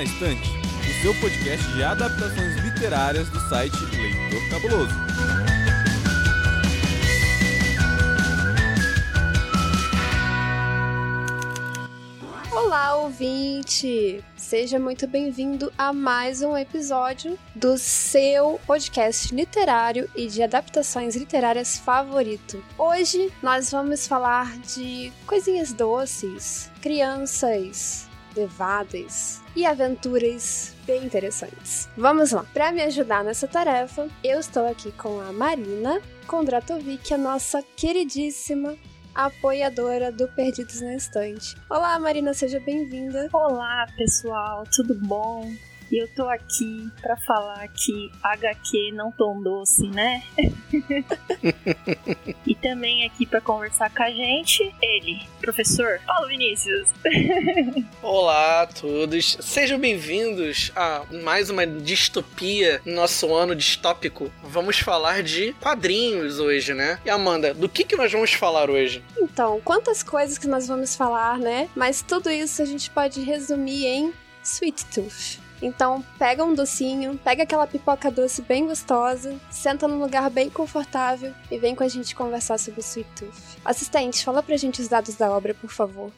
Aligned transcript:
Na 0.00 0.04
Estante, 0.04 0.48
o 0.48 1.02
seu 1.02 1.14
podcast 1.16 1.72
de 1.72 1.82
adaptações 1.82 2.56
literárias 2.64 3.28
do 3.28 3.38
site 3.50 3.76
Leitor 3.76 4.48
Cabuloso. 4.48 4.94
Olá, 12.50 12.96
ouvinte! 12.96 14.24
Seja 14.36 14.78
muito 14.78 15.06
bem-vindo 15.06 15.70
a 15.76 15.92
mais 15.92 16.40
um 16.40 16.56
episódio 16.56 17.38
do 17.54 17.76
seu 17.76 18.58
podcast 18.66 19.34
literário 19.34 20.08
e 20.16 20.28
de 20.28 20.42
adaptações 20.42 21.14
literárias 21.14 21.76
favorito. 21.76 22.64
Hoje 22.78 23.30
nós 23.42 23.70
vamos 23.70 24.06
falar 24.06 24.56
de 24.60 25.12
coisinhas 25.26 25.74
doces, 25.74 26.70
crianças 26.80 28.08
levadas 28.34 29.40
e 29.54 29.66
aventuras 29.66 30.74
bem 30.86 31.04
interessantes. 31.04 31.88
Vamos 31.96 32.32
lá! 32.32 32.44
Para 32.52 32.72
me 32.72 32.82
ajudar 32.82 33.24
nessa 33.24 33.46
tarefa, 33.46 34.08
eu 34.22 34.40
estou 34.40 34.66
aqui 34.66 34.92
com 34.92 35.20
a 35.20 35.32
Marina 35.32 36.00
Kondratovic, 36.26 37.12
a 37.12 37.18
nossa 37.18 37.62
queridíssima 37.76 38.76
apoiadora 39.14 40.12
do 40.12 40.28
Perdidos 40.28 40.80
na 40.80 40.94
Estante. 40.94 41.56
Olá, 41.68 41.98
Marina, 41.98 42.32
seja 42.32 42.60
bem-vinda. 42.60 43.28
Olá, 43.32 43.86
pessoal, 43.96 44.64
tudo 44.74 44.94
bom? 44.94 45.50
E 45.90 45.98
eu 45.98 46.06
tô 46.06 46.28
aqui 46.28 46.88
para 47.02 47.16
falar 47.16 47.66
que 47.66 48.12
HQ 48.22 48.92
não 48.92 49.10
tão 49.10 49.42
doce, 49.42 49.88
né? 49.88 50.22
e 52.46 52.54
também 52.54 53.04
aqui 53.04 53.26
para 53.26 53.40
conversar 53.40 53.92
com 53.92 54.04
a 54.04 54.10
gente, 54.10 54.72
ele, 54.80 55.20
professor 55.40 56.00
Paulo 56.06 56.28
Vinícius. 56.28 56.90
Olá 58.00 58.62
a 58.62 58.66
todos, 58.68 59.36
sejam 59.40 59.80
bem-vindos 59.80 60.70
a 60.76 61.02
mais 61.24 61.50
uma 61.50 61.66
distopia 61.66 62.80
no 62.86 62.94
nosso 62.94 63.34
ano 63.34 63.56
distópico. 63.56 64.30
Vamos 64.44 64.78
falar 64.78 65.24
de 65.24 65.52
quadrinhos 65.54 66.38
hoje, 66.38 66.72
né? 66.72 67.00
E 67.04 67.10
Amanda, 67.10 67.52
do 67.52 67.68
que, 67.68 67.82
que 67.82 67.96
nós 67.96 68.12
vamos 68.12 68.32
falar 68.32 68.70
hoje? 68.70 69.02
Então, 69.18 69.60
quantas 69.64 70.04
coisas 70.04 70.38
que 70.38 70.46
nós 70.46 70.68
vamos 70.68 70.94
falar, 70.94 71.36
né? 71.36 71.68
Mas 71.74 72.00
tudo 72.00 72.30
isso 72.30 72.62
a 72.62 72.64
gente 72.64 72.88
pode 72.90 73.20
resumir 73.22 73.86
em 73.86 74.12
Sweet 74.44 74.86
Tooth. 74.86 75.49
Então, 75.62 76.04
pega 76.18 76.44
um 76.44 76.54
docinho, 76.54 77.18
pega 77.22 77.42
aquela 77.42 77.66
pipoca 77.66 78.10
doce 78.10 78.42
bem 78.42 78.66
gostosa, 78.66 79.38
senta 79.50 79.86
num 79.86 80.00
lugar 80.00 80.30
bem 80.30 80.48
confortável 80.48 81.32
e 81.50 81.58
vem 81.58 81.74
com 81.74 81.84
a 81.84 81.88
gente 81.88 82.14
conversar 82.14 82.58
sobre 82.58 82.80
o 82.80 82.82
Sweet 82.82 83.10
Tooth. 83.16 83.58
Assistente, 83.64 84.24
fala 84.24 84.42
pra 84.42 84.56
gente 84.56 84.80
os 84.80 84.88
dados 84.88 85.14
da 85.16 85.30
obra, 85.30 85.54
por 85.54 85.70
favor. 85.70 86.10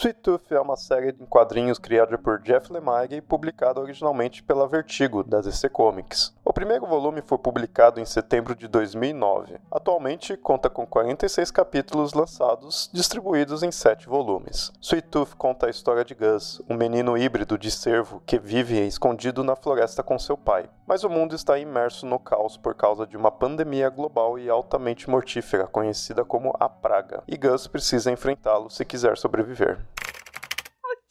Sweet 0.00 0.20
Tooth 0.20 0.50
é 0.50 0.58
uma 0.58 0.78
série 0.78 1.14
em 1.20 1.26
quadrinhos 1.26 1.78
criada 1.78 2.16
por 2.16 2.40
Jeff 2.40 2.72
Lemire 2.72 3.16
e 3.16 3.20
publicada 3.20 3.82
originalmente 3.82 4.42
pela 4.42 4.66
Vertigo, 4.66 5.22
da 5.22 5.42
DC 5.42 5.68
Comics. 5.68 6.34
O 6.42 6.54
primeiro 6.54 6.86
volume 6.86 7.20
foi 7.20 7.36
publicado 7.36 8.00
em 8.00 8.06
setembro 8.06 8.54
de 8.54 8.66
2009. 8.66 9.60
Atualmente 9.70 10.38
conta 10.38 10.70
com 10.70 10.86
46 10.86 11.50
capítulos 11.50 12.14
lançados, 12.14 12.88
distribuídos 12.94 13.62
em 13.62 13.70
7 13.70 14.08
volumes. 14.08 14.72
Sweet 14.80 15.06
Tooth 15.08 15.36
conta 15.36 15.66
a 15.66 15.70
história 15.70 16.02
de 16.02 16.14
Gus, 16.14 16.62
um 16.66 16.76
menino 16.76 17.18
híbrido 17.18 17.58
de 17.58 17.70
cervo 17.70 18.22
que 18.24 18.38
vive 18.38 18.80
escondido 18.86 19.44
na 19.44 19.54
floresta 19.54 20.02
com 20.02 20.18
seu 20.18 20.36
pai. 20.36 20.70
Mas 20.86 21.04
o 21.04 21.10
mundo 21.10 21.36
está 21.36 21.58
imerso 21.58 22.06
no 22.06 22.18
caos 22.18 22.56
por 22.56 22.74
causa 22.74 23.06
de 23.06 23.18
uma 23.18 23.30
pandemia 23.30 23.90
global 23.90 24.38
e 24.38 24.48
altamente 24.48 25.10
mortífera, 25.10 25.66
conhecida 25.66 26.24
como 26.24 26.56
a 26.58 26.70
Praga, 26.70 27.22
e 27.28 27.36
Gus 27.36 27.66
precisa 27.66 28.10
enfrentá-lo 28.10 28.70
se 28.70 28.84
quiser 28.84 29.18
sobreviver. 29.18 29.78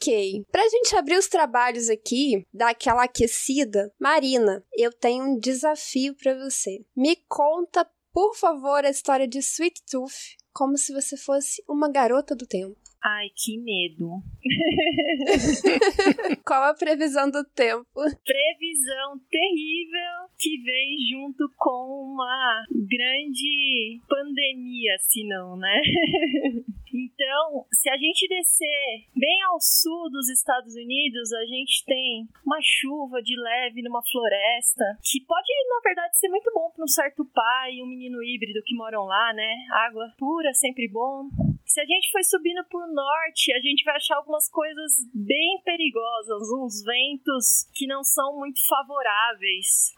Ok, 0.02 0.46
pra 0.50 0.66
gente 0.70 0.96
abrir 0.96 1.18
os 1.18 1.28
trabalhos 1.28 1.90
aqui, 1.90 2.48
dar 2.54 2.70
aquela 2.70 3.04
aquecida, 3.04 3.94
Marina, 4.00 4.64
eu 4.74 4.94
tenho 4.94 5.26
um 5.26 5.38
desafio 5.38 6.16
para 6.16 6.34
você. 6.36 6.86
Me 6.96 7.18
conta, 7.28 7.86
por 8.14 8.34
favor, 8.34 8.86
a 8.86 8.90
história 8.90 9.28
de 9.28 9.40
Sweet 9.40 9.82
Tooth 9.92 10.38
como 10.54 10.78
se 10.78 10.94
você 10.94 11.18
fosse 11.18 11.62
uma 11.68 11.92
garota 11.92 12.34
do 12.36 12.48
tempo. 12.48 12.78
Ai, 13.02 13.30
que 13.34 13.58
medo. 13.58 14.22
Qual 16.46 16.64
a 16.64 16.74
previsão 16.74 17.32
do 17.32 17.46
tempo? 17.46 17.88
Previsão 17.94 19.18
terrível 19.30 20.28
que 20.38 20.62
vem 20.62 20.98
junto 21.10 21.50
com 21.58 22.14
uma 22.14 22.66
grande 22.70 24.02
pandemia, 24.08 24.98
se 25.00 25.26
não, 25.28 25.56
né? 25.56 25.82
então, 26.94 27.66
se 27.72 27.90
a 27.90 27.98
gente 27.98 28.28
descer 28.28 29.06
bem 29.16 29.44
ao 29.50 29.60
sul 29.60 30.10
dos 30.10 30.30
Estados 30.30 30.76
Unidos, 30.76 31.32
a 31.34 31.46
gente 31.46 31.86
tem 31.86 32.28
uma 32.46 32.60
chuva 32.62 33.22
de 33.22 33.36
leve 33.40 33.82
numa 33.82 34.02
floresta, 34.04 34.86
que 35.04 35.22
pode, 35.26 35.48
na 35.70 35.82
verdade, 35.84 36.18
ser 36.18 36.30
muito 36.30 36.52
bom 36.54 36.72
para 36.72 36.84
um 36.84 36.88
certo 36.88 37.26
pai 37.26 37.76
e 37.76 37.84
um 37.84 37.88
menino 37.88 38.24
híbrido 38.24 38.62
que 38.66 38.76
moram 38.76 39.06
lá, 39.06 39.34
né? 39.34 39.66
Água 39.88 40.14
pura, 40.18 40.54
sempre 40.54 40.88
bom. 40.88 41.30
Se 41.70 41.80
a 41.80 41.86
gente 41.86 42.12
for 42.12 42.24
subindo 42.24 42.64
por 42.66 42.88
norte, 42.92 43.54
a 43.54 43.62
gente 43.62 43.84
vai 43.84 43.96
achar 43.96 44.18
algumas 44.18 44.50
coisas 44.50 45.06
bem 45.14 45.62
perigosas, 45.64 46.50
uns 46.58 46.84
ventos 46.84 47.70
que 47.76 47.86
não 47.86 48.04
são 48.04 48.38
muito 48.38 48.60
favoráveis 48.68 49.94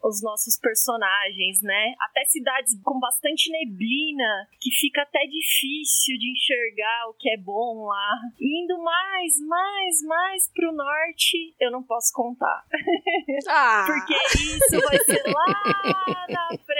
aos 0.00 0.22
nossos 0.22 0.56
personagens, 0.58 1.60
né? 1.60 1.94
Até 2.00 2.24
cidades 2.26 2.80
com 2.84 3.00
bastante 3.00 3.50
neblina, 3.50 4.46
que 4.60 4.70
fica 4.70 5.02
até 5.02 5.26
difícil 5.26 6.16
de 6.18 6.30
enxergar 6.30 7.08
o 7.08 7.14
que 7.14 7.30
é 7.30 7.36
bom 7.36 7.86
lá. 7.86 8.20
Indo 8.40 8.80
mais, 8.80 9.40
mais, 9.46 10.02
mais 10.06 10.52
pro 10.54 10.72
norte, 10.72 11.52
eu 11.60 11.72
não 11.72 11.82
posso 11.82 12.12
contar. 12.12 12.64
Ah. 13.48 13.84
Porque 13.86 14.14
isso 14.36 14.80
vai 14.80 14.98
ser 14.98 15.22
lá 15.26 16.26
na 16.28 16.48
frente 16.64 16.71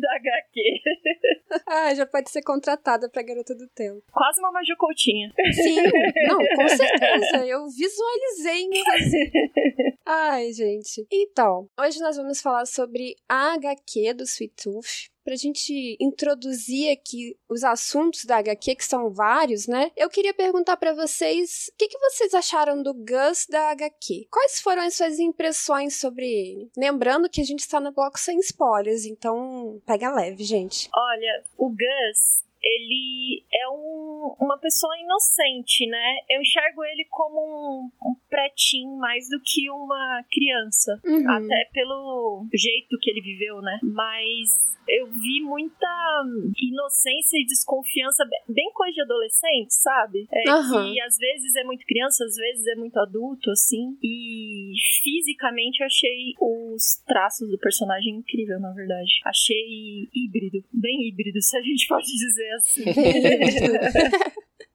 da 0.00 0.16
HQ. 0.16 1.60
ah, 1.66 1.94
já 1.94 2.06
pode 2.06 2.30
ser 2.30 2.42
contratada 2.42 3.08
pra 3.08 3.22
garota 3.22 3.54
do 3.54 3.66
tempo. 3.68 4.02
Quase 4.12 4.40
uma 4.40 4.52
Maju 4.52 4.76
Coutinho. 4.78 5.30
Sim, 5.52 5.82
não, 6.28 6.38
com 6.56 6.68
certeza. 6.68 7.46
Eu 7.46 7.66
visualizei, 7.68 8.62
inclusive. 8.62 9.32
Ai, 10.06 10.52
gente. 10.52 11.06
Então, 11.10 11.68
hoje 11.78 12.00
nós 12.00 12.16
vamos 12.16 12.40
falar 12.40 12.66
sobre 12.66 13.16
a 13.28 13.54
HQ 13.54 14.14
do 14.14 14.24
Sweet 14.24 14.54
Tooth. 14.62 15.10
Pra 15.30 15.36
gente 15.36 15.96
introduzir 16.00 16.90
aqui 16.90 17.38
os 17.48 17.62
assuntos 17.62 18.24
da 18.24 18.38
HQ, 18.38 18.74
que 18.74 18.84
são 18.84 19.10
vários, 19.10 19.68
né? 19.68 19.92
Eu 19.96 20.10
queria 20.10 20.34
perguntar 20.34 20.76
para 20.76 20.92
vocês 20.92 21.70
o 21.72 21.76
que, 21.76 21.86
que 21.86 21.98
vocês 22.00 22.34
acharam 22.34 22.82
do 22.82 22.92
Gus 22.92 23.46
da 23.48 23.70
HQ? 23.70 24.26
Quais 24.28 24.60
foram 24.60 24.82
as 24.82 24.94
suas 24.94 25.20
impressões 25.20 25.94
sobre 25.94 26.26
ele? 26.26 26.68
Lembrando 26.76 27.30
que 27.30 27.40
a 27.40 27.44
gente 27.44 27.60
está 27.60 27.78
no 27.78 27.92
bloco 27.92 28.18
sem 28.18 28.40
spoilers, 28.40 29.04
então 29.04 29.80
pega 29.86 30.12
leve, 30.12 30.42
gente. 30.42 30.90
Olha, 30.92 31.44
o 31.56 31.68
Gus 31.68 32.49
ele 32.62 33.42
é 33.52 33.68
um, 33.68 34.36
uma 34.40 34.58
pessoa 34.58 34.92
inocente, 34.98 35.86
né? 35.86 36.18
Eu 36.28 36.40
enxergo 36.40 36.84
ele 36.84 37.06
como 37.10 37.40
um, 37.40 37.90
um 38.10 38.14
pretinho 38.28 38.96
mais 38.96 39.28
do 39.28 39.40
que 39.40 39.70
uma 39.70 40.24
criança. 40.30 41.00
Uhum. 41.04 41.30
Até 41.30 41.70
pelo 41.72 42.46
jeito 42.52 42.98
que 43.00 43.10
ele 43.10 43.20
viveu, 43.20 43.60
né? 43.62 43.78
Mas 43.82 44.70
eu 44.88 45.06
vi 45.06 45.40
muita 45.42 45.86
inocência 46.58 47.38
e 47.38 47.46
desconfiança, 47.46 48.24
bem 48.48 48.70
coisa 48.74 48.92
de 48.92 49.02
adolescente, 49.02 49.72
sabe? 49.74 50.26
É. 50.32 50.42
Que 50.42 51.00
às 51.00 51.16
vezes 51.16 51.54
é 51.56 51.64
muito 51.64 51.86
criança, 51.86 52.24
às 52.24 52.34
vezes 52.34 52.66
é 52.66 52.74
muito 52.74 52.98
adulto, 52.98 53.50
assim. 53.50 53.96
E 54.02 54.72
fisicamente 55.02 55.80
eu 55.80 55.86
achei 55.86 56.34
os 56.40 57.02
traços 57.06 57.48
do 57.50 57.58
personagem 57.58 58.16
incrível, 58.16 58.58
na 58.58 58.72
verdade. 58.72 59.20
Achei 59.24 60.08
híbrido, 60.14 60.64
bem 60.72 61.08
híbrido, 61.08 61.40
se 61.42 61.56
a 61.56 61.62
gente 61.62 61.86
pode 61.86 62.06
dizer 62.06 62.49
assim. 62.52 62.84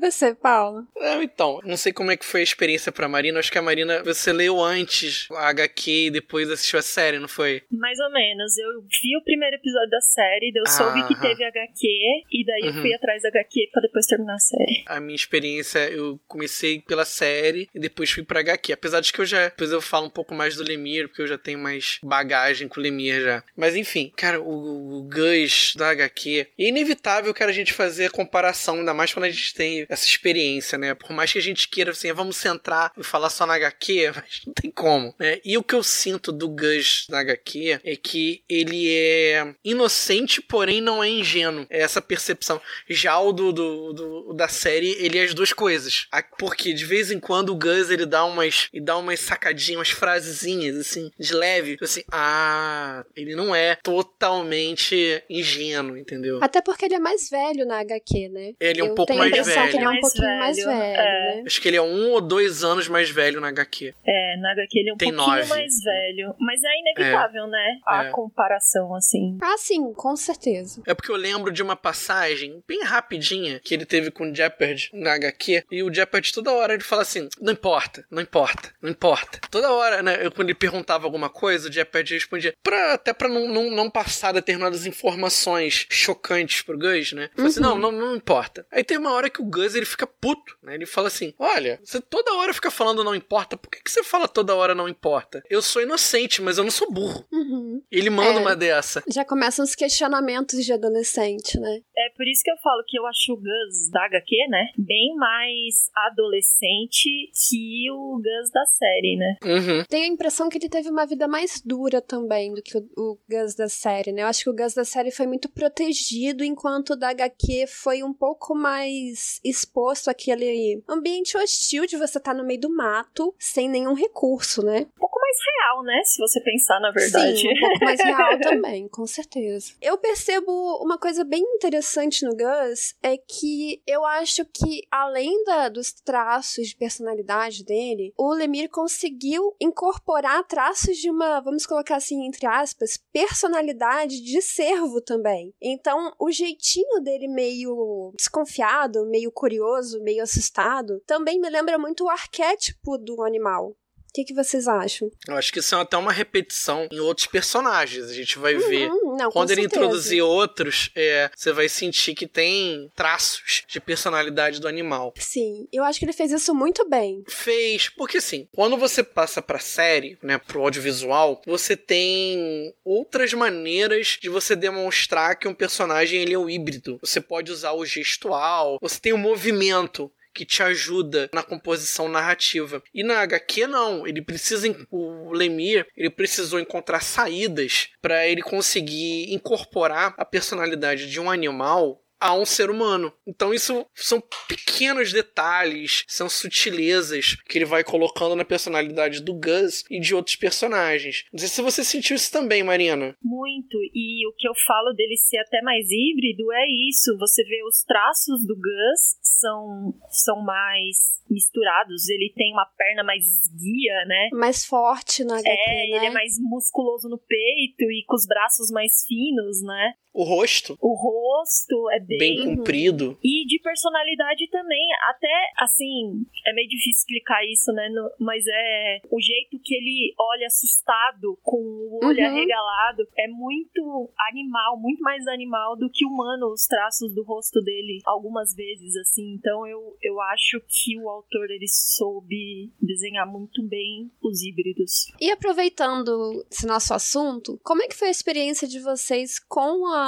Você, 0.00 0.34
Paula? 0.34 0.84
É, 0.98 1.22
então, 1.22 1.60
não 1.64 1.76
sei 1.76 1.92
como 1.92 2.10
é 2.10 2.16
que 2.16 2.24
foi 2.24 2.40
a 2.40 2.44
experiência 2.44 2.90
pra 2.90 3.08
Marina. 3.08 3.38
Acho 3.38 3.52
que 3.52 3.58
a 3.58 3.62
Marina, 3.62 4.02
você 4.02 4.32
leu 4.32 4.60
antes 4.60 5.26
a 5.32 5.48
HQ 5.48 5.90
e 6.06 6.10
depois 6.10 6.50
assistiu 6.50 6.78
a 6.78 6.82
série, 6.82 7.18
não 7.18 7.28
foi? 7.28 7.62
Mais 7.70 7.98
ou 8.00 8.10
menos. 8.10 8.56
Eu 8.58 8.80
vi 8.82 9.16
o 9.16 9.24
primeiro 9.24 9.56
episódio 9.56 9.90
da 9.90 10.00
série, 10.00 10.52
daí 10.52 10.62
eu 10.62 10.66
soube 10.70 11.06
que 11.08 11.20
teve 11.20 11.44
HQ, 11.44 11.86
e 12.30 12.44
daí 12.46 12.60
eu 12.62 12.70
Uhum. 12.74 12.82
fui 12.82 12.94
atrás 12.94 13.22
da 13.22 13.28
HQ 13.28 13.68
pra 13.72 13.82
depois 13.82 14.06
terminar 14.06 14.34
a 14.34 14.38
série. 14.38 14.84
A 14.86 15.00
minha 15.00 15.16
experiência, 15.16 15.80
eu 15.90 16.20
comecei 16.28 16.80
pela 16.80 17.04
série 17.04 17.68
e 17.74 17.80
depois 17.80 18.10
fui 18.10 18.22
pra 18.22 18.40
HQ. 18.40 18.72
Apesar 18.72 19.00
de 19.00 19.12
que 19.12 19.20
eu 19.20 19.26
já. 19.26 19.48
Depois 19.48 19.72
eu 19.72 19.80
falo 19.80 20.06
um 20.06 20.10
pouco 20.10 20.34
mais 20.34 20.56
do 20.56 20.62
Lemir, 20.62 21.08
porque 21.08 21.22
eu 21.22 21.26
já 21.26 21.36
tenho 21.38 21.58
mais 21.58 21.98
bagagem 22.02 22.68
com 22.68 22.78
o 22.78 22.82
Lemir 22.82 23.20
já. 23.22 23.42
Mas 23.56 23.74
enfim, 23.76 24.12
cara, 24.16 24.40
o, 24.40 24.98
o 24.98 25.02
Gus 25.02 25.74
da 25.76 25.90
HQ. 25.90 26.46
É 26.58 26.68
inevitável, 26.68 27.32
cara, 27.34 27.50
a 27.50 27.54
gente 27.54 27.72
fazer 27.72 28.06
a 28.06 28.10
comparação, 28.10 28.76
ainda 28.76 28.94
mais 28.94 29.12
quando 29.12 29.24
a 29.24 29.30
gente 29.30 29.54
tem 29.54 29.86
essa 29.90 30.06
experiência, 30.06 30.78
né? 30.78 30.94
Por 30.94 31.12
mais 31.12 31.32
que 31.32 31.38
a 31.38 31.42
gente 31.42 31.68
queira, 31.68 31.90
assim, 31.90 32.12
vamos 32.12 32.36
centrar 32.36 32.92
e 32.96 33.02
falar 33.02 33.28
só 33.30 33.44
na 33.44 33.54
HQ, 33.54 34.12
mas 34.16 34.40
não 34.46 34.54
tem 34.54 34.70
como, 34.70 35.14
né? 35.18 35.38
E 35.44 35.58
o 35.58 35.62
que 35.62 35.74
eu 35.74 35.82
sinto 35.82 36.30
do 36.32 36.48
Gus 36.48 37.06
na 37.08 37.20
HQ 37.20 37.80
é 37.84 37.96
que 37.96 38.42
ele 38.48 38.88
é 38.90 39.54
inocente, 39.64 40.40
porém 40.40 40.80
não 40.80 41.02
é 41.02 41.08
ingênuo. 41.08 41.66
É 41.68 41.80
essa 41.80 42.00
percepção. 42.00 42.60
Já 42.88 43.18
o 43.18 43.32
do, 43.32 43.52
do, 43.52 43.92
do- 43.92 44.32
da 44.34 44.48
série, 44.48 44.92
ele 44.98 45.18
é 45.18 45.24
as 45.24 45.34
duas 45.34 45.52
coisas. 45.52 46.06
Porque 46.38 46.72
de 46.72 46.84
vez 46.84 47.10
em 47.10 47.18
quando 47.18 47.50
o 47.50 47.56
Gus 47.56 47.90
ele 47.90 48.06
dá 48.06 48.24
umas, 48.24 48.68
ele 48.72 48.84
dá 48.84 48.96
umas 48.96 49.20
sacadinhas, 49.20 49.78
umas 49.78 49.90
frasezinhas 49.90 50.76
assim, 50.76 51.10
de 51.18 51.34
leve, 51.34 51.72
tipo 51.72 51.84
assim, 51.84 52.02
ah, 52.12 53.04
ele 53.16 53.34
não 53.34 53.54
é 53.54 53.76
totalmente 53.82 55.22
ingênuo, 55.28 55.96
entendeu? 55.96 56.38
Até 56.42 56.60
porque 56.62 56.84
ele 56.84 56.94
é 56.94 56.98
mais 56.98 57.28
velho 57.28 57.66
na 57.66 57.80
HQ, 57.80 58.28
né? 58.28 58.52
Ele 58.60 58.80
é 58.80 58.84
um 58.84 58.88
Eu 58.88 58.94
pouco 58.94 59.14
mais 59.14 59.32
que 59.32 59.79
ele 59.80 59.86
é 59.86 59.88
um 59.88 59.92
velho. 59.92 60.00
pouquinho 60.00 60.26
mais 60.38 60.40
Mais 60.40 60.56
velho, 60.56 60.68
velho, 60.78 61.00
é. 61.00 61.36
né? 61.36 61.42
Acho 61.46 61.60
que 61.60 61.68
ele 61.68 61.76
é 61.76 61.82
um 61.82 62.10
ou 62.10 62.20
dois 62.20 62.62
anos 62.64 62.88
mais 62.88 63.10
velho 63.10 63.40
na 63.40 63.48
HQ. 63.48 63.94
É, 64.06 64.36
na 64.38 64.52
HQ 64.52 64.78
ele 64.78 64.90
é 64.90 64.92
um 64.94 64.96
Tem 64.96 65.12
pouquinho 65.14 65.36
nove. 65.36 65.48
mais 65.48 65.72
velho. 65.82 66.34
Mas 66.38 66.60
é 66.62 66.78
inevitável, 66.80 67.46
né? 67.46 67.78
A 67.86 68.04
É. 68.04 68.10
comparação, 68.10 68.94
assim. 68.94 69.38
Ah, 69.42 69.56
sim, 69.58 69.92
com 69.94 70.14
certeza. 70.16 70.82
É 70.86 70.94
porque 70.94 71.10
eu 71.10 71.16
lembro 71.16 71.52
de 71.52 71.62
uma 71.62 71.76
passagem 71.76 72.62
bem 72.66 72.82
rapidinha 72.84 73.60
que 73.60 73.74
ele 73.74 73.84
teve 73.86 74.10
com 74.10 74.30
o 74.30 74.34
Jeopardy 74.34 74.90
na 74.92 75.14
HQ. 75.14 75.64
E 75.70 75.82
o 75.82 75.92
Jeopardy 75.92 76.32
toda 76.32 76.52
hora 76.52 76.74
ele 76.74 76.82
fala 76.82 77.02
assim: 77.02 77.28
não 77.40 77.52
importa, 77.52 78.04
não 78.10 78.22
importa, 78.22 78.70
não 78.82 78.90
importa. 78.90 79.40
Toda 79.50 79.72
hora, 79.72 80.02
né? 80.02 80.18
Eu, 80.24 80.30
quando 80.32 80.48
ele 80.48 80.58
perguntava 80.58 81.04
alguma 81.06 81.28
coisa, 81.28 81.68
o 81.68 81.72
Jeopardy 81.72 82.14
respondia. 82.14 82.54
Pra, 82.62 82.94
até 82.94 83.12
pra 83.12 83.28
não, 83.28 83.48
não, 83.48 83.70
não 83.70 83.90
passar 83.90 84.32
determinadas 84.32 84.86
informações 84.86 85.86
chocantes 85.90 86.62
pro 86.62 86.78
Gus, 86.78 87.12
né? 87.12 87.28
Assim: 87.36 87.60
Uhum. 87.60 87.66
não, 87.66 87.78
não, 87.78 87.92
não 87.92 88.16
importa. 88.16 88.66
Aí 88.72 88.82
tem 88.84 88.98
uma 88.98 89.12
hora 89.12 89.28
que 89.30 89.40
o 89.40 89.44
Gus 89.44 89.69
ele 89.74 89.86
fica 89.86 90.06
puto, 90.06 90.56
né? 90.62 90.74
Ele 90.74 90.86
fala 90.86 91.08
assim: 91.08 91.32
olha, 91.38 91.80
você 91.82 92.00
toda 92.00 92.34
hora 92.34 92.52
fica 92.54 92.70
falando 92.70 93.04
não 93.04 93.14
importa, 93.14 93.56
por 93.56 93.70
que, 93.70 93.82
que 93.82 93.90
você 93.90 94.02
fala 94.02 94.26
toda 94.28 94.54
hora 94.54 94.74
não 94.74 94.88
importa? 94.88 95.42
Eu 95.48 95.62
sou 95.62 95.82
inocente, 95.82 96.40
mas 96.42 96.58
eu 96.58 96.64
não 96.64 96.70
sou 96.70 96.90
burro. 96.90 97.24
Uhum. 97.32 97.82
Ele 97.90 98.10
manda 98.10 98.38
É. 98.38 98.42
uma 98.42 98.56
dessa. 98.56 99.02
Já 99.08 99.24
começam 99.24 99.64
os 99.64 99.74
questionamentos 99.74 100.64
de 100.64 100.72
adolescente, 100.72 101.58
né? 101.58 101.80
É 101.96 102.10
por 102.16 102.26
isso 102.26 102.42
que 102.44 102.50
eu 102.50 102.56
falo 102.62 102.82
que 102.86 102.98
eu 102.98 103.06
acho 103.06 103.32
o 103.32 103.36
Gus 103.36 103.90
da 103.90 104.04
HQ, 104.06 104.48
né? 104.48 104.66
Bem 104.78 105.14
mais 105.16 105.90
adolescente 105.94 107.30
que 107.48 107.90
o 107.90 108.16
Gus 108.16 108.50
da 108.52 108.64
série, 108.66 109.16
né? 109.16 109.36
Uhum. 109.44 109.84
Tenho 109.88 110.04
a 110.04 110.14
impressão 110.14 110.48
que 110.48 110.58
ele 110.58 110.68
teve 110.68 110.88
uma 110.88 111.06
vida 111.06 111.26
mais 111.28 111.60
dura 111.64 112.00
também 112.00 112.52
do 112.54 112.62
que 112.62 112.76
o, 112.76 112.88
o 112.96 113.18
Gus 113.28 113.54
da 113.54 113.68
série, 113.68 114.12
né? 114.12 114.22
Eu 114.22 114.26
acho 114.26 114.44
que 114.44 114.50
o 114.50 114.54
Gus 114.54 114.74
da 114.74 114.84
série 114.84 115.10
foi 115.10 115.26
muito 115.26 115.48
protegido, 115.48 116.44
enquanto 116.44 116.90
o 116.90 116.96
da 116.96 117.10
HQ 117.10 117.66
foi 117.68 118.02
um 118.02 118.12
pouco 118.12 118.54
mais 118.54 119.40
exposto 119.50 120.08
àquele 120.08 120.82
ambiente 120.88 121.36
hostil 121.36 121.86
de 121.86 121.96
você 121.96 122.18
estar 122.18 122.34
no 122.34 122.44
meio 122.44 122.60
do 122.60 122.74
mato, 122.74 123.34
sem 123.38 123.68
nenhum 123.68 123.94
recurso, 123.94 124.62
né? 124.62 124.86
Um 124.96 125.00
pouco 125.00 125.18
mais 125.20 125.36
real, 125.54 125.82
né? 125.84 126.02
Se 126.04 126.18
você 126.20 126.40
pensar 126.40 126.80
na 126.80 126.90
verdade. 126.90 127.40
Sim, 127.40 127.48
um 127.48 127.60
pouco 127.60 127.84
mais 127.84 128.00
real 128.00 128.38
também, 128.40 128.88
com 128.88 129.06
certeza. 129.06 129.72
Eu 129.80 129.98
percebo 129.98 130.50
uma 130.82 130.98
coisa 130.98 131.24
bem 131.24 131.42
interessante 131.42 132.24
no 132.24 132.32
Gus, 132.32 132.94
é 133.02 133.16
que 133.16 133.82
eu 133.86 134.04
acho 134.04 134.44
que, 134.44 134.82
além 134.90 135.44
da, 135.44 135.68
dos 135.68 135.92
traços 135.92 136.68
de 136.68 136.76
personalidade 136.76 137.64
dele, 137.64 138.12
o 138.16 138.32
Lemire 138.32 138.68
conseguiu 138.68 139.54
incorporar 139.60 140.46
traços 140.46 140.96
de 140.96 141.10
uma, 141.10 141.40
vamos 141.40 141.66
colocar 141.66 141.96
assim, 141.96 142.26
entre 142.26 142.46
aspas, 142.46 142.98
personalidade 143.12 144.22
de 144.22 144.40
servo 144.42 145.00
também. 145.00 145.54
Então, 145.60 146.12
o 146.18 146.30
jeitinho 146.30 147.00
dele 147.02 147.28
meio 147.28 148.12
desconfiado, 148.16 149.06
meio 149.06 149.30
curioso, 149.40 150.02
meio 150.02 150.22
assustado, 150.22 151.00
também 151.06 151.40
me 151.40 151.48
lembra 151.48 151.78
muito 151.78 152.04
o 152.04 152.10
arquétipo 152.10 152.98
do 152.98 153.22
animal. 153.22 153.74
O 154.10 154.12
que, 154.12 154.24
que 154.24 154.34
vocês 154.34 154.66
acham? 154.66 155.08
Eu 155.28 155.36
acho 155.36 155.52
que 155.52 155.60
isso 155.60 155.72
é 155.74 155.80
até 155.80 155.96
uma 155.96 156.10
repetição 156.12 156.88
em 156.90 156.98
outros 156.98 157.28
personagens. 157.28 158.06
A 158.10 158.12
gente 158.14 158.38
vai 158.40 158.56
ver. 158.56 158.90
Uhum, 158.90 159.16
não, 159.16 159.26
com 159.26 159.30
Quando 159.30 159.52
ele 159.52 159.62
certeza. 159.62 159.84
introduzir 159.84 160.22
outros, 160.22 160.90
é, 160.96 161.30
você 161.34 161.52
vai 161.52 161.68
sentir 161.68 162.14
que 162.16 162.26
tem 162.26 162.90
traços 162.96 163.62
de 163.68 163.78
personalidade 163.80 164.60
do 164.60 164.66
animal. 164.66 165.14
Sim, 165.16 165.68
eu 165.72 165.84
acho 165.84 166.00
que 166.00 166.04
ele 166.04 166.12
fez 166.12 166.32
isso 166.32 166.52
muito 166.52 166.88
bem. 166.88 167.22
Fez, 167.28 167.88
porque 167.88 168.18
assim, 168.18 168.48
quando 168.52 168.76
você 168.76 169.04
passa 169.04 169.40
pra 169.40 169.60
série, 169.60 170.18
né, 170.22 170.38
pro 170.38 170.60
audiovisual, 170.62 171.40
você 171.46 171.76
tem 171.76 172.74
outras 172.84 173.32
maneiras 173.32 174.18
de 174.20 174.28
você 174.28 174.56
demonstrar 174.56 175.36
que 175.38 175.46
um 175.46 175.54
personagem 175.54 176.20
ele 176.20 176.34
é 176.34 176.38
o 176.38 176.50
híbrido. 176.50 176.98
Você 177.00 177.20
pode 177.20 177.52
usar 177.52 177.72
o 177.72 177.86
gestual, 177.86 178.76
você 178.80 178.98
tem 178.98 179.12
o 179.12 179.18
movimento 179.18 180.10
que 180.34 180.44
te 180.44 180.62
ajuda 180.62 181.28
na 181.32 181.42
composição 181.42 182.08
narrativa. 182.08 182.82
E 182.94 183.02
na 183.02 183.20
HQ 183.20 183.66
não, 183.66 184.06
ele 184.06 184.22
precisa 184.22 184.68
o 184.90 185.32
Lemir, 185.32 185.86
ele 185.96 186.10
precisou 186.10 186.60
encontrar 186.60 187.00
saídas 187.00 187.88
para 188.00 188.26
ele 188.26 188.42
conseguir 188.42 189.32
incorporar 189.32 190.14
a 190.16 190.24
personalidade 190.24 191.10
de 191.10 191.20
um 191.20 191.30
animal 191.30 192.02
a 192.20 192.34
um 192.34 192.44
ser 192.44 192.70
humano. 192.70 193.12
Então 193.26 193.54
isso 193.54 193.86
são 193.94 194.22
pequenos 194.46 195.12
detalhes, 195.12 196.04
são 196.06 196.28
sutilezas 196.28 197.36
que 197.48 197.58
ele 197.58 197.64
vai 197.64 197.82
colocando 197.82 198.36
na 198.36 198.44
personalidade 198.44 199.22
do 199.22 199.34
Gus 199.34 199.84
e 199.90 199.98
de 200.00 200.14
outros 200.14 200.36
personagens. 200.36 201.24
Não 201.32 201.38
sei 201.38 201.48
se 201.48 201.62
você 201.62 201.82
sentiu 201.82 202.16
isso 202.16 202.30
também, 202.30 202.62
Marina. 202.62 203.16
Muito. 203.22 203.78
E 203.94 204.26
o 204.28 204.34
que 204.36 204.46
eu 204.46 204.52
falo 204.66 204.92
dele 204.92 205.16
ser 205.16 205.38
até 205.38 205.62
mais 205.62 205.86
híbrido 205.90 206.52
é 206.52 206.66
isso. 206.88 207.16
Você 207.18 207.42
vê 207.44 207.62
os 207.64 207.82
traços 207.84 208.46
do 208.46 208.54
Gus 208.54 209.16
são, 209.22 209.94
são 210.10 210.42
mais 210.44 211.18
misturados. 211.30 212.08
Ele 212.08 212.32
tem 212.36 212.52
uma 212.52 212.66
perna 212.76 213.04
mais 213.04 213.22
esguia, 213.24 214.04
né? 214.06 214.28
Mais 214.32 214.64
forte 214.64 215.24
na 215.24 215.34
HQ, 215.34 215.48
É, 215.48 215.66
né? 215.90 215.96
ele 215.96 216.06
é 216.06 216.10
mais 216.10 216.32
musculoso 216.40 217.08
no 217.08 217.18
peito 217.18 217.82
e 217.90 218.04
com 218.06 218.16
os 218.16 218.26
braços 218.26 218.70
mais 218.70 219.04
finos, 219.06 219.62
né? 219.62 219.94
O 220.12 220.24
rosto. 220.24 220.76
O 220.80 220.94
rosto 220.94 221.90
é 221.90 222.00
bem, 222.00 222.18
Bem 222.18 222.56
comprido. 222.56 223.18
E 223.22 223.46
de 223.46 223.60
personalidade 223.62 224.48
também. 224.50 224.86
Até, 225.08 225.28
assim, 225.58 226.24
é 226.46 226.52
meio 226.52 226.68
difícil 226.68 226.90
explicar 227.00 227.44
isso, 227.46 227.72
né? 227.72 227.88
No- 227.88 228.10
mas 228.18 228.44
é 228.46 229.00
o 229.10 229.20
jeito 229.20 229.58
que 229.62 229.74
ele 229.74 230.14
olha 230.18 230.46
assustado, 230.46 231.38
com 231.42 231.56
o 231.56 232.00
olho 232.04 232.18
Uhum. 232.18 232.26
arregalado, 232.26 233.06
é 233.16 233.28
muito 233.28 234.10
animal, 234.30 234.78
muito 234.80 235.00
mais 235.00 235.26
animal 235.28 235.76
do 235.76 235.88
que 235.90 236.04
humano 236.04 236.52
os 236.52 236.66
traços 236.66 237.14
do 237.14 237.22
rosto 237.22 237.60
dele, 237.62 238.00
algumas 238.04 238.54
vezes, 238.54 238.96
assim. 238.96 239.34
Então 239.38 239.66
eu, 239.66 239.96
eu 240.02 240.20
acho 240.20 240.60
que 240.66 240.98
o 240.98 241.08
autor 241.08 241.50
ele 241.50 241.66
soube 241.68 242.72
desenhar 242.80 243.26
muito 243.30 243.62
bem 243.66 244.10
os 244.22 244.42
híbridos. 244.42 245.12
E 245.20 245.30
aproveitando 245.30 246.44
esse 246.50 246.66
nosso 246.66 246.92
assunto, 246.94 247.58
como 247.62 247.82
é 247.82 247.86
que 247.88 247.96
foi 247.96 248.08
a 248.08 248.10
experiência 248.12 248.66
de 248.66 248.80
vocês 248.80 249.38
com 249.38 249.86
a, 249.86 249.99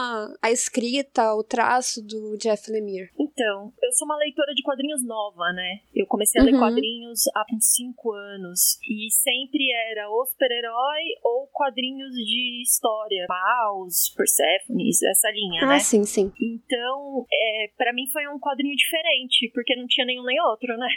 a 0.43 0.51
escrita, 0.51 1.35
o 1.35 1.43
traço 1.43 2.03
do 2.03 2.37
Jeff 2.39 2.71
Lemire? 2.71 3.11
Então, 3.19 3.73
eu 3.83 3.93
sou 3.93 4.07
uma 4.07 4.17
leitora 4.17 4.55
de 4.55 4.63
quadrinhos 4.63 5.05
nova, 5.07 5.53
né? 5.53 5.81
Eu 5.95 6.07
comecei 6.07 6.41
a 6.41 6.45
ler 6.45 6.55
Uhum. 6.55 6.59
quadrinhos 6.61 7.21
há 7.35 7.45
uns 7.53 7.67
5 7.75 8.13
anos. 8.13 8.79
E 8.89 9.11
sempre 9.11 9.71
era 9.91 10.09
ou 10.09 10.25
super-herói 10.27 11.03
ou 11.25 11.47
quadrinhos 11.53 12.13
de 12.13 12.63
história. 12.63 13.27
Paus, 13.29 14.13
Persephone, 14.17 14.89
essa 14.91 15.31
linha, 15.31 15.63
Ah, 15.65 15.67
né? 15.69 15.79
sim, 15.81 16.05
sim. 16.05 16.33
Então, 16.41 17.27
é, 17.33 17.71
para 17.77 17.93
mim 17.93 18.07
foi 18.13 18.27
um 18.29 18.39
quadrinho 18.39 18.75
diferente, 18.77 19.51
porque 19.55 19.75
não 19.77 19.87
tinha 19.87 20.07
nenhum 20.07 20.25
nem 20.25 20.41
outro, 20.43 20.77
né? 20.77 20.89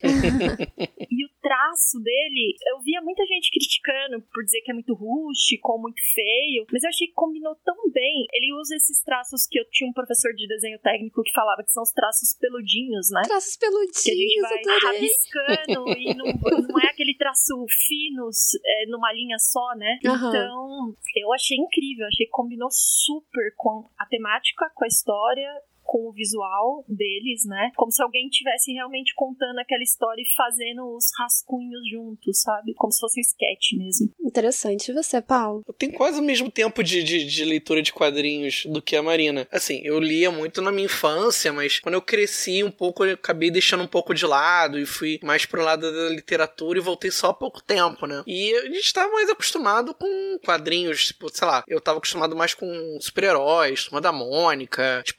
e 1.10 1.24
o 1.24 1.29
traço 1.40 1.98
dele, 2.00 2.56
eu 2.68 2.80
via 2.80 3.00
muita 3.00 3.24
gente 3.26 3.50
criticando 3.50 4.22
por 4.32 4.44
dizer 4.44 4.60
que 4.62 4.70
é 4.70 4.74
muito 4.74 4.94
rústico 4.94 5.72
ou 5.72 5.80
muito 5.80 6.00
feio, 6.14 6.66
mas 6.72 6.82
eu 6.82 6.88
achei 6.88 7.06
que 7.08 7.14
combinou 7.14 7.54
tão 7.64 7.90
bem. 7.90 8.26
Ele 8.32 8.52
usa 8.54 8.76
esses 8.76 9.02
traços 9.02 9.46
que 9.46 9.58
eu 9.58 9.64
tinha 9.70 9.88
um 9.88 9.92
professor 9.92 10.32
de 10.34 10.46
desenho 10.46 10.78
técnico 10.78 11.22
que 11.22 11.32
falava 11.32 11.62
que 11.62 11.70
são 11.72 11.82
os 11.82 11.92
traços 11.92 12.36
peludinhos, 12.38 13.10
né? 13.10 13.22
Traços 13.26 13.56
peludinhos, 13.56 14.02
Que 14.02 14.10
a 14.10 14.14
gente 14.14 14.40
vai 14.40 14.58
adorei. 14.58 14.80
rabiscando 14.80 15.98
e 15.98 16.14
não, 16.14 16.26
não 16.68 16.80
é 16.80 16.86
aquele 16.90 17.14
traço 17.16 17.54
finos 17.86 18.54
é, 18.64 18.86
numa 18.86 19.12
linha 19.12 19.38
só, 19.38 19.74
né? 19.76 19.98
Aham. 20.06 20.28
Então, 20.28 20.94
eu 21.16 21.32
achei 21.32 21.56
incrível, 21.56 22.06
achei 22.06 22.26
que 22.26 22.32
combinou 22.32 22.68
super 22.70 23.54
com 23.56 23.88
a 23.98 24.06
temática, 24.06 24.70
com 24.74 24.84
a 24.84 24.88
história, 24.88 25.50
com 25.90 26.08
o 26.08 26.12
visual 26.12 26.84
deles, 26.86 27.44
né? 27.46 27.72
Como 27.74 27.90
se 27.90 28.00
alguém 28.00 28.28
tivesse 28.28 28.72
realmente 28.72 29.12
contando 29.16 29.58
aquela 29.58 29.82
história 29.82 30.22
e 30.22 30.34
fazendo 30.36 30.86
os 30.94 31.06
rascunhos 31.18 31.80
juntos, 31.90 32.42
sabe? 32.42 32.74
Como 32.74 32.92
se 32.92 33.00
fosse 33.00 33.18
um 33.18 33.22
sketch 33.22 33.72
mesmo. 33.76 34.14
Interessante. 34.24 34.92
E 34.92 34.94
você, 34.94 35.20
Paulo? 35.20 35.64
Eu 35.66 35.74
tenho 35.74 35.92
quase 35.94 36.20
o 36.20 36.22
mesmo 36.22 36.48
tempo 36.48 36.84
de, 36.84 37.02
de, 37.02 37.24
de 37.24 37.44
leitura 37.44 37.82
de 37.82 37.92
quadrinhos 37.92 38.66
do 38.66 38.80
que 38.80 38.94
a 38.94 39.02
Marina. 39.02 39.48
Assim, 39.50 39.80
eu 39.82 39.98
lia 39.98 40.30
muito 40.30 40.62
na 40.62 40.70
minha 40.70 40.84
infância, 40.84 41.52
mas 41.52 41.80
quando 41.80 41.96
eu 41.96 42.02
cresci 42.02 42.62
um 42.62 42.70
pouco, 42.70 43.04
eu 43.04 43.14
acabei 43.14 43.50
deixando 43.50 43.82
um 43.82 43.88
pouco 43.88 44.14
de 44.14 44.24
lado 44.24 44.78
e 44.78 44.86
fui 44.86 45.18
mais 45.24 45.44
pro 45.44 45.64
lado 45.64 45.90
da 45.90 46.08
literatura 46.10 46.78
e 46.78 46.82
voltei 46.82 47.10
só 47.10 47.30
há 47.30 47.34
pouco 47.34 47.60
tempo, 47.60 48.06
né? 48.06 48.22
E 48.28 48.54
a 48.54 48.66
gente 48.66 48.94
tava 48.94 49.12
mais 49.12 49.28
acostumado 49.28 49.92
com 49.92 50.38
quadrinhos, 50.44 51.06
tipo, 51.06 51.28
sei 51.34 51.48
lá, 51.48 51.64
eu 51.66 51.80
tava 51.80 51.98
acostumado 51.98 52.36
mais 52.36 52.54
com 52.54 52.96
super-heróis, 53.00 53.86
Turma 53.86 54.00
da 54.00 54.12
Mônica, 54.12 55.02
de 55.04 55.12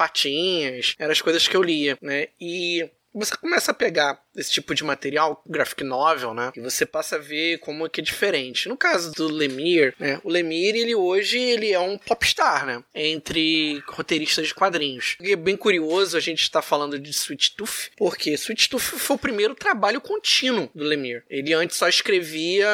patinhas, 0.62 0.96
eram 1.00 1.12
as 1.12 1.22
coisas 1.22 1.48
que 1.48 1.56
eu 1.56 1.63
lia, 1.63 1.98
né? 2.01 2.27
E 2.39 2.89
você 3.13 3.36
começa 3.36 3.72
a 3.72 3.74
pegar 3.74 4.22
esse 4.36 4.51
tipo 4.51 4.74
de 4.74 4.84
material, 4.84 5.44
graphic 5.46 5.84
novel, 5.84 6.34
né? 6.34 6.51
E 6.56 6.62
você 6.62 6.86
passa 6.86 7.18
a 7.18 7.20
ver 7.20 7.60
como 7.60 7.86
é 7.86 7.89
que 7.89 8.00
é 8.00 8.03
diferente. 8.03 8.70
No 8.70 8.77
caso 8.77 9.12
do 9.12 9.27
Lemire, 9.27 9.94
né? 10.00 10.20
O 10.24 10.30
Lemire, 10.30 10.80
ele 10.80 10.96
hoje 10.96 11.38
ele 11.38 11.72
é 11.72 11.80
um 11.80 11.98
popstar, 11.98 12.65
né? 12.65 12.84
Entre 12.96 13.84
roteiristas 13.88 14.48
de 14.48 14.56
quadrinhos. 14.56 15.18
E 15.20 15.32
é 15.32 15.36
bem 15.36 15.58
curioso 15.58 16.15
a 16.15 16.20
gente 16.20 16.41
estar 16.41 16.62
falando 16.62 16.98
de 16.98 17.10
Sweet 17.10 17.56
Tooth, 17.56 17.91
porque 17.98 18.32
Sweet 18.32 18.70
Tooth 18.70 18.82
foi 18.82 19.15
o 19.15 19.20
primeiro 19.20 19.56
trabalho 19.56 20.00
contínuo 20.00 20.70
do 20.74 20.84
Lemire. 20.84 21.24
Ele 21.30 21.53
antes 21.53 21.77
só 21.77 21.89
escrevia 21.89 22.70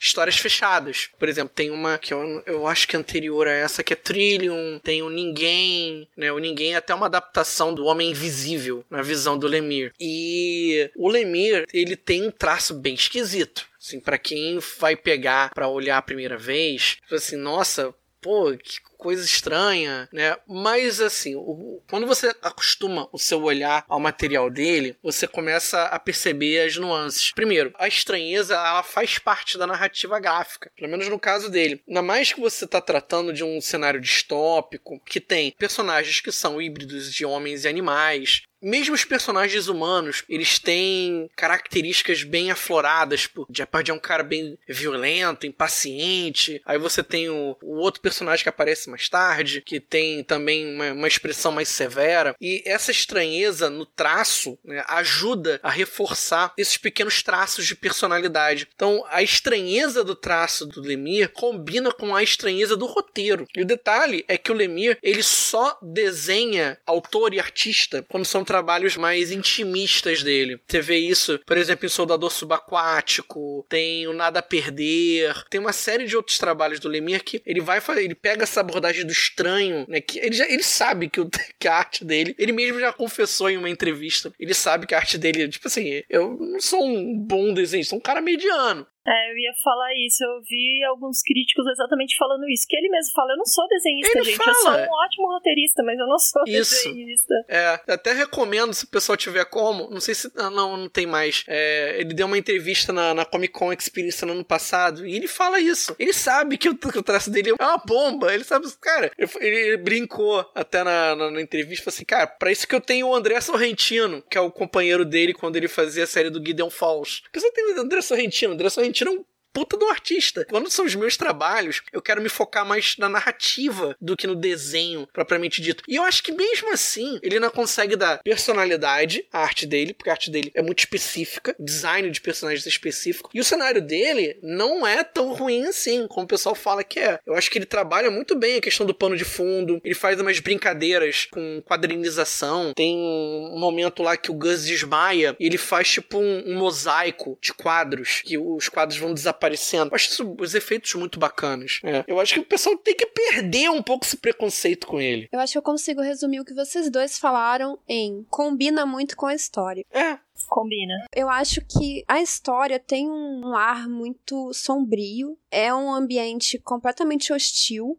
histórias 0.00 0.36
fechadas. 0.36 1.10
Por 1.18 1.28
exemplo, 1.28 1.52
tem 1.54 1.70
uma 1.70 1.98
que 1.98 2.12
eu, 2.12 2.42
eu 2.46 2.66
acho 2.66 2.88
que 2.88 2.96
é 2.96 2.98
anterior 2.98 3.46
a 3.46 3.52
essa, 3.52 3.84
que 3.84 3.92
é 3.92 3.96
Trillium, 3.96 4.80
tem 4.82 5.02
o 5.02 5.10
Ninguém, 5.10 6.08
né? 6.16 6.32
O 6.32 6.38
Ninguém 6.38 6.74
é 6.74 6.76
até 6.76 6.94
uma 6.94 7.06
adaptação 7.06 7.72
do 7.72 7.84
Homem 7.84 8.10
Invisível, 8.10 8.84
na 8.90 9.02
visão 9.02 9.38
do 9.38 9.46
Lemire. 9.46 9.75
E 10.00 10.90
o 10.96 11.08
Lemire, 11.08 11.66
ele 11.72 11.96
tem 11.96 12.24
um 12.24 12.30
traço 12.30 12.74
bem 12.74 12.94
esquisito. 12.94 13.66
Assim, 13.80 14.00
para 14.00 14.18
quem 14.18 14.58
vai 14.80 14.96
pegar 14.96 15.50
para 15.54 15.68
olhar 15.68 15.98
a 15.98 16.02
primeira 16.02 16.36
vez, 16.36 16.96
tipo 16.96 17.14
assim, 17.14 17.36
nossa, 17.36 17.94
pô, 18.20 18.52
que 18.56 18.80
coisa 18.96 19.24
estranha, 19.24 20.08
né? 20.12 20.36
Mas 20.46 21.00
assim, 21.00 21.34
o, 21.36 21.80
quando 21.88 22.06
você 22.06 22.34
acostuma 22.42 23.08
o 23.12 23.18
seu 23.18 23.42
olhar 23.42 23.84
ao 23.88 24.00
material 24.00 24.50
dele, 24.50 24.96
você 25.02 25.26
começa 25.26 25.84
a 25.84 25.98
perceber 25.98 26.66
as 26.66 26.76
nuances. 26.76 27.32
Primeiro, 27.32 27.72
a 27.78 27.86
estranheza 27.86 28.54
ela 28.54 28.82
faz 28.82 29.18
parte 29.18 29.58
da 29.58 29.66
narrativa 29.66 30.18
gráfica, 30.18 30.70
pelo 30.76 30.90
menos 30.90 31.08
no 31.08 31.18
caso 31.18 31.50
dele. 31.50 31.82
Ainda 31.86 32.02
mais 32.02 32.32
que 32.32 32.40
você 32.40 32.64
está 32.64 32.80
tratando 32.80 33.32
de 33.32 33.44
um 33.44 33.60
cenário 33.60 34.00
distópico 34.00 35.00
que 35.04 35.20
tem 35.20 35.54
personagens 35.58 36.20
que 36.20 36.32
são 36.32 36.60
híbridos 36.60 37.12
de 37.12 37.24
homens 37.24 37.64
e 37.64 37.68
animais, 37.68 38.42
mesmo 38.60 38.94
os 38.94 39.04
personagens 39.04 39.68
humanos, 39.68 40.24
eles 40.28 40.58
têm 40.58 41.30
características 41.36 42.24
bem 42.24 42.50
afloradas. 42.50 43.26
Pô. 43.26 43.46
Jeopardy 43.50 43.90
é 43.90 43.94
um 43.94 43.98
cara 43.98 44.22
bem 44.22 44.58
violento, 44.68 45.46
impaciente. 45.46 46.60
Aí 46.64 46.78
você 46.78 47.02
tem 47.02 47.28
o, 47.28 47.56
o 47.62 47.76
outro 47.76 48.00
personagem 48.00 48.42
que 48.42 48.48
aparece 48.48 48.85
mais 48.90 49.08
tarde, 49.08 49.60
que 49.60 49.80
tem 49.80 50.22
também 50.22 50.74
uma, 50.74 50.92
uma 50.92 51.08
expressão 51.08 51.52
mais 51.52 51.68
severa. 51.68 52.34
E 52.40 52.62
essa 52.64 52.90
estranheza 52.90 53.70
no 53.70 53.86
traço 53.86 54.58
né, 54.64 54.84
ajuda 54.88 55.58
a 55.62 55.70
reforçar 55.70 56.52
esses 56.56 56.76
pequenos 56.76 57.22
traços 57.22 57.66
de 57.66 57.74
personalidade. 57.74 58.68
Então, 58.74 59.04
a 59.08 59.22
estranheza 59.22 60.04
do 60.04 60.14
traço 60.14 60.66
do 60.66 60.80
Lemire 60.80 61.28
combina 61.28 61.92
com 61.92 62.14
a 62.14 62.22
estranheza 62.22 62.76
do 62.76 62.86
roteiro. 62.86 63.46
E 63.56 63.62
o 63.62 63.66
detalhe 63.66 64.24
é 64.28 64.36
que 64.36 64.50
o 64.50 64.54
Lemire, 64.54 64.98
ele 65.02 65.22
só 65.22 65.78
desenha 65.82 66.78
autor 66.86 67.34
e 67.34 67.40
artista 67.40 68.04
quando 68.08 68.24
são 68.24 68.44
trabalhos 68.44 68.96
mais 68.96 69.30
intimistas 69.30 70.22
dele. 70.22 70.60
Você 70.66 70.80
vê 70.80 70.98
isso, 70.98 71.38
por 71.46 71.56
exemplo, 71.56 71.86
em 71.86 71.90
Soldador 71.90 72.30
Subaquático, 72.30 73.64
tem 73.68 74.06
o 74.06 74.12
Nada 74.12 74.40
a 74.40 74.42
Perder, 74.42 75.44
tem 75.48 75.60
uma 75.60 75.72
série 75.72 76.06
de 76.06 76.16
outros 76.16 76.38
trabalhos 76.38 76.80
do 76.80 76.88
Lemire 76.88 77.22
que 77.22 77.42
ele 77.46 77.60
vai 77.60 77.80
ele 77.96 78.14
pega 78.14 78.42
essa 78.42 78.62
abordagem 78.76 79.04
do 79.04 79.12
estranho, 79.12 79.86
né, 79.88 80.00
que 80.00 80.18
ele, 80.18 80.34
já, 80.34 80.46
ele 80.46 80.62
sabe 80.62 81.08
que, 81.08 81.20
o, 81.20 81.28
que 81.58 81.68
a 81.68 81.74
arte 81.74 82.04
dele, 82.04 82.34
ele 82.38 82.52
mesmo 82.52 82.78
já 82.78 82.92
confessou 82.92 83.50
em 83.50 83.56
uma 83.56 83.70
entrevista, 83.70 84.32
ele 84.38 84.54
sabe 84.54 84.86
que 84.86 84.94
a 84.94 84.98
arte 84.98 85.18
dele, 85.18 85.48
tipo 85.48 85.66
assim, 85.66 86.02
eu 86.08 86.36
não 86.38 86.60
sou 86.60 86.84
um 86.84 87.18
bom 87.18 87.52
desenhista, 87.52 87.90
sou 87.90 87.98
um 87.98 88.02
cara 88.02 88.20
mediano. 88.20 88.86
É, 89.06 89.30
eu 89.30 89.38
ia 89.38 89.52
falar 89.62 89.90
isso. 89.94 90.22
Eu 90.24 90.42
vi 90.48 90.82
alguns 90.84 91.22
críticos 91.22 91.66
exatamente 91.66 92.16
falando 92.16 92.48
isso. 92.48 92.64
Que 92.68 92.76
ele 92.76 92.88
mesmo 92.88 93.12
fala: 93.14 93.32
eu 93.32 93.36
não 93.36 93.46
sou 93.46 93.66
desenhista, 93.68 94.18
Ele 94.18 94.24
gente. 94.24 94.36
fala. 94.36 94.50
Eu 94.50 94.60
sou 94.62 94.72
um 94.72 95.04
ótimo 95.04 95.28
roteirista, 95.32 95.82
mas 95.82 95.98
eu 95.98 96.06
não 96.06 96.18
sou 96.18 96.42
Isso. 96.46 96.74
desenhista. 96.88 97.34
É, 97.48 97.80
até 97.92 98.12
recomendo 98.12 98.74
se 98.74 98.84
o 98.84 98.88
pessoal 98.88 99.16
tiver 99.16 99.44
como. 99.46 99.88
Não 99.90 100.00
sei 100.00 100.14
se. 100.14 100.30
ah, 100.36 100.50
Não, 100.50 100.76
não 100.76 100.88
tem 100.88 101.06
mais. 101.06 101.44
É, 101.46 101.96
ele 102.00 102.14
deu 102.14 102.26
uma 102.26 102.38
entrevista 102.38 102.92
na, 102.92 103.14
na 103.14 103.24
Comic 103.24 103.52
Con 103.52 103.72
Experience 103.72 104.24
no 104.24 104.32
ano 104.32 104.44
passado 104.44 105.06
e 105.06 105.14
ele 105.14 105.28
fala 105.28 105.60
isso. 105.60 105.94
Ele 105.98 106.12
sabe 106.12 106.58
que 106.58 106.68
o, 106.68 106.76
que 106.76 106.98
o 106.98 107.02
traço 107.02 107.30
dele 107.30 107.50
é 107.50 107.62
uma 107.62 107.78
bomba. 107.78 108.34
Ele 108.34 108.44
sabe. 108.44 108.66
Cara, 108.80 109.10
ele, 109.18 109.28
ele 109.56 109.76
brincou 109.76 110.44
até 110.54 110.82
na, 110.82 111.14
na, 111.14 111.30
na 111.30 111.40
entrevista. 111.40 111.84
Falou 111.84 111.94
assim: 111.94 112.04
cara, 112.04 112.26
pra 112.26 112.50
isso 112.50 112.66
que 112.66 112.74
eu 112.74 112.80
tenho 112.80 113.06
o 113.08 113.14
André 113.14 113.40
Sorrentino, 113.40 114.22
que 114.28 114.36
é 114.36 114.40
o 114.40 114.50
companheiro 114.50 115.04
dele 115.04 115.32
quando 115.32 115.56
ele 115.56 115.68
fazia 115.68 116.04
a 116.04 116.06
série 116.06 116.30
do 116.30 116.44
Gideon 116.44 116.70
Falls. 116.70 117.22
Porque 117.22 117.38
você 117.40 117.50
tem 117.52 117.74
o 117.74 117.80
André 117.80 118.00
Sorrentino. 118.00 118.52
André 118.54 118.68
Sorrentino 118.68 118.95
é 119.04 119.10
um 119.10 119.24
puta 119.56 119.78
do 119.78 119.88
artista. 119.88 120.44
Quando 120.44 120.70
são 120.70 120.84
os 120.84 120.94
meus 120.94 121.16
trabalhos, 121.16 121.80
eu 121.90 122.02
quero 122.02 122.20
me 122.20 122.28
focar 122.28 122.66
mais 122.66 122.94
na 122.98 123.08
narrativa 123.08 123.96
do 123.98 124.14
que 124.14 124.26
no 124.26 124.34
desenho 124.34 125.08
propriamente 125.14 125.62
dito. 125.62 125.82
E 125.88 125.96
eu 125.96 126.02
acho 126.02 126.22
que 126.22 126.30
mesmo 126.30 126.70
assim, 126.74 127.18
ele 127.22 127.40
não 127.40 127.48
consegue 127.48 127.96
dar 127.96 128.20
personalidade 128.22 129.24
à 129.32 129.38
arte 129.38 129.64
dele, 129.64 129.94
porque 129.94 130.10
a 130.10 130.12
arte 130.12 130.30
dele 130.30 130.52
é 130.54 130.60
muito 130.60 130.80
específica, 130.80 131.56
design 131.58 132.10
de 132.10 132.20
personagens 132.20 132.66
é 132.66 132.68
específico. 132.68 133.30
E 133.32 133.40
o 133.40 133.44
cenário 133.44 133.80
dele 133.80 134.38
não 134.42 134.86
é 134.86 135.02
tão 135.02 135.32
ruim 135.32 135.64
assim, 135.64 136.06
como 136.06 136.26
o 136.26 136.28
pessoal 136.28 136.54
fala 136.54 136.84
que 136.84 137.00
é. 137.00 137.18
Eu 137.24 137.34
acho 137.34 137.50
que 137.50 137.56
ele 137.56 137.64
trabalha 137.64 138.10
muito 138.10 138.36
bem 138.36 138.58
a 138.58 138.60
questão 138.60 138.84
do 138.84 138.92
pano 138.92 139.16
de 139.16 139.24
fundo, 139.24 139.80
ele 139.82 139.94
faz 139.94 140.20
umas 140.20 140.38
brincadeiras 140.38 141.28
com 141.30 141.62
quadrinização. 141.64 142.74
Tem 142.74 142.94
um 142.94 143.58
momento 143.58 144.02
lá 144.02 144.18
que 144.18 144.30
o 144.30 144.34
Gus 144.34 144.66
desmaia 144.66 145.34
e 145.40 145.46
ele 145.46 145.56
faz 145.56 145.88
tipo 145.88 146.18
um, 146.18 146.42
um 146.46 146.58
mosaico 146.58 147.38
de 147.40 147.54
quadros, 147.54 148.20
que 148.22 148.36
os 148.36 148.68
quadros 148.68 148.98
vão 148.98 149.14
desaparecendo. 149.46 149.90
Eu 149.90 149.94
acho 149.94 150.10
isso, 150.10 150.36
os 150.38 150.54
efeitos 150.54 150.94
muito 150.94 151.18
bacanas. 151.18 151.80
É. 151.84 152.04
Eu 152.06 152.20
acho 152.20 152.34
que 152.34 152.40
o 152.40 152.44
pessoal 152.44 152.76
tem 152.76 152.94
que 152.94 153.06
perder 153.06 153.70
um 153.70 153.82
pouco 153.82 154.04
esse 154.04 154.16
preconceito 154.16 154.86
com 154.86 155.00
ele. 155.00 155.28
Eu 155.30 155.40
acho 155.40 155.52
que 155.52 155.58
eu 155.58 155.62
consigo 155.62 156.00
resumir 156.00 156.40
o 156.40 156.44
que 156.44 156.54
vocês 156.54 156.90
dois 156.90 157.18
falaram 157.18 157.78
em 157.88 158.24
combina 158.28 158.84
muito 158.84 159.16
com 159.16 159.26
a 159.26 159.34
história. 159.34 159.84
É. 159.92 160.18
Combina. 160.48 161.06
Eu 161.14 161.28
acho 161.28 161.60
que 161.62 162.04
a 162.06 162.20
história 162.20 162.78
tem 162.78 163.08
um 163.08 163.54
ar 163.54 163.88
muito 163.88 164.52
sombrio, 164.52 165.38
é 165.50 165.74
um 165.74 165.92
ambiente 165.92 166.58
completamente 166.58 167.32
hostil. 167.32 167.98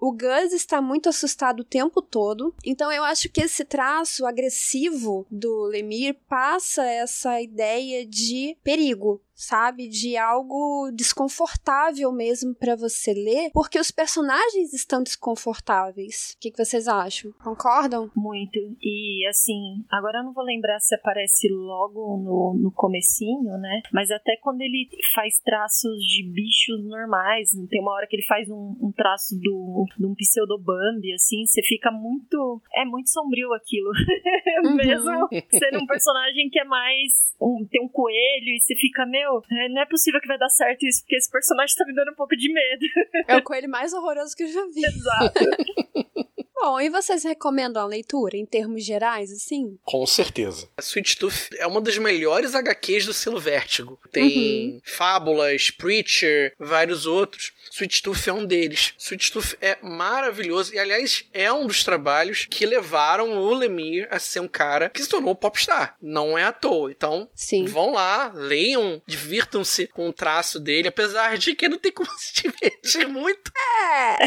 O 0.00 0.12
Gus 0.12 0.52
está 0.52 0.80
muito 0.80 1.08
assustado 1.08 1.60
o 1.60 1.64
tempo 1.64 2.00
todo, 2.00 2.54
então 2.64 2.92
eu 2.92 3.02
acho 3.02 3.28
que 3.28 3.40
esse 3.40 3.64
traço 3.64 4.24
agressivo 4.26 5.26
do 5.28 5.64
Lemir 5.64 6.14
passa 6.28 6.84
essa 6.84 7.40
ideia 7.42 8.06
de 8.06 8.56
perigo. 8.62 9.20
Sabe? 9.38 9.88
De 9.88 10.16
algo 10.16 10.90
desconfortável 10.92 12.10
mesmo 12.12 12.54
para 12.54 12.74
você 12.74 13.14
ler, 13.14 13.50
porque 13.52 13.78
os 13.78 13.90
personagens 13.90 14.72
estão 14.74 15.02
desconfortáveis. 15.02 16.34
O 16.36 16.40
que, 16.40 16.50
que 16.50 16.64
vocês 16.64 16.88
acham? 16.88 17.32
Concordam? 17.42 18.10
Muito. 18.16 18.58
E 18.82 19.24
assim, 19.28 19.84
agora 19.90 20.18
eu 20.18 20.24
não 20.24 20.32
vou 20.32 20.44
lembrar 20.44 20.80
se 20.80 20.94
aparece 20.94 21.48
logo 21.48 22.16
no, 22.18 22.58
no 22.60 22.72
comecinho, 22.72 23.56
né? 23.58 23.82
Mas 23.92 24.10
até 24.10 24.36
quando 24.42 24.60
ele 24.60 24.88
faz 25.14 25.38
traços 25.44 26.02
de 26.02 26.28
bichos 26.28 26.84
normais, 26.84 27.50
tem 27.70 27.80
uma 27.80 27.92
hora 27.92 28.06
que 28.08 28.16
ele 28.16 28.26
faz 28.26 28.50
um, 28.50 28.76
um 28.80 28.92
traço 28.92 29.38
do, 29.40 29.86
de 29.96 30.06
um 30.06 30.14
pseudobambi, 30.14 31.14
assim, 31.14 31.46
você 31.46 31.62
fica 31.62 31.90
muito. 31.92 32.60
É 32.74 32.84
muito 32.84 33.08
sombrio 33.10 33.52
aquilo. 33.52 33.90
Uhum. 34.58 34.74
Mesmo 34.74 35.28
sendo 35.52 35.78
um 35.78 35.86
personagem 35.86 36.48
que 36.50 36.58
é 36.58 36.64
mais. 36.64 37.28
Um, 37.40 37.64
tem 37.70 37.80
um 37.84 37.88
coelho 37.88 38.48
e 38.48 38.60
você 38.60 38.74
fica, 38.74 39.06
meu, 39.06 39.27
é, 39.50 39.68
não 39.68 39.82
é 39.82 39.86
possível 39.86 40.20
que 40.20 40.28
vai 40.28 40.38
dar 40.38 40.48
certo 40.48 40.84
isso, 40.84 41.02
porque 41.02 41.16
esse 41.16 41.30
personagem 41.30 41.76
tá 41.76 41.84
me 41.84 41.94
dando 41.94 42.12
um 42.12 42.14
pouco 42.14 42.36
de 42.36 42.52
medo. 42.52 42.86
É 43.26 43.36
o 43.36 43.42
coelho 43.42 43.68
mais 43.68 43.92
horroroso 43.92 44.34
que 44.36 44.44
eu 44.44 44.48
já 44.48 44.64
vi. 44.66 44.84
Exato. 44.86 46.27
Bom, 46.60 46.80
e 46.80 46.90
vocês 46.90 47.22
recomendam 47.22 47.80
a 47.80 47.86
leitura 47.86 48.36
em 48.36 48.44
termos 48.44 48.84
gerais, 48.84 49.30
assim? 49.30 49.78
Com 49.84 50.04
certeza. 50.04 50.68
A 50.76 50.80
Sweet 50.80 51.16
Tooth 51.16 51.50
é 51.56 51.66
uma 51.66 51.80
das 51.80 51.96
melhores 51.98 52.52
HQs 52.52 53.06
do 53.06 53.12
selo 53.12 53.38
Vértigo. 53.38 53.98
Tem 54.10 54.72
uhum. 54.72 54.80
Fábulas, 54.84 55.70
Preacher, 55.70 56.52
vários 56.58 57.06
outros. 57.06 57.52
Sweet 57.70 58.02
Tooth 58.02 58.28
é 58.28 58.32
um 58.32 58.44
deles. 58.44 58.92
Sweet 58.98 59.30
Tooth 59.30 59.56
é 59.60 59.78
maravilhoso 59.82 60.74
e, 60.74 60.78
aliás, 60.80 61.24
é 61.32 61.52
um 61.52 61.64
dos 61.64 61.84
trabalhos 61.84 62.46
que 62.50 62.66
levaram 62.66 63.38
o 63.38 63.54
Lemire 63.54 64.08
a 64.10 64.18
ser 64.18 64.40
um 64.40 64.48
cara 64.48 64.90
que 64.90 65.02
se 65.02 65.08
tornou 65.08 65.36
popstar. 65.36 65.96
Não 66.02 66.36
é 66.36 66.42
à 66.42 66.52
toa. 66.52 66.90
Então, 66.90 67.28
Sim. 67.36 67.66
vão 67.66 67.92
lá, 67.92 68.32
leiam, 68.34 69.00
divirtam-se 69.06 69.86
com 69.86 70.08
o 70.08 70.12
traço 70.12 70.58
dele, 70.58 70.88
apesar 70.88 71.38
de 71.38 71.54
que 71.54 71.68
não 71.68 71.78
tem 71.78 71.92
como 71.92 72.10
se 72.18 72.42
divertir 72.42 73.06
muito. 73.06 73.52
É! 73.90 74.24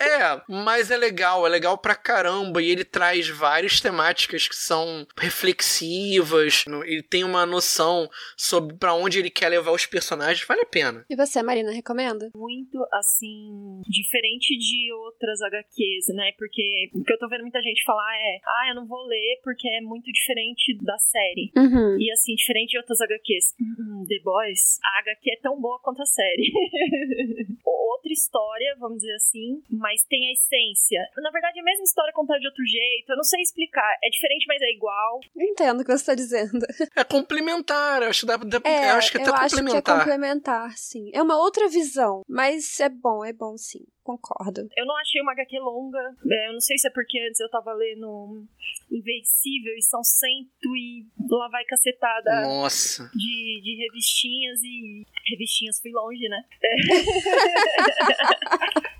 é, 0.00 0.40
mas 0.48 0.90
é 0.90 0.93
legal, 0.96 1.46
é 1.46 1.50
legal 1.50 1.78
pra 1.78 1.94
caramba. 1.94 2.62
E 2.62 2.70
ele 2.70 2.84
traz 2.84 3.28
várias 3.28 3.80
temáticas 3.80 4.48
que 4.48 4.56
são 4.56 5.06
reflexivas. 5.16 6.64
Ele 6.84 7.02
tem 7.02 7.24
uma 7.24 7.46
noção 7.46 8.08
sobre 8.36 8.76
para 8.76 8.94
onde 8.94 9.18
ele 9.18 9.30
quer 9.30 9.48
levar 9.48 9.72
os 9.72 9.86
personagens. 9.86 10.46
Vale 10.46 10.62
a 10.62 10.66
pena. 10.66 11.04
E 11.08 11.16
você, 11.16 11.42
Marina, 11.42 11.72
recomenda? 11.72 12.30
Muito, 12.34 12.78
assim, 12.92 13.80
diferente 13.86 14.56
de 14.56 14.92
outras 14.92 15.40
HQs, 15.42 16.14
né? 16.14 16.32
Porque 16.38 16.90
o 16.92 17.02
que 17.02 17.12
eu 17.12 17.18
tô 17.18 17.28
vendo 17.28 17.42
muita 17.42 17.60
gente 17.62 17.82
falar 17.84 18.14
é: 18.16 18.40
ah, 18.44 18.68
eu 18.70 18.74
não 18.74 18.86
vou 18.86 19.06
ler 19.06 19.40
porque 19.42 19.68
é 19.68 19.80
muito 19.80 20.10
diferente 20.10 20.76
da 20.82 20.98
série. 20.98 21.52
Uhum. 21.56 21.98
E, 21.98 22.10
assim, 22.12 22.34
diferente 22.34 22.70
de 22.70 22.78
outras 22.78 23.00
HQs. 23.00 23.54
Hum, 23.60 24.04
The 24.08 24.20
Boys, 24.22 24.78
a 24.84 25.00
HQ 25.00 25.30
é 25.30 25.40
tão 25.42 25.60
boa 25.60 25.78
quanto 25.82 26.02
a 26.02 26.06
série. 26.06 26.52
Outra 27.64 28.12
história, 28.12 28.76
vamos 28.78 28.98
dizer 28.98 29.14
assim, 29.14 29.62
mas 29.70 30.04
tem 30.04 30.28
a 30.28 30.32
essência. 30.32 30.83
Na 31.16 31.30
verdade, 31.30 31.58
é 31.58 31.62
a 31.62 31.64
mesma 31.64 31.84
história 31.84 32.12
contada 32.12 32.40
de 32.40 32.46
outro 32.46 32.64
jeito. 32.64 33.10
Eu 33.10 33.16
não 33.16 33.24
sei 33.24 33.40
explicar. 33.40 33.96
É 34.02 34.08
diferente, 34.08 34.46
mas 34.46 34.60
é 34.62 34.70
igual. 34.70 35.20
Eu 35.36 35.46
entendo 35.46 35.80
o 35.80 35.84
que 35.84 35.92
você 35.92 36.04
tá 36.04 36.14
dizendo. 36.14 36.64
É 36.96 37.04
complementar. 37.04 38.02
Eu 38.02 38.10
acho, 38.10 38.20
que 38.20 38.26
dá, 38.26 38.36
dá, 38.36 38.60
é, 38.64 38.90
eu 38.90 38.96
acho 38.96 39.10
que 39.10 39.18
é 39.18 39.22
até 39.22 39.30
eu 39.30 39.34
complementar. 39.34 39.44
Acho 39.44 39.82
que 39.82 39.90
é 39.90 39.94
complementar, 39.94 40.76
sim. 40.76 41.10
É 41.12 41.22
uma 41.22 41.38
outra 41.38 41.68
visão, 41.68 42.22
mas 42.28 42.78
é 42.80 42.88
bom, 42.88 43.24
é 43.24 43.32
bom 43.32 43.56
sim. 43.56 43.84
Concordo. 44.02 44.68
Eu 44.76 44.84
não 44.84 44.96
achei 44.98 45.20
uma 45.22 45.32
HQ 45.32 45.58
longa. 45.60 46.14
É, 46.30 46.48
eu 46.48 46.52
não 46.52 46.60
sei 46.60 46.76
se 46.76 46.86
é 46.86 46.90
porque 46.90 47.18
antes 47.26 47.40
eu 47.40 47.48
tava 47.48 47.72
lendo 47.72 48.46
Invencível 48.90 49.74
e 49.76 49.82
são 49.82 50.02
cento 50.04 50.76
e 50.76 51.06
lá 51.28 51.48
vai 51.48 51.64
cacetada 51.64 52.42
Nossa. 52.42 53.10
De, 53.14 53.60
de 53.62 53.76
revistinhas 53.82 54.62
e. 54.62 55.06
Revistinhas 55.30 55.80
fui 55.80 55.90
longe, 55.90 56.28
né? 56.28 56.44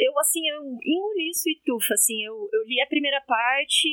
eu, 0.00 0.18
assim, 0.18 0.40
eu 0.48 0.62
engoli 0.84 1.30
Tooth, 1.64 1.92
assim, 1.92 2.24
eu, 2.24 2.48
eu 2.52 2.64
li 2.66 2.80
a 2.80 2.86
primeira 2.86 3.20
parte 3.20 3.88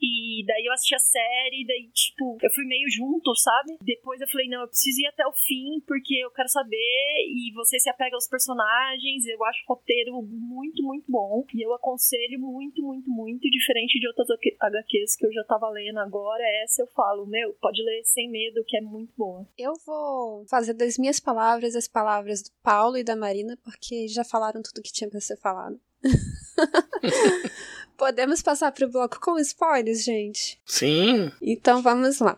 e 0.00 0.44
daí 0.46 0.64
eu 0.64 0.72
assisti 0.72 0.94
a 0.94 0.98
série, 0.98 1.66
daí, 1.66 1.90
tipo, 1.92 2.38
eu 2.42 2.50
fui 2.50 2.64
meio 2.64 2.88
junto, 2.88 3.34
sabe? 3.36 3.76
Depois 3.82 4.20
eu 4.20 4.28
falei, 4.28 4.48
não, 4.48 4.62
eu 4.62 4.68
preciso 4.68 5.00
ir 5.00 5.06
até 5.06 5.26
o 5.26 5.32
fim, 5.32 5.80
porque 5.86 6.14
eu 6.24 6.30
quero 6.30 6.48
saber, 6.48 7.26
e 7.28 7.52
você 7.54 7.78
se 7.78 7.90
apega 7.90 8.16
aos 8.16 8.28
personagens, 8.28 9.26
eu 9.26 9.44
acho 9.44 9.62
o 9.68 9.74
roteiro 9.74 10.22
muito, 10.22 10.82
muito 10.82 11.04
bom, 11.08 11.44
e 11.54 11.64
eu 11.64 11.74
aconselho 11.74 12.40
muito, 12.40 12.82
muito, 12.82 13.10
muito, 13.10 13.50
diferente 13.50 14.00
de 14.00 14.08
outras 14.08 14.28
HQs 14.30 15.16
que 15.16 15.26
eu 15.26 15.32
já 15.32 15.44
tava 15.44 15.68
lendo 15.68 15.98
agora, 15.98 16.42
essa 16.62 16.82
eu 16.82 16.86
falo, 16.88 17.26
meu, 17.26 17.52
pode 17.60 17.82
ler 17.82 18.02
sem 18.04 18.30
medo, 18.30 18.64
que 18.66 18.76
é 18.76 18.80
muito 18.80 19.12
boa. 19.16 19.46
Eu 19.58 19.72
vou 19.84 20.46
fazer 20.48 20.72
das 20.74 20.96
minhas 20.96 21.20
palavras 21.20 21.76
as 21.76 21.86
palavras 21.86 22.42
do 22.42 22.50
Paulo 22.62 22.96
e 22.96 23.04
da 23.04 23.14
Marina, 23.16 23.58
porque 23.62 24.08
já 24.08 24.24
falaram 24.24 24.62
tudo 24.62 24.82
que 24.82 24.92
tinha 24.92 25.09
pra 25.10 25.20
ser 25.20 25.36
falado. 25.36 25.78
Podemos 27.98 28.40
passar 28.40 28.72
pro 28.72 28.90
bloco 28.90 29.20
com 29.20 29.38
spoilers, 29.38 30.02
gente? 30.02 30.60
Sim. 30.64 31.30
Então 31.42 31.82
vamos 31.82 32.18
lá. 32.20 32.36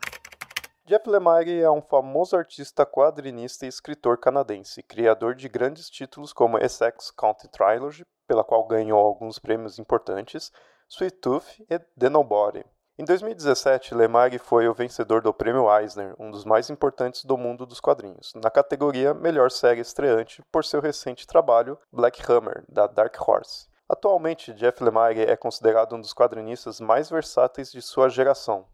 Jeff 0.84 1.08
Lemire 1.08 1.60
é 1.60 1.70
um 1.70 1.80
famoso 1.80 2.36
artista 2.36 2.84
quadrinista 2.84 3.64
e 3.64 3.68
escritor 3.68 4.18
canadense, 4.18 4.82
criador 4.82 5.36
de 5.36 5.48
grandes 5.48 5.88
títulos 5.88 6.32
como 6.32 6.58
Essex 6.58 7.12
County 7.12 7.48
Trilogy, 7.48 8.04
pela 8.26 8.42
qual 8.42 8.66
ganhou 8.66 8.98
alguns 8.98 9.38
prêmios 9.38 9.78
importantes, 9.78 10.50
Sweet 10.88 11.16
Tooth 11.18 11.64
e 11.70 11.78
The 11.78 12.10
Nobody. 12.10 12.64
Em 12.98 13.04
2017, 13.04 13.94
Lemire 13.94 14.38
foi 14.38 14.68
o 14.68 14.74
vencedor 14.74 15.22
do 15.22 15.32
Prêmio 15.32 15.66
Eisner, 15.74 16.14
um 16.18 16.30
dos 16.30 16.44
mais 16.44 16.68
importantes 16.68 17.24
do 17.24 17.38
mundo 17.38 17.64
dos 17.64 17.80
quadrinhos, 17.80 18.34
na 18.34 18.50
categoria 18.50 19.14
Melhor 19.14 19.50
Série 19.50 19.80
Estreante 19.80 20.42
por 20.52 20.62
seu 20.62 20.78
recente 20.78 21.26
trabalho 21.26 21.78
Black 21.90 22.20
Hammer, 22.30 22.62
da 22.68 22.86
Dark 22.86 23.16
Horse. 23.26 23.66
Atualmente, 23.88 24.52
Jeff 24.52 24.84
Lemire 24.84 25.22
é 25.22 25.34
considerado 25.36 25.96
um 25.96 26.00
dos 26.02 26.12
quadrinistas 26.12 26.80
mais 26.80 27.08
versáteis 27.08 27.72
de 27.72 27.80
sua 27.80 28.10
geração. 28.10 28.66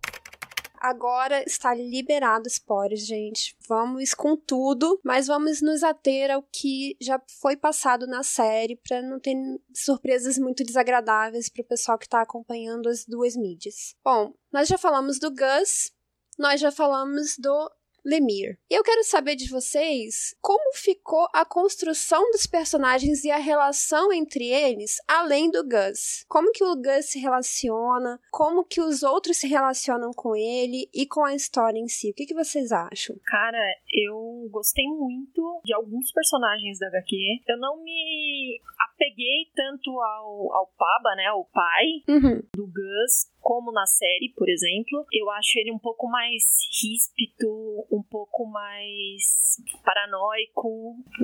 Agora 0.80 1.42
está 1.44 1.74
liberado 1.74 2.48
spoilers, 2.48 3.06
gente. 3.06 3.56
Vamos 3.68 4.14
com 4.14 4.36
tudo, 4.36 5.00
mas 5.04 5.26
vamos 5.26 5.60
nos 5.60 5.82
ater 5.82 6.30
ao 6.30 6.42
que 6.42 6.96
já 7.00 7.20
foi 7.40 7.56
passado 7.56 8.06
na 8.06 8.22
série 8.22 8.76
para 8.76 9.02
não 9.02 9.18
ter 9.18 9.36
surpresas 9.74 10.38
muito 10.38 10.64
desagradáveis 10.64 11.48
para 11.48 11.62
o 11.62 11.66
pessoal 11.66 11.98
que 11.98 12.06
está 12.06 12.22
acompanhando 12.22 12.88
as 12.88 13.04
duas 13.04 13.36
mídias. 13.36 13.94
Bom, 14.04 14.32
nós 14.52 14.68
já 14.68 14.78
falamos 14.78 15.18
do 15.18 15.30
Gus, 15.30 15.92
nós 16.38 16.60
já 16.60 16.70
falamos 16.70 17.36
do 17.38 17.70
Lemire. 18.09 18.59
E 18.71 18.75
eu 18.75 18.83
quero 18.83 19.05
saber 19.05 19.37
de 19.37 19.51
vocês 19.51 20.35
como 20.40 20.73
ficou 20.73 21.29
a 21.35 21.44
construção 21.44 22.23
dos 22.31 22.47
personagens 22.47 23.23
e 23.25 23.31
a 23.31 23.37
relação 23.37 24.11
entre 24.12 24.47
eles, 24.47 24.97
além 25.07 25.51
do 25.51 25.62
Gus. 25.62 26.25
Como 26.27 26.51
que 26.53 26.64
o 26.64 26.75
Gus 26.75 27.11
se 27.11 27.18
relaciona, 27.18 28.18
como 28.31 28.64
que 28.64 28.81
os 28.81 29.03
outros 29.03 29.37
se 29.37 29.47
relacionam 29.47 30.11
com 30.12 30.35
ele 30.35 30.88
e 30.94 31.07
com 31.07 31.25
a 31.25 31.35
história 31.35 31.79
em 31.79 31.88
si. 31.88 32.11
O 32.11 32.14
que, 32.14 32.25
que 32.25 32.35
vocês 32.35 32.73
acham? 32.73 33.14
Cara, 33.27 33.62
eu 33.92 34.49
gostei 34.51 34.87
muito 34.87 35.61
de 35.64 35.75
alguns 35.75 36.11
personagens 36.12 36.79
da 36.79 36.87
HQ. 36.87 37.14
Eu 37.47 37.59
não 37.59 37.83
me 37.83 38.59
apeguei 38.81 39.51
tanto 39.55 39.90
ao, 39.90 40.55
ao 40.55 40.66
Paba, 40.79 41.14
né, 41.16 41.27
ao 41.27 41.44
pai 41.44 41.85
uhum. 42.09 42.42
do 42.55 42.66
Gus, 42.66 43.31
como 43.48 43.72
na 43.72 43.87
série, 43.87 44.30
por 44.37 44.46
exemplo. 44.46 45.06
Eu 45.11 45.30
acho 45.30 45.58
ele 45.58 45.72
um 45.72 45.78
pouco 45.78 46.06
mais 46.06 46.42
ríspido, 46.82 47.48
um 47.90 48.02
pouco 48.02 48.44
mais 48.44 49.56
paranoico, 49.82 50.68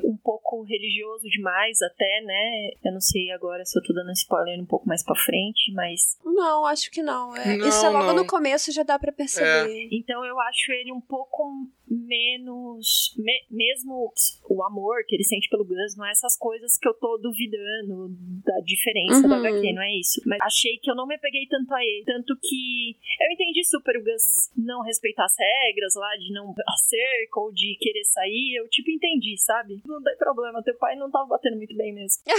um 0.03 0.17
pouco 0.25 0.63
religioso 0.63 1.29
demais 1.29 1.83
até, 1.83 2.23
né? 2.25 2.71
Eu 2.83 2.93
não 2.93 3.01
sei 3.01 3.31
agora 3.31 3.63
se 3.67 3.79
eu 3.79 3.83
tô 3.83 3.93
dando 3.93 4.11
spoiler 4.13 4.59
um 4.59 4.65
pouco 4.65 4.89
mais 4.89 5.05
pra 5.05 5.15
frente, 5.15 5.71
mas... 5.75 6.19
Não, 6.25 6.65
acho 6.65 6.91
que 6.91 7.03
não. 7.03 7.37
É, 7.37 7.57
Não, 7.59 7.69
isso 7.69 7.85
é 7.85 7.91
logo 7.91 8.07
não. 8.07 8.17
no 8.17 8.27
começo, 8.27 8.73
já 8.73 8.83
dá 8.83 8.99
pra 8.99 9.13
perceber. 9.13 9.89
Então 9.93 10.25
eu 10.25 10.41
acho 10.41 10.73
ele 10.73 10.93
um 10.93 11.01
pouco 11.03 11.45
menos. 11.87 13.15
me- 13.19 13.45
mesmo 13.51 14.13
o 14.49 14.63
amor 14.65 15.05
que 15.07 15.15
ele 15.15 15.25
sente 15.25 15.49
pelo 15.49 15.65
Gus, 15.65 15.97
não 15.97 16.07
é 16.07 16.11
essas 16.11 16.37
coisas 16.39 16.77
que 16.79 16.89
eu 16.89 16.95
tô 16.95 17.19
duvidando 17.19 18.09
da 18.45 18.59
diferença 18.65 19.23
Uhum. 19.23 19.29
da 19.29 19.37
HQ, 19.37 19.73
não 19.73 19.83
é 19.83 19.99
isso. 19.99 20.21
Mas 20.27 20.39
achei 20.43 20.79
que 20.79 20.91
eu 20.91 20.95
não 20.95 21.07
me 21.07 21.19
peguei 21.19 21.47
tanto 21.47 21.73
a 21.75 21.83
ele. 21.85 22.05
Tanto 22.15 22.39
que 22.41 22.95
eu 23.21 23.33
entendi 23.33 23.65
super 23.65 23.97
o 23.97 24.05
Gus 24.05 24.49
não 24.57 24.83
respeitar 24.83 25.25
as 25.25 25.35
regras 25.37 25.97
lá, 25.97 26.17
de 26.17 26.33
não 26.33 26.55
a 26.57 26.77
cerca 26.77 27.41
ou 27.41 27.53
de 27.53 27.77
querer 27.81 28.05
sair. 28.05 28.55
Eu, 28.55 28.69
tipo, 28.69 28.89
entendi, 28.89 29.37
sabe? 29.37 29.83
Não 29.85 30.01
tem 30.01 30.17
problema, 30.17 30.63
teu 30.63 30.79
pai 30.79 30.95
não 30.95 31.11
tava 31.11 31.27
batendo 31.27 31.57
muito 31.57 31.77
bem 31.77 31.93
mesmo. 31.93 32.23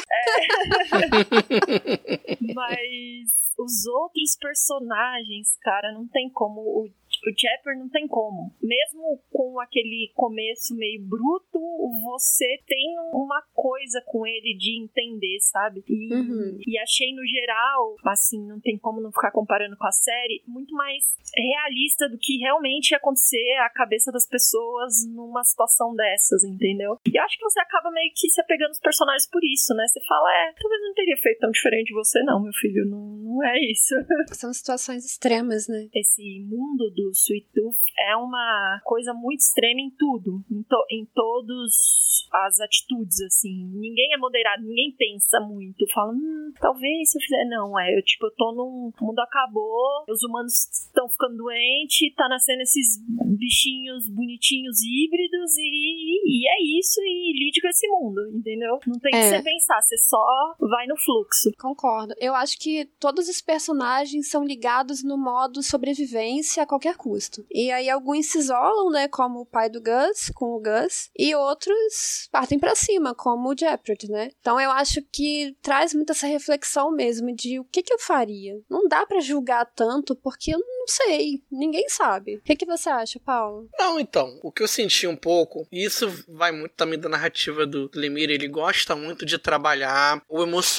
É. 2.26 2.54
Mas 2.54 3.30
os 3.58 3.86
outros 3.86 4.38
personagens, 4.40 5.58
cara, 5.62 5.92
não 5.92 6.08
tem 6.08 6.30
como. 6.30 6.62
O, 6.62 6.90
o 7.24 7.32
Chopper 7.36 7.78
não 7.78 7.90
tem 7.90 8.08
como. 8.08 8.54
Mesmo 8.62 9.20
com 9.32 9.60
aquele 9.60 10.12
começo 10.16 10.76
meio 10.76 11.02
bruto, 11.02 11.60
você 12.04 12.60
tem 12.68 12.96
uma 13.14 13.42
coisa 13.54 14.02
com 14.06 14.26
ele 14.26 14.56
de 14.58 14.82
entender, 14.82 15.38
sabe? 15.40 15.84
E, 15.88 16.14
uhum. 16.14 16.58
e 16.66 16.78
achei 16.80 17.14
no 17.14 17.26
geral, 17.26 17.96
assim, 18.06 18.46
não 18.48 18.60
tem 18.60 18.78
como 18.78 19.02
não 19.02 19.12
ficar 19.12 19.32
comparando 19.32 19.78
com 19.78 19.88
a 19.88 19.92
série, 19.92 20.44
muito 20.48 20.74
mais 20.74 21.04
realista 21.36 22.10
do 22.10 22.18
que 22.18 22.38
realmente 22.38 22.92
ia 22.92 22.98
acontecer 22.98 23.54
a 23.60 23.70
cabeça 23.70 24.12
das 24.12 24.28
pessoas 24.28 25.06
numa 25.08 25.44
situação 25.44 25.96
dessas, 25.96 26.44
entendeu? 26.44 27.00
E 27.06 27.18
acho 27.18 27.38
que 27.38 27.44
você 27.44 27.60
acaba 27.60 27.92
meio 27.92 28.12
que 28.16 28.30
se 28.30 28.42
apegando 28.42 28.70
aos 28.70 28.80
personagens 28.80 29.30
por 29.30 29.44
isso, 29.44 29.74
né? 29.74 29.86
Você 29.88 30.02
fala, 30.06 30.30
é, 30.30 30.54
talvez 30.60 30.82
teria 30.96 31.18
feito 31.18 31.40
tão 31.40 31.52
diferente 31.52 31.88
de 31.88 31.94
você, 31.94 32.24
não, 32.24 32.42
meu 32.42 32.54
filho, 32.54 32.86
não, 32.90 33.18
não 33.18 33.44
é 33.44 33.60
isso. 33.70 33.94
São 34.34 34.54
situações 34.54 35.06
extremas, 35.06 35.68
né? 35.68 35.88
Esse 35.94 36.42
mundo 36.48 36.90
do 36.96 37.12
Sweet 37.12 37.48
Tooth 37.54 37.78
é 38.00 38.16
uma 38.16 38.82
coisa 38.84 39.14
muito 39.14 39.42
extrema 39.42 39.82
em 39.82 39.92
tudo, 39.92 40.44
em, 40.50 40.64
to 40.64 40.86
em 40.92 41.06
todos 41.14 42.06
as 42.34 42.60
atitudes, 42.60 43.22
assim. 43.22 43.70
Ninguém 43.74 44.14
é 44.14 44.18
moderado, 44.18 44.64
ninguém 44.64 44.96
pensa 44.98 45.40
muito, 45.42 45.86
fala, 45.94 46.12
hum, 46.14 46.52
talvez 46.60 47.12
se 47.12 47.18
eu 47.18 47.22
fizer. 47.22 47.46
Não, 47.46 47.80
é, 47.80 47.98
eu, 47.98 48.02
tipo, 48.04 48.26
eu 48.26 48.32
tô 48.36 48.54
num. 48.54 48.92
O 49.02 49.06
mundo 49.06 49.20
acabou, 49.20 50.06
os 50.10 50.24
humanos 50.24 50.54
estão 50.72 51.08
ficando 51.10 51.38
doentes, 51.38 52.14
tá 52.16 52.28
nascendo 52.30 52.62
esses 52.62 53.00
bichinhos 53.38 54.10
bonitinhos 54.10 54.78
híbridos 54.82 55.52
e, 55.58 56.22
e 56.26 56.48
é 56.48 56.80
isso, 56.80 57.02
e 57.02 57.34
lide 57.34 57.62
com 57.62 57.68
esse 57.68 57.88
mundo, 57.88 58.22
entendeu? 58.34 58.80
Não 58.88 59.00
tem 59.00 59.14
é. 59.14 59.20
que 59.20 59.38
você 59.38 59.44
pensar, 59.44 59.82
você 59.82 59.98
só 59.98 60.56
vai 60.60 60.85
no 60.88 60.98
fluxo. 60.98 61.52
Concordo. 61.58 62.14
Eu 62.20 62.36
acho 62.36 62.58
que 62.60 62.86
todos 63.00 63.28
os 63.28 63.42
personagens 63.42 64.30
são 64.30 64.44
ligados 64.44 65.04
no 65.04 65.18
modo 65.18 65.64
sobrevivência 65.64 66.64
a 66.64 66.66
qualquer 66.66 66.96
custo. 66.96 67.46
E 67.52 67.72
aí 67.72 67.90
alguns 67.90 68.28
se 68.28 68.40
isolam, 68.40 68.90
né, 68.92 69.08
como 69.08 69.42
o 69.42 69.46
pai 69.46 69.70
do 69.70 69.82
Gus, 69.82 70.32
com 70.34 70.56
o 70.56 70.62
Gus, 70.62 71.10
e 71.18 71.34
outros 71.36 72.28
partem 72.32 72.60
para 72.60 72.76
cima, 72.76 73.14
como 73.16 73.50
o 73.50 73.58
Jeopardy, 73.58 74.10
né? 74.10 74.30
Então 74.40 74.60
eu 74.60 74.72
acho 74.72 75.02
que 75.12 75.56
traz 75.62 75.94
muito 75.94 76.12
essa 76.12 76.28
reflexão 76.28 76.92
mesmo 76.92 77.34
de 77.36 77.60
o 77.60 77.66
que, 77.66 77.84
que 77.84 77.94
eu 77.94 78.00
faria. 78.00 78.60
Não 78.70 78.88
dá 78.88 79.06
para 79.06 79.20
julgar 79.20 79.66
tanto, 79.76 80.16
porque 80.16 80.54
eu 80.54 80.60
não 80.60 80.88
sei, 80.88 81.44
ninguém 81.52 81.90
sabe. 81.90 82.36
O 82.36 82.42
que, 82.42 82.56
que 82.56 82.66
você 82.66 82.90
acha, 82.90 83.20
Paulo? 83.20 83.68
Não, 83.78 84.00
então, 84.00 84.40
o 84.44 84.52
que 84.52 84.62
eu 84.62 84.68
senti 84.68 85.08
um 85.08 85.16
pouco, 85.16 85.68
e 85.72 85.84
isso 85.84 86.08
vai 86.28 86.52
muito 86.52 86.74
também 86.74 87.00
da 87.00 87.10
narrativa 87.10 87.66
do 87.66 87.90
Lemire, 87.94 88.34
ele 88.34 88.48
gosta 88.48 88.96
muito 88.96 89.26
de 89.26 89.38
trabalhar 89.38 90.22
o 90.30 90.44
emocional 90.44 90.75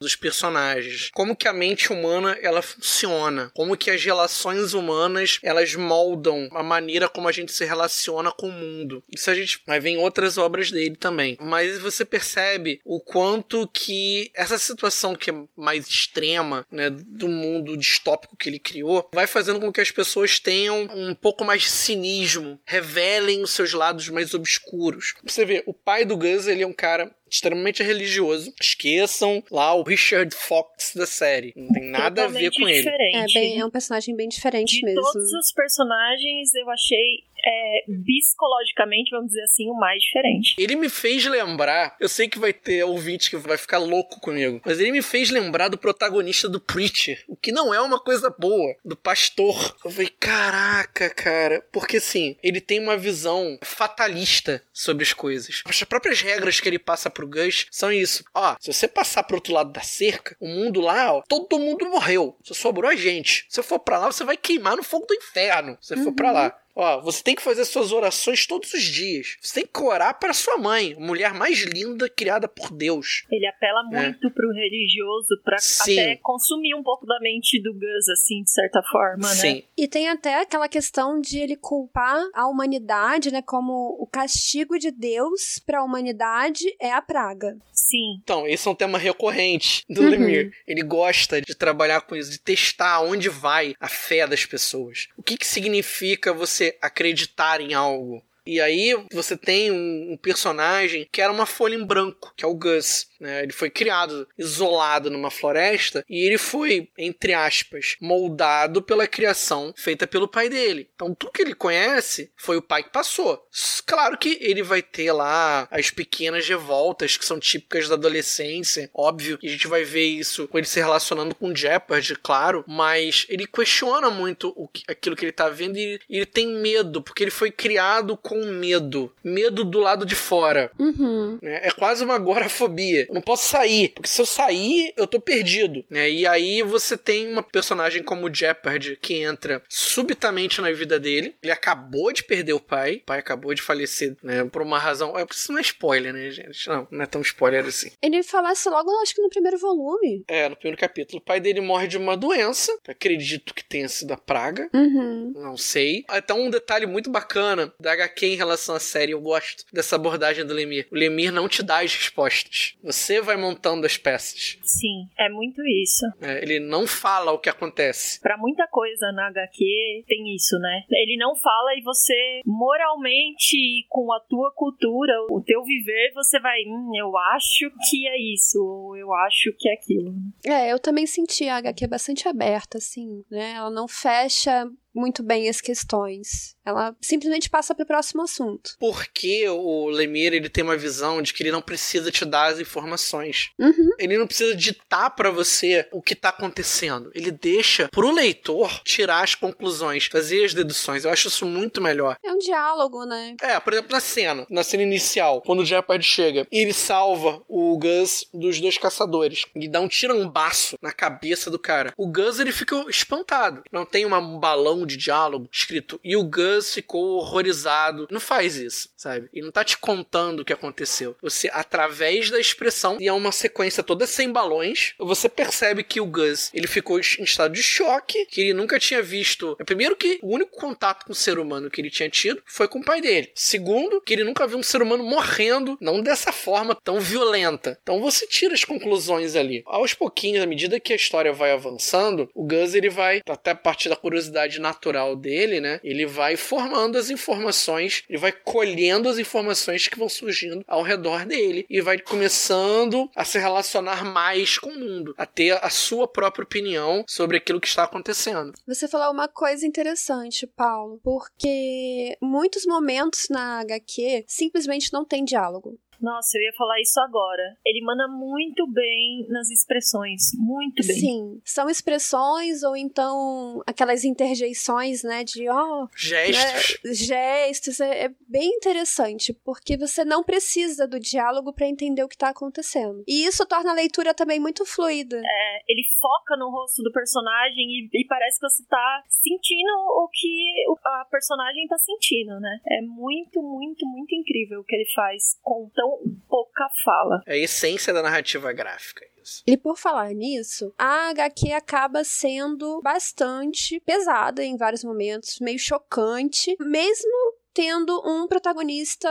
dos 0.00 0.16
personagens. 0.16 1.10
Como 1.12 1.36
que 1.36 1.48
a 1.48 1.52
mente 1.52 1.92
humana, 1.92 2.36
ela 2.42 2.62
funciona. 2.62 3.50
Como 3.54 3.76
que 3.76 3.90
as 3.90 4.04
relações 4.04 4.74
humanas, 4.74 5.38
elas 5.42 5.74
moldam 5.74 6.48
a 6.52 6.62
maneira 6.62 7.08
como 7.08 7.28
a 7.28 7.32
gente 7.32 7.52
se 7.52 7.64
relaciona 7.64 8.32
com 8.32 8.48
o 8.48 8.52
mundo. 8.52 9.02
Isso 9.12 9.30
a 9.30 9.34
gente 9.34 9.60
vai 9.66 9.80
ver 9.80 9.90
em 9.90 9.98
outras 9.98 10.38
obras 10.38 10.70
dele 10.70 10.96
também. 10.96 11.36
Mas 11.40 11.78
você 11.78 12.04
percebe 12.04 12.80
o 12.84 13.00
quanto 13.00 13.68
que 13.68 14.30
essa 14.34 14.58
situação 14.58 15.14
que 15.14 15.30
é 15.30 15.34
mais 15.56 15.86
extrema, 15.86 16.66
né, 16.70 16.90
do 16.90 17.28
mundo 17.28 17.76
distópico 17.76 18.36
que 18.36 18.48
ele 18.48 18.58
criou, 18.58 19.08
vai 19.12 19.26
fazendo 19.26 19.60
com 19.60 19.72
que 19.72 19.80
as 19.80 19.90
pessoas 19.90 20.38
tenham 20.38 20.88
um 20.94 21.14
pouco 21.14 21.44
mais 21.44 21.62
de 21.62 21.70
cinismo, 21.70 22.58
revelem 22.64 23.42
os 23.42 23.50
seus 23.50 23.72
lados 23.72 24.08
mais 24.08 24.34
obscuros. 24.34 25.14
Você 25.24 25.44
vê, 25.44 25.62
o 25.66 25.74
pai 25.74 26.04
do 26.04 26.16
Gus, 26.16 26.46
ele 26.46 26.62
é 26.62 26.66
um 26.66 26.72
cara 26.72 27.10
extremamente 27.30 27.82
religioso. 27.82 28.52
Esqueçam 28.60 29.42
lá 29.50 29.74
o 29.74 29.82
Richard 29.82 30.34
Fox 30.34 30.92
da 30.94 31.06
série. 31.06 31.52
Não 31.56 31.68
tem 31.72 31.84
nada 31.90 32.22
Totalmente 32.22 32.36
a 32.36 32.40
ver 32.40 32.50
com 32.50 32.66
diferente. 32.66 33.02
ele. 33.02 33.16
É, 33.16 33.26
bem, 33.34 33.58
é 33.60 33.64
um 33.64 33.70
personagem 33.70 34.14
bem 34.16 34.28
diferente 34.28 34.76
De 34.80 34.84
mesmo. 34.84 35.02
todos 35.02 35.32
os 35.32 35.52
personagens, 35.52 36.54
eu 36.54 36.68
achei 36.70 37.24
é, 37.44 37.84
psicologicamente, 38.04 39.10
vamos 39.10 39.28
dizer 39.28 39.42
assim, 39.42 39.68
o 39.70 39.74
mais 39.74 40.02
diferente. 40.02 40.54
Ele 40.58 40.76
me 40.76 40.88
fez 40.88 41.24
lembrar, 41.24 41.96
eu 42.00 42.08
sei 42.08 42.28
que 42.28 42.38
vai 42.38 42.52
ter 42.52 42.84
ouvinte 42.84 43.30
que 43.30 43.36
vai 43.36 43.56
ficar 43.56 43.78
louco 43.78 44.20
comigo, 44.20 44.60
mas 44.64 44.80
ele 44.80 44.92
me 44.92 45.02
fez 45.02 45.30
lembrar 45.30 45.68
do 45.68 45.78
protagonista 45.78 46.48
do 46.48 46.60
Preacher, 46.60 47.22
o 47.28 47.36
que 47.36 47.52
não 47.52 47.72
é 47.72 47.80
uma 47.80 48.00
coisa 48.00 48.34
boa, 48.38 48.74
do 48.84 48.96
pastor. 48.96 49.76
Eu 49.84 49.90
falei, 49.90 50.08
caraca, 50.08 51.10
cara, 51.10 51.64
porque 51.72 51.98
assim, 51.98 52.36
ele 52.42 52.60
tem 52.60 52.80
uma 52.80 52.96
visão 52.96 53.58
fatalista 53.62 54.62
sobre 54.72 55.04
as 55.04 55.12
coisas. 55.12 55.62
As 55.66 55.82
próprias 55.84 56.20
regras 56.20 56.60
que 56.60 56.68
ele 56.68 56.78
passa 56.78 57.10
pro 57.10 57.28
Gus 57.28 57.66
são 57.70 57.92
isso. 57.92 58.24
Ó, 58.34 58.56
se 58.60 58.72
você 58.72 58.88
passar 58.88 59.22
pro 59.22 59.36
outro 59.36 59.52
lado 59.52 59.72
da 59.72 59.80
cerca, 59.80 60.36
o 60.40 60.46
mundo 60.46 60.80
lá, 60.80 61.14
ó, 61.14 61.22
todo 61.28 61.58
mundo 61.58 61.86
morreu. 61.86 62.36
Só 62.42 62.54
sobrou 62.54 62.90
a 62.90 62.96
gente. 62.96 63.46
Se 63.48 63.60
eu 63.60 63.64
for 63.64 63.78
para 63.78 63.98
lá, 63.98 64.12
você 64.12 64.24
vai 64.24 64.36
queimar 64.36 64.76
no 64.76 64.82
fogo 64.82 65.06
do 65.06 65.14
inferno. 65.14 65.76
Se 65.80 65.88
você 65.88 65.94
uhum. 65.96 66.04
for 66.04 66.12
para 66.12 66.32
lá. 66.32 66.58
Ó, 66.78 67.00
você 67.00 67.24
tem 67.24 67.34
que 67.34 67.42
fazer 67.42 67.64
suas 67.64 67.90
orações 67.90 68.46
todos 68.46 68.72
os 68.72 68.84
dias. 68.84 69.36
Você 69.42 69.62
tem 69.62 69.66
que 69.66 69.82
orar 69.82 70.16
para 70.16 70.32
sua 70.32 70.56
mãe, 70.56 70.94
a 70.96 71.00
mulher 71.00 71.34
mais 71.34 71.58
linda 71.62 72.08
criada 72.08 72.46
por 72.46 72.70
Deus. 72.70 73.24
Ele 73.28 73.48
apela 73.48 73.80
é. 73.92 74.02
muito 74.04 74.28
é. 74.28 74.30
pro 74.30 74.52
religioso 74.52 75.40
para 75.42 75.56
até 75.56 76.16
consumir 76.22 76.76
um 76.76 76.82
pouco 76.84 77.04
da 77.04 77.18
mente 77.20 77.60
do 77.60 77.74
Gus, 77.74 78.08
assim, 78.12 78.44
de 78.44 78.52
certa 78.52 78.80
forma, 78.84 79.28
né? 79.28 79.34
Sim. 79.34 79.62
E 79.76 79.88
tem 79.88 80.08
até 80.08 80.40
aquela 80.40 80.68
questão 80.68 81.20
de 81.20 81.40
ele 81.40 81.56
culpar 81.56 82.24
a 82.32 82.46
humanidade, 82.46 83.32
né, 83.32 83.42
como 83.42 83.96
o 83.98 84.06
castigo 84.06 84.78
de 84.78 84.92
Deus 84.92 85.58
para 85.58 85.80
a 85.80 85.84
humanidade 85.84 86.64
é 86.80 86.92
a 86.92 87.02
praga. 87.02 87.56
Sim. 87.72 88.20
Então, 88.22 88.46
esse 88.46 88.68
é 88.68 88.70
um 88.70 88.74
tema 88.74 88.98
recorrente 88.98 89.84
do 89.88 90.02
uhum. 90.02 90.10
Lemir. 90.10 90.52
Ele 90.66 90.82
gosta 90.82 91.40
de 91.40 91.56
trabalhar 91.56 92.02
com 92.02 92.14
isso, 92.14 92.30
de 92.30 92.38
testar 92.38 93.00
onde 93.00 93.28
vai 93.28 93.74
a 93.80 93.88
fé 93.88 94.26
das 94.26 94.46
pessoas. 94.46 95.08
O 95.16 95.22
que, 95.22 95.36
que 95.36 95.46
significa 95.46 96.32
acreditar 96.80 97.60
em 97.60 97.74
algo? 97.74 98.22
E 98.48 98.62
aí 98.62 98.94
você 99.12 99.36
tem 99.36 99.70
um, 99.70 100.12
um, 100.12 100.16
personagem 100.16 101.06
que 101.12 101.20
era 101.20 101.30
uma 101.30 101.44
folha 101.44 101.74
em 101.74 101.84
branco, 101.84 102.32
que 102.34 102.46
é 102.46 102.48
o 102.48 102.54
Gus. 102.54 103.06
Né? 103.20 103.42
Ele 103.42 103.52
foi 103.52 103.68
criado 103.68 104.26
isolado 104.38 105.10
numa 105.10 105.30
floresta 105.30 106.02
e 106.08 106.24
ele 106.24 106.38
foi, 106.38 106.88
entre 106.96 107.34
aspas, 107.34 107.96
moldado 108.00 108.80
pela 108.80 109.06
criação 109.06 109.74
feita 109.76 110.06
pelo 110.06 110.26
pai 110.26 110.48
dele. 110.48 110.88
Então 110.94 111.14
tudo 111.14 111.32
que 111.32 111.42
ele 111.42 111.54
conhece 111.54 112.32
foi 112.38 112.56
o 112.56 112.62
pai 112.62 112.84
que 112.84 112.90
passou. 112.90 113.46
Claro 113.84 114.16
que 114.16 114.38
ele 114.40 114.62
vai 114.62 114.80
ter 114.80 115.12
lá 115.12 115.68
as 115.70 115.90
pequenas 115.90 116.48
revoltas 116.48 117.18
que 117.18 117.26
são 117.26 117.38
típicas 117.38 117.86
da 117.86 117.96
adolescência, 117.96 118.88
óbvio, 118.94 119.38
e 119.42 119.48
a 119.48 119.50
gente 119.50 119.66
vai 119.66 119.84
ver 119.84 120.06
isso 120.06 120.48
com 120.48 120.56
ele 120.56 120.66
se 120.66 120.80
relacionando 120.80 121.34
com 121.34 121.54
Jeopardy, 121.54 122.14
claro, 122.16 122.64
mas 122.66 123.26
ele 123.28 123.46
questiona 123.46 124.08
muito 124.08 124.54
o 124.56 124.66
que, 124.68 124.84
aquilo 124.88 125.14
que 125.14 125.26
ele 125.26 125.32
tá 125.32 125.50
vendo 125.50 125.76
e 125.76 126.00
ele 126.08 126.24
tem 126.24 126.48
medo, 126.48 127.02
porque 127.02 127.24
ele 127.24 127.30
foi 127.30 127.50
criado 127.50 128.16
com 128.16 128.37
com 128.38 128.52
medo. 128.52 129.12
Medo 129.22 129.64
do 129.64 129.78
lado 129.80 130.06
de 130.06 130.14
fora. 130.14 130.70
Uhum. 130.78 131.38
É, 131.42 131.68
é 131.68 131.70
quase 131.70 132.04
uma 132.04 132.14
agorafobia. 132.14 133.06
Eu 133.08 133.14
não 133.14 133.22
posso 133.22 133.48
sair, 133.48 133.88
porque 133.90 134.08
se 134.08 134.20
eu 134.20 134.26
sair, 134.26 134.92
eu 134.96 135.06
tô 135.06 135.20
perdido. 135.20 135.84
Né? 135.90 136.10
E 136.10 136.26
aí 136.26 136.62
você 136.62 136.96
tem 136.96 137.30
uma 137.30 137.42
personagem 137.42 138.02
como 138.02 138.26
o 138.26 138.34
Jeopardy 138.34 138.98
que 139.00 139.22
entra 139.22 139.62
subitamente 139.68 140.60
na 140.60 140.70
vida 140.70 140.98
dele. 140.98 141.34
Ele 141.42 141.52
acabou 141.52 142.12
de 142.12 142.24
perder 142.24 142.52
o 142.52 142.60
pai. 142.60 142.96
O 142.96 143.06
pai 143.06 143.18
acabou 143.18 143.52
de 143.54 143.62
falecer, 143.62 144.16
né? 144.22 144.44
Por 144.44 144.62
uma 144.62 144.78
razão. 144.78 145.18
É, 145.18 145.26
isso 145.30 145.52
não 145.52 145.58
é 145.58 145.62
spoiler, 145.62 146.12
né, 146.12 146.30
gente? 146.30 146.68
Não, 146.68 146.86
não 146.90 147.02
é 147.02 147.06
tão 147.06 147.20
spoiler 147.20 147.64
assim. 147.64 147.90
Ele 148.02 148.22
falasse 148.22 148.68
logo, 148.68 148.90
acho 149.02 149.14
que 149.14 149.22
no 149.22 149.28
primeiro 149.28 149.58
volume. 149.58 150.24
É, 150.28 150.48
no 150.48 150.56
primeiro 150.56 150.80
capítulo. 150.80 151.20
O 151.20 151.24
pai 151.24 151.40
dele 151.40 151.60
morre 151.60 151.86
de 151.86 151.96
uma 151.96 152.16
doença. 152.16 152.76
Acredito 152.86 153.54
que 153.54 153.64
tenha 153.64 153.88
sido 153.88 154.12
a 154.12 154.16
praga. 154.16 154.68
Uhum. 154.72 155.32
Não 155.34 155.56
sei. 155.56 156.04
Até 156.08 156.34
um 156.34 156.50
detalhe 156.50 156.86
muito 156.86 157.10
bacana 157.10 157.72
da 157.80 157.92
HQ 157.92 158.27
em 158.28 158.36
relação 158.36 158.74
à 158.74 158.80
série. 158.80 159.12
Eu 159.12 159.20
gosto 159.20 159.64
dessa 159.72 159.96
abordagem 159.96 160.44
do 160.46 160.54
Lemir. 160.54 160.88
O 160.90 160.94
Lemir 160.94 161.32
não 161.32 161.48
te 161.48 161.62
dá 161.62 161.80
as 161.80 161.94
respostas. 161.94 162.74
Você 162.82 163.20
vai 163.20 163.36
montando 163.36 163.86
as 163.86 163.96
peças. 163.96 164.58
Sim, 164.62 165.08
é 165.18 165.28
muito 165.28 165.60
isso. 165.66 166.04
É, 166.20 166.42
ele 166.42 166.60
não 166.60 166.86
fala 166.86 167.32
o 167.32 167.38
que 167.38 167.48
acontece. 167.48 168.20
Para 168.20 168.36
muita 168.36 168.66
coisa 168.68 169.12
na 169.12 169.28
HQ 169.28 170.04
tem 170.06 170.34
isso, 170.34 170.58
né? 170.58 170.82
Ele 170.90 171.16
não 171.18 171.34
fala 171.36 171.74
e 171.76 171.82
você 171.82 172.40
moralmente 172.44 173.86
com 173.88 174.12
a 174.12 174.20
tua 174.20 174.52
cultura, 174.54 175.12
o 175.30 175.42
teu 175.42 175.62
viver, 175.62 176.12
você 176.14 176.38
vai, 176.40 176.58
hum, 176.66 176.90
eu 176.96 177.16
acho 177.34 177.70
que 177.88 178.06
é 178.06 178.16
isso, 178.34 178.58
ou 178.58 178.96
eu 178.96 179.12
acho 179.12 179.52
que 179.58 179.68
é 179.68 179.74
aquilo. 179.74 180.14
É, 180.44 180.72
eu 180.72 180.78
também 180.78 181.06
senti 181.06 181.48
a 181.48 181.56
HQ 181.56 181.86
bastante 181.86 182.28
aberta, 182.28 182.78
assim, 182.78 183.24
né? 183.30 183.52
Ela 183.56 183.70
não 183.70 183.88
fecha 183.88 184.68
muito 184.94 185.22
bem 185.22 185.48
as 185.48 185.60
questões. 185.60 186.56
Ela 186.64 186.94
simplesmente 187.00 187.48
passa 187.48 187.74
para 187.74 187.84
o 187.84 187.86
próximo 187.86 188.22
assunto. 188.22 188.76
Porque 188.78 189.48
o 189.48 189.88
Lemire 189.88 190.36
ele 190.36 190.48
tem 190.48 190.62
uma 190.64 190.76
visão 190.76 191.22
de 191.22 191.32
que 191.32 191.42
ele 191.42 191.52
não 191.52 191.62
precisa 191.62 192.10
te 192.10 192.24
dar 192.24 192.52
as 192.52 192.60
informações. 192.60 193.50
Uhum. 193.58 193.90
Ele 193.98 194.18
não 194.18 194.26
precisa 194.26 194.54
ditar 194.54 195.10
para 195.10 195.30
você 195.30 195.88
o 195.92 196.02
que 196.02 196.14
tá 196.14 196.28
acontecendo. 196.28 197.10
Ele 197.14 197.30
deixa 197.30 197.88
pro 197.88 198.10
leitor 198.10 198.82
tirar 198.84 199.22
as 199.22 199.34
conclusões, 199.34 200.06
fazer 200.06 200.44
as 200.44 200.52
deduções. 200.54 201.04
Eu 201.04 201.10
acho 201.10 201.28
isso 201.28 201.46
muito 201.46 201.80
melhor. 201.80 202.16
É 202.22 202.32
um 202.32 202.38
diálogo, 202.38 203.04
né? 203.04 203.36
É, 203.40 203.58
por 203.60 203.72
exemplo, 203.72 203.92
na 203.92 204.00
cena, 204.00 204.46
na 204.50 204.62
cena 204.62 204.82
inicial, 204.82 205.40
quando 205.42 205.60
o 205.60 205.64
Jeopardy 205.64 206.04
chega, 206.04 206.46
ele 206.50 206.72
salva 206.72 207.42
o 207.48 207.78
Gus 207.78 208.26
dos 208.32 208.60
dois 208.60 208.76
caçadores 208.76 209.46
e 209.54 209.68
dá 209.68 209.80
um 209.80 209.88
tirambaço 209.88 210.76
na 210.82 210.92
cabeça 210.92 211.50
do 211.50 211.58
cara. 211.58 211.92
O 211.96 212.10
Gus 212.10 212.38
ele 212.38 212.52
fica 212.52 212.76
espantado. 212.88 213.62
Não 213.72 213.86
tem 213.86 214.04
uma, 214.04 214.18
um 214.18 214.38
balão 214.38 214.77
balão 214.78 214.86
de 214.86 214.96
diálogo 214.96 215.48
escrito 215.50 216.00
e 216.04 216.16
o 216.16 216.22
Gus 216.22 216.74
ficou 216.74 217.18
horrorizado. 217.18 218.06
Não 218.10 218.20
faz 218.20 218.56
isso, 218.56 218.90
sabe? 218.96 219.28
E 219.32 219.40
não 219.40 219.50
tá 219.50 219.64
te 219.64 219.78
contando 219.78 220.40
o 220.40 220.44
que 220.44 220.52
aconteceu. 220.52 221.16
Você, 221.22 221.50
através 221.52 222.30
da 222.30 222.38
expressão, 222.38 222.98
e 223.00 223.08
é 223.08 223.12
uma 223.12 223.32
sequência 223.32 223.82
toda 223.82 224.06
sem 224.06 224.30
balões, 224.30 224.94
você 224.98 225.28
percebe 225.28 225.82
que 225.82 226.00
o 226.00 226.06
Gus, 226.06 226.50
ele 226.54 226.66
ficou 226.66 226.98
em 226.98 227.22
estado 227.22 227.54
de 227.54 227.62
choque, 227.62 228.26
que 228.26 228.40
ele 228.40 228.54
nunca 228.54 228.78
tinha 228.78 229.02
visto. 229.02 229.56
É, 229.58 229.64
primeiro 229.64 229.96
que 229.96 230.18
o 230.22 230.34
único 230.34 230.56
contato 230.56 231.04
com 231.04 231.12
o 231.12 231.16
ser 231.16 231.38
humano 231.38 231.70
que 231.70 231.80
ele 231.80 231.90
tinha 231.90 232.08
tido 232.08 232.42
foi 232.46 232.68
com 232.68 232.80
o 232.80 232.84
pai 232.84 233.00
dele. 233.00 233.30
Segundo, 233.34 234.00
que 234.00 234.12
ele 234.12 234.24
nunca 234.24 234.46
viu 234.46 234.58
um 234.58 234.62
ser 234.62 234.82
humano 234.82 235.04
morrendo, 235.04 235.76
não 235.80 236.00
dessa 236.00 236.32
forma 236.32 236.74
tão 236.74 237.00
violenta. 237.00 237.78
Então 237.82 238.00
você 238.00 238.26
tira 238.26 238.54
as 238.54 238.64
conclusões 238.64 239.34
ali. 239.34 239.62
Aos 239.66 239.94
pouquinhos, 239.94 240.42
à 240.42 240.46
medida 240.46 240.80
que 240.80 240.92
a 240.92 240.96
história 240.96 241.32
vai 241.32 241.52
avançando, 241.52 242.28
o 242.34 242.44
Gus 242.44 242.74
ele 242.74 242.90
vai, 242.90 243.20
até 243.28 243.50
a 243.52 243.54
partir 243.54 243.88
da 243.88 243.96
curiosidade 243.96 244.60
natural 244.68 245.16
dele, 245.16 245.60
né? 245.60 245.80
Ele 245.82 246.06
vai 246.06 246.36
formando 246.36 246.96
as 246.98 247.10
informações, 247.10 248.04
ele 248.08 248.18
vai 248.18 248.32
colhendo 248.32 249.08
as 249.08 249.18
informações 249.18 249.88
que 249.88 249.98
vão 249.98 250.08
surgindo 250.08 250.64
ao 250.66 250.82
redor 250.82 251.24
dele 251.24 251.66
e 251.68 251.80
vai 251.80 251.98
começando 251.98 253.10
a 253.16 253.24
se 253.24 253.38
relacionar 253.38 254.04
mais 254.04 254.58
com 254.58 254.70
o 254.70 254.78
mundo, 254.78 255.14
a 255.16 255.26
ter 255.26 255.58
a 255.62 255.70
sua 255.70 256.06
própria 256.06 256.44
opinião 256.44 257.04
sobre 257.06 257.36
aquilo 257.36 257.60
que 257.60 257.66
está 257.66 257.84
acontecendo. 257.84 258.52
Você 258.66 258.86
falou 258.86 259.12
uma 259.12 259.28
coisa 259.28 259.66
interessante, 259.66 260.46
Paulo, 260.46 261.00
porque 261.02 262.16
muitos 262.20 262.66
momentos 262.66 263.28
na 263.30 263.60
HQ 263.60 264.24
simplesmente 264.26 264.92
não 264.92 265.04
tem 265.04 265.24
diálogo. 265.24 265.78
Nossa, 266.00 266.38
eu 266.38 266.42
ia 266.42 266.52
falar 266.52 266.80
isso 266.80 267.00
agora. 267.00 267.56
Ele 267.64 267.84
manda 267.84 268.06
muito 268.08 268.66
bem 268.66 269.26
nas 269.28 269.50
expressões. 269.50 270.32
Muito 270.34 270.86
bem. 270.86 270.96
Sim. 270.96 271.40
São 271.44 271.68
expressões 271.68 272.62
ou 272.62 272.76
então 272.76 273.62
aquelas 273.66 274.04
interjeições, 274.04 275.02
né? 275.02 275.24
De 275.24 275.48
ó. 275.48 275.84
Oh, 275.84 275.88
gestos. 275.96 276.78
Né, 276.84 276.94
gestos. 276.94 277.80
É, 277.80 278.04
é, 278.04 278.10
bem 278.28 278.48
interessante, 278.50 279.32
porque 279.44 279.76
você 279.76 280.04
não 280.04 280.22
precisa 280.22 280.86
do 280.86 281.00
diálogo 281.00 281.52
para 281.52 281.66
entender 281.66 282.02
o 282.02 282.08
que 282.08 282.16
tá 282.16 282.28
acontecendo. 282.28 283.02
E 283.06 283.24
isso 283.24 283.46
torna 283.46 283.70
a 283.70 283.74
leitura 283.74 284.14
também 284.14 284.38
muito 284.38 284.64
fluida. 284.64 285.18
É, 285.18 285.62
ele 285.68 285.82
foca 286.00 286.36
no 286.36 286.50
rosto 286.50 286.82
do 286.82 286.92
personagem 286.92 287.66
e, 287.66 287.88
e 287.92 288.06
parece 288.06 288.38
que 288.38 288.48
você 288.48 288.64
tá 288.66 289.04
sentindo 289.08 289.72
o 289.72 290.08
que 290.12 290.64
a 290.84 291.04
personagem 291.10 291.66
tá 291.66 291.78
sentindo, 291.78 292.38
né? 292.40 292.60
É 292.66 292.82
muito, 292.82 293.42
muito, 293.42 293.86
muito 293.86 294.14
incrível 294.14 294.60
o 294.60 294.64
que 294.64 294.74
ele 294.74 294.88
faz 294.94 295.38
com 295.42 295.70
tão 295.74 295.87
tão 295.88 296.18
pouca 296.28 296.68
fala. 296.84 297.22
É 297.26 297.34
a 297.34 297.38
essência 297.38 297.92
da 297.92 298.02
narrativa 298.02 298.52
gráfica. 298.52 299.06
Isso. 299.22 299.42
E 299.46 299.56
por 299.56 299.76
falar 299.76 300.12
nisso, 300.12 300.72
a 300.78 301.10
HQ 301.10 301.52
acaba 301.52 302.04
sendo 302.04 302.80
bastante 302.82 303.80
pesada 303.80 304.44
em 304.44 304.56
vários 304.56 304.84
momentos, 304.84 305.38
meio 305.40 305.58
chocante, 305.58 306.56
mesmo 306.60 307.34
tendo 307.52 308.00
um 308.06 308.26
protagonista 308.26 309.08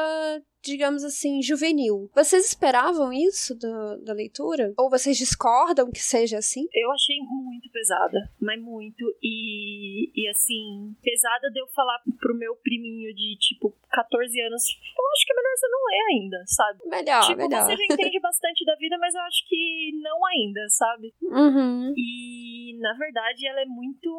digamos 0.67 1.03
assim, 1.03 1.41
juvenil. 1.41 2.09
Vocês 2.13 2.45
esperavam 2.45 3.13
isso 3.13 3.57
da, 3.57 3.95
da 3.97 4.13
leitura? 4.13 4.73
Ou 4.77 4.89
vocês 4.89 5.17
discordam 5.17 5.89
que 5.89 5.99
seja 5.99 6.37
assim? 6.37 6.67
Eu 6.73 6.91
achei 6.91 7.17
muito 7.21 7.71
pesada, 7.71 8.29
mas 8.39 8.61
muito. 8.61 9.03
E, 9.23 10.11
e 10.13 10.27
assim, 10.29 10.93
pesada 11.01 11.49
de 11.51 11.59
eu 11.61 11.67
falar 11.67 11.99
pro 12.19 12.37
meu 12.37 12.55
priminho 12.57 13.13
de 13.15 13.37
tipo 13.39 13.73
14 13.91 14.41
anos, 14.41 14.63
eu 14.97 15.05
acho 15.13 15.25
que 15.25 15.31
é 15.31 15.35
melhor 15.35 15.46
você 15.57 15.67
não 15.67 15.85
ler 15.85 16.03
ainda, 16.11 16.43
sabe? 16.45 16.79
Melhor, 16.85 17.21
tipo, 17.21 17.37
melhor. 17.37 17.65
você 17.65 17.75
já 17.75 17.83
entende 17.93 18.19
bastante 18.19 18.65
da 18.65 18.75
vida, 18.75 18.97
mas 18.99 19.15
eu 19.15 19.21
acho 19.21 19.47
que 19.47 19.91
não 20.01 20.25
ainda, 20.25 20.61
sabe? 20.69 21.13
Uhum. 21.21 21.93
E 21.97 22.77
na 22.79 22.93
verdade 22.93 23.47
ela 23.47 23.61
é 23.61 23.65
muito 23.65 24.09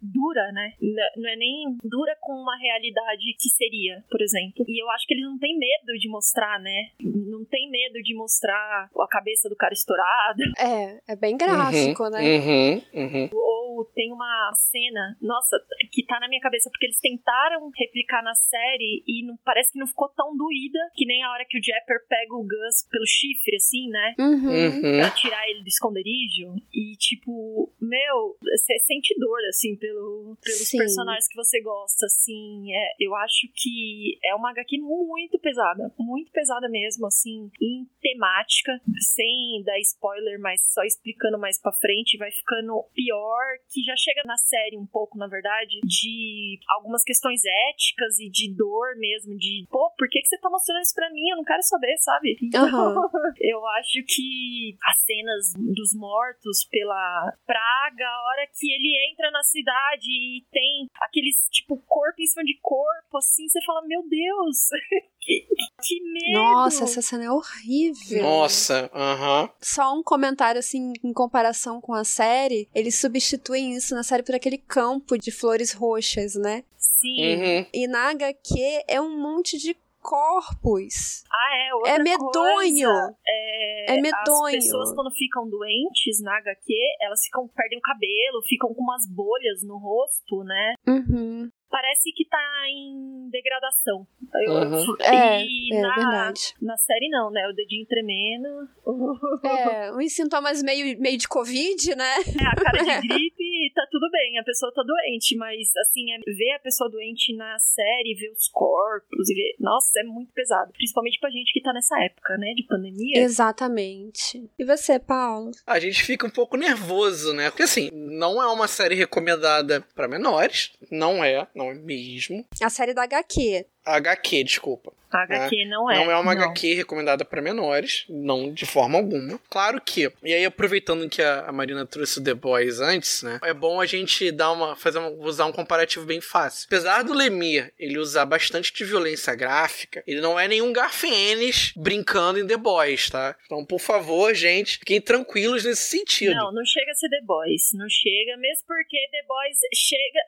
dura, 0.00 0.52
né? 0.52 0.72
Não 1.16 1.28
é 1.28 1.36
nem 1.36 1.78
dura 1.82 2.16
com 2.20 2.32
uma 2.32 2.56
realidade 2.58 3.34
que 3.38 3.48
seria, 3.48 4.04
por 4.10 4.20
exemplo. 4.20 4.64
E 4.68 4.82
eu 4.82 4.90
acho 4.90 5.06
que 5.06 5.14
eles 5.14 5.24
não 5.24 5.38
têm 5.38 5.56
medo 5.56 5.98
de 5.98 6.08
mostrar, 6.08 6.60
né? 6.60 6.90
Não 7.00 7.44
tem 7.44 7.70
medo 7.70 8.02
de 8.02 8.14
mostrar 8.14 8.90
a 8.98 9.08
cabeça 9.08 9.48
do 9.48 9.56
cara 9.56 9.72
estourada. 9.72 10.42
É, 10.58 11.12
é 11.12 11.16
bem 11.16 11.36
gráfico, 11.36 12.04
uhum, 12.04 12.10
né? 12.10 12.20
Uhum, 12.20 12.82
uhum. 12.94 13.30
Ou 13.32 13.84
tem 13.94 14.12
uma 14.12 14.52
cena, 14.54 15.16
nossa, 15.20 15.56
que 15.92 16.04
tá 16.04 16.18
na 16.20 16.28
minha 16.28 16.40
cabeça, 16.40 16.68
porque 16.70 16.86
eles 16.86 17.00
tentaram 17.00 17.70
replicar 17.76 18.22
na 18.22 18.34
série 18.34 19.02
e 19.06 19.26
não, 19.26 19.36
parece 19.44 19.72
que 19.72 19.78
não 19.78 19.86
ficou 19.86 20.08
tão 20.10 20.36
doída 20.36 20.79
que 20.94 21.06
nem 21.06 21.22
a 21.22 21.30
hora 21.30 21.44
que 21.48 21.58
o 21.58 21.62
Japper 21.62 22.06
pega 22.08 22.34
o 22.34 22.42
Gus 22.42 22.86
pelo 22.90 23.06
chifre, 23.06 23.56
assim, 23.56 23.88
né? 23.88 24.14
Uhum. 24.18 24.80
Pra 25.00 25.10
tirar 25.10 25.48
ele 25.48 25.62
do 25.62 25.68
esconderijo. 25.68 26.54
E, 26.72 26.92
tipo, 26.96 27.72
meu, 27.80 28.36
você 28.40 28.78
sente 28.80 29.14
dor, 29.18 29.40
assim, 29.48 29.76
pelo, 29.76 30.36
pelos 30.42 30.68
Sim. 30.68 30.78
personagens 30.78 31.28
que 31.28 31.36
você 31.36 31.60
gosta, 31.60 32.06
assim. 32.06 32.72
É, 32.72 32.94
eu 33.00 33.14
acho 33.16 33.48
que 33.54 34.18
é 34.24 34.34
uma 34.34 34.50
HQ 34.50 34.78
muito 34.78 35.38
pesada. 35.38 35.92
Muito 35.98 36.30
pesada 36.32 36.68
mesmo, 36.68 37.06
assim, 37.06 37.50
em 37.60 37.86
temática. 38.00 38.80
Sem 39.14 39.62
dar 39.64 39.78
spoiler, 39.80 40.38
mas 40.40 40.60
só 40.72 40.82
explicando 40.82 41.38
mais 41.38 41.60
pra 41.60 41.72
frente, 41.72 42.18
vai 42.18 42.30
ficando 42.30 42.84
pior, 42.94 43.44
que 43.72 43.82
já 43.82 43.96
chega 43.96 44.22
na 44.24 44.36
série 44.36 44.76
um 44.76 44.86
pouco, 44.86 45.18
na 45.18 45.26
verdade, 45.26 45.80
de 45.84 46.58
algumas 46.68 47.02
questões 47.02 47.42
éticas 47.70 48.18
e 48.18 48.30
de 48.30 48.54
dor 48.54 48.96
mesmo, 48.96 49.36
de, 49.36 49.66
pô, 49.70 49.90
por 49.96 50.08
que, 50.08 50.20
que 50.20 50.28
você 50.28 50.38
tá 50.38 50.48
mostrando 50.60 50.82
isso 50.82 50.94
pra 50.94 51.10
mim? 51.10 51.28
Eu 51.30 51.36
não 51.38 51.44
quero 51.44 51.62
saber, 51.62 51.96
sabe? 51.98 52.36
Então, 52.42 52.60
Uhum. 52.60 53.02
eu 53.40 53.66
acho 53.80 54.04
que 54.06 54.76
as 54.84 54.98
cenas 55.04 55.52
dos 55.56 55.94
mortos 55.94 56.64
pela 56.70 57.32
praga, 57.46 58.04
a 58.06 58.22
hora 58.28 58.46
que 58.52 58.70
ele 58.70 58.92
entra 59.10 59.30
na 59.30 59.42
cidade 59.42 60.06
e 60.08 60.44
tem 60.52 60.86
aqueles, 61.00 61.48
tipo, 61.50 61.76
corpo 61.86 62.20
em 62.20 62.26
cima 62.26 62.44
de 62.44 62.58
corpo, 62.60 63.16
assim, 63.18 63.48
você 63.48 63.60
fala, 63.64 63.82
meu 63.86 64.02
Deus, 64.08 64.68
que, 65.20 65.46
que 65.82 66.00
medo! 66.12 66.32
Nossa, 66.42 66.84
essa 66.84 67.02
cena 67.02 67.24
é 67.24 67.30
horrível. 67.30 68.22
Nossa, 68.22 68.90
aham. 68.94 69.50
Só 69.60 69.94
um 69.94 70.02
comentário, 70.02 70.58
assim, 70.58 70.92
em 71.02 71.12
comparação 71.12 71.80
com 71.80 71.94
a 71.94 72.04
série, 72.04 72.68
eles 72.74 72.98
substituem 73.00 73.74
isso 73.74 73.94
na 73.94 74.02
série 74.02 74.22
por 74.22 74.34
aquele 74.34 74.58
campo 74.58 75.16
de 75.18 75.30
flores 75.30 75.72
roxas, 75.72 76.34
né? 76.34 76.64
Sim. 76.76 77.36
Uhum. 77.36 77.66
E 77.72 77.86
na 77.88 78.10
HQ 78.10 78.84
é 78.86 79.00
um 79.00 79.18
monte 79.20 79.56
de 79.58 79.74
corpos. 80.00 81.22
Ah, 81.30 81.56
é, 81.56 81.74
outra 81.74 81.90
É 81.92 81.98
medonho. 81.98 82.30
coisa, 82.32 83.16
é, 83.26 83.94
É 83.94 84.00
medonho. 84.00 84.46
As 84.46 84.64
pessoas, 84.64 84.94
quando 84.94 85.10
ficam 85.12 85.48
doentes 85.48 86.20
na 86.22 86.36
HQ, 86.38 86.72
elas 87.00 87.20
ficam, 87.24 87.48
perdem 87.54 87.78
o 87.78 87.82
cabelo, 87.82 88.42
ficam 88.48 88.74
com 88.74 88.82
umas 88.82 89.06
bolhas 89.08 89.62
no 89.62 89.78
rosto, 89.78 90.42
né? 90.44 90.74
Uhum. 90.86 91.50
Parece 91.70 92.10
que 92.12 92.24
tá 92.28 92.38
em 92.68 93.28
degradação. 93.30 94.06
Eu- 94.44 94.50
Uhum. 94.60 94.96
É, 95.00 95.42
e 95.44 95.74
é 95.74 95.80
na, 95.80 95.94
verdade. 95.94 96.54
na 96.60 96.76
série 96.76 97.08
não, 97.08 97.30
né? 97.30 97.46
O 97.48 97.54
dedinho 97.54 97.86
tremendo. 97.86 98.68
É, 99.44 99.92
uns 99.92 100.12
sintomas 100.14 100.62
meio, 100.62 100.98
meio 101.00 101.16
de 101.16 101.28
Covid, 101.28 101.94
né? 101.94 102.14
É, 102.40 102.46
a 102.46 102.54
cara 102.54 102.78
de 103.00 103.08
gripe, 103.08 103.72
tá 103.74 103.86
tudo 103.90 104.08
bem, 104.10 104.38
a 104.38 104.44
pessoa 104.44 104.72
tá 104.74 104.82
doente, 104.82 105.36
mas 105.36 105.68
assim, 105.78 106.12
é, 106.12 106.18
ver 106.26 106.52
a 106.56 106.58
pessoa 106.58 106.90
doente 106.90 107.34
na 107.36 107.58
série, 107.58 108.14
ver 108.18 108.30
os 108.30 108.48
corpos, 108.48 109.28
e 109.30 109.34
ver. 109.34 109.54
Nossa, 109.60 110.00
é 110.00 110.02
muito 110.02 110.32
pesado. 110.32 110.72
Principalmente 110.72 111.18
pra 111.20 111.30
gente 111.30 111.52
que 111.52 111.60
tá 111.62 111.72
nessa 111.72 111.98
época, 112.02 112.36
né? 112.36 112.52
De 112.54 112.64
pandemia. 112.66 113.18
Exatamente. 113.22 114.50
E 114.58 114.64
você, 114.64 114.98
Paulo? 114.98 115.50
A 115.66 115.78
gente 115.78 116.02
fica 116.02 116.26
um 116.26 116.30
pouco 116.30 116.56
nervoso, 116.56 117.32
né? 117.32 117.50
Porque 117.50 117.62
assim, 117.64 117.90
não 117.92 118.42
é 118.42 118.46
uma 118.46 118.66
série 118.68 118.94
recomendada 118.94 119.80
pra 119.94 120.08
menores. 120.08 120.72
Não 120.90 121.22
é, 121.24 121.46
não 121.60 121.70
é 121.70 121.74
mesmo. 121.74 122.44
A 122.62 122.70
série 122.70 122.94
da 122.94 123.02
HQ. 123.02 123.66
HQ, 123.84 124.44
desculpa. 124.44 124.92
A 125.12 125.22
HQ 125.24 125.64
não 125.64 125.90
é. 125.90 125.96
Não 125.96 126.12
é 126.12 126.16
uma 126.16 126.34
não. 126.34 126.42
HQ 126.42 126.74
recomendada 126.74 127.24
pra 127.24 127.42
menores, 127.42 128.04
não 128.08 128.52
de 128.52 128.64
forma 128.64 128.96
alguma. 128.96 129.40
Claro 129.50 129.80
que, 129.80 130.10
e 130.22 130.32
aí 130.32 130.44
aproveitando 130.44 131.08
que 131.08 131.20
a, 131.20 131.46
a 131.46 131.52
Marina 131.52 131.84
trouxe 131.84 132.20
o 132.20 132.24
The 132.24 132.34
Boys 132.34 132.78
antes, 132.78 133.22
né? 133.24 133.40
É 133.42 133.52
bom 133.52 133.80
a 133.80 133.86
gente 133.86 134.30
dar 134.30 134.52
uma 134.52 134.76
fazer 134.76 134.98
uma, 134.98 135.08
usar 135.26 135.46
um 135.46 135.52
comparativo 135.52 136.06
bem 136.06 136.20
fácil. 136.20 136.66
Apesar 136.66 137.02
do 137.02 137.12
Lemire 137.12 137.72
ele 137.76 137.98
usar 137.98 138.24
bastante 138.24 138.72
de 138.72 138.84
violência 138.84 139.34
gráfica, 139.34 140.02
ele 140.06 140.20
não 140.20 140.38
é 140.38 140.46
nenhum 140.46 140.72
Garfienes 140.72 141.72
brincando 141.76 142.38
em 142.38 142.46
The 142.46 142.56
Boys, 142.56 143.10
tá? 143.10 143.34
Então, 143.46 143.64
por 143.64 143.80
favor, 143.80 144.32
gente, 144.32 144.78
fiquem 144.78 145.00
tranquilos 145.00 145.64
nesse 145.64 145.90
sentido. 145.90 146.34
Não, 146.34 146.52
não 146.52 146.64
chega 146.64 146.92
a 146.92 146.94
ser 146.94 147.08
The 147.08 147.22
Boys. 147.22 147.70
Não 147.74 147.88
chega, 147.88 148.36
mesmo 148.36 148.64
porque 148.64 148.96
The 149.10 149.24
Boys 149.26 149.58
chega, 149.74 150.20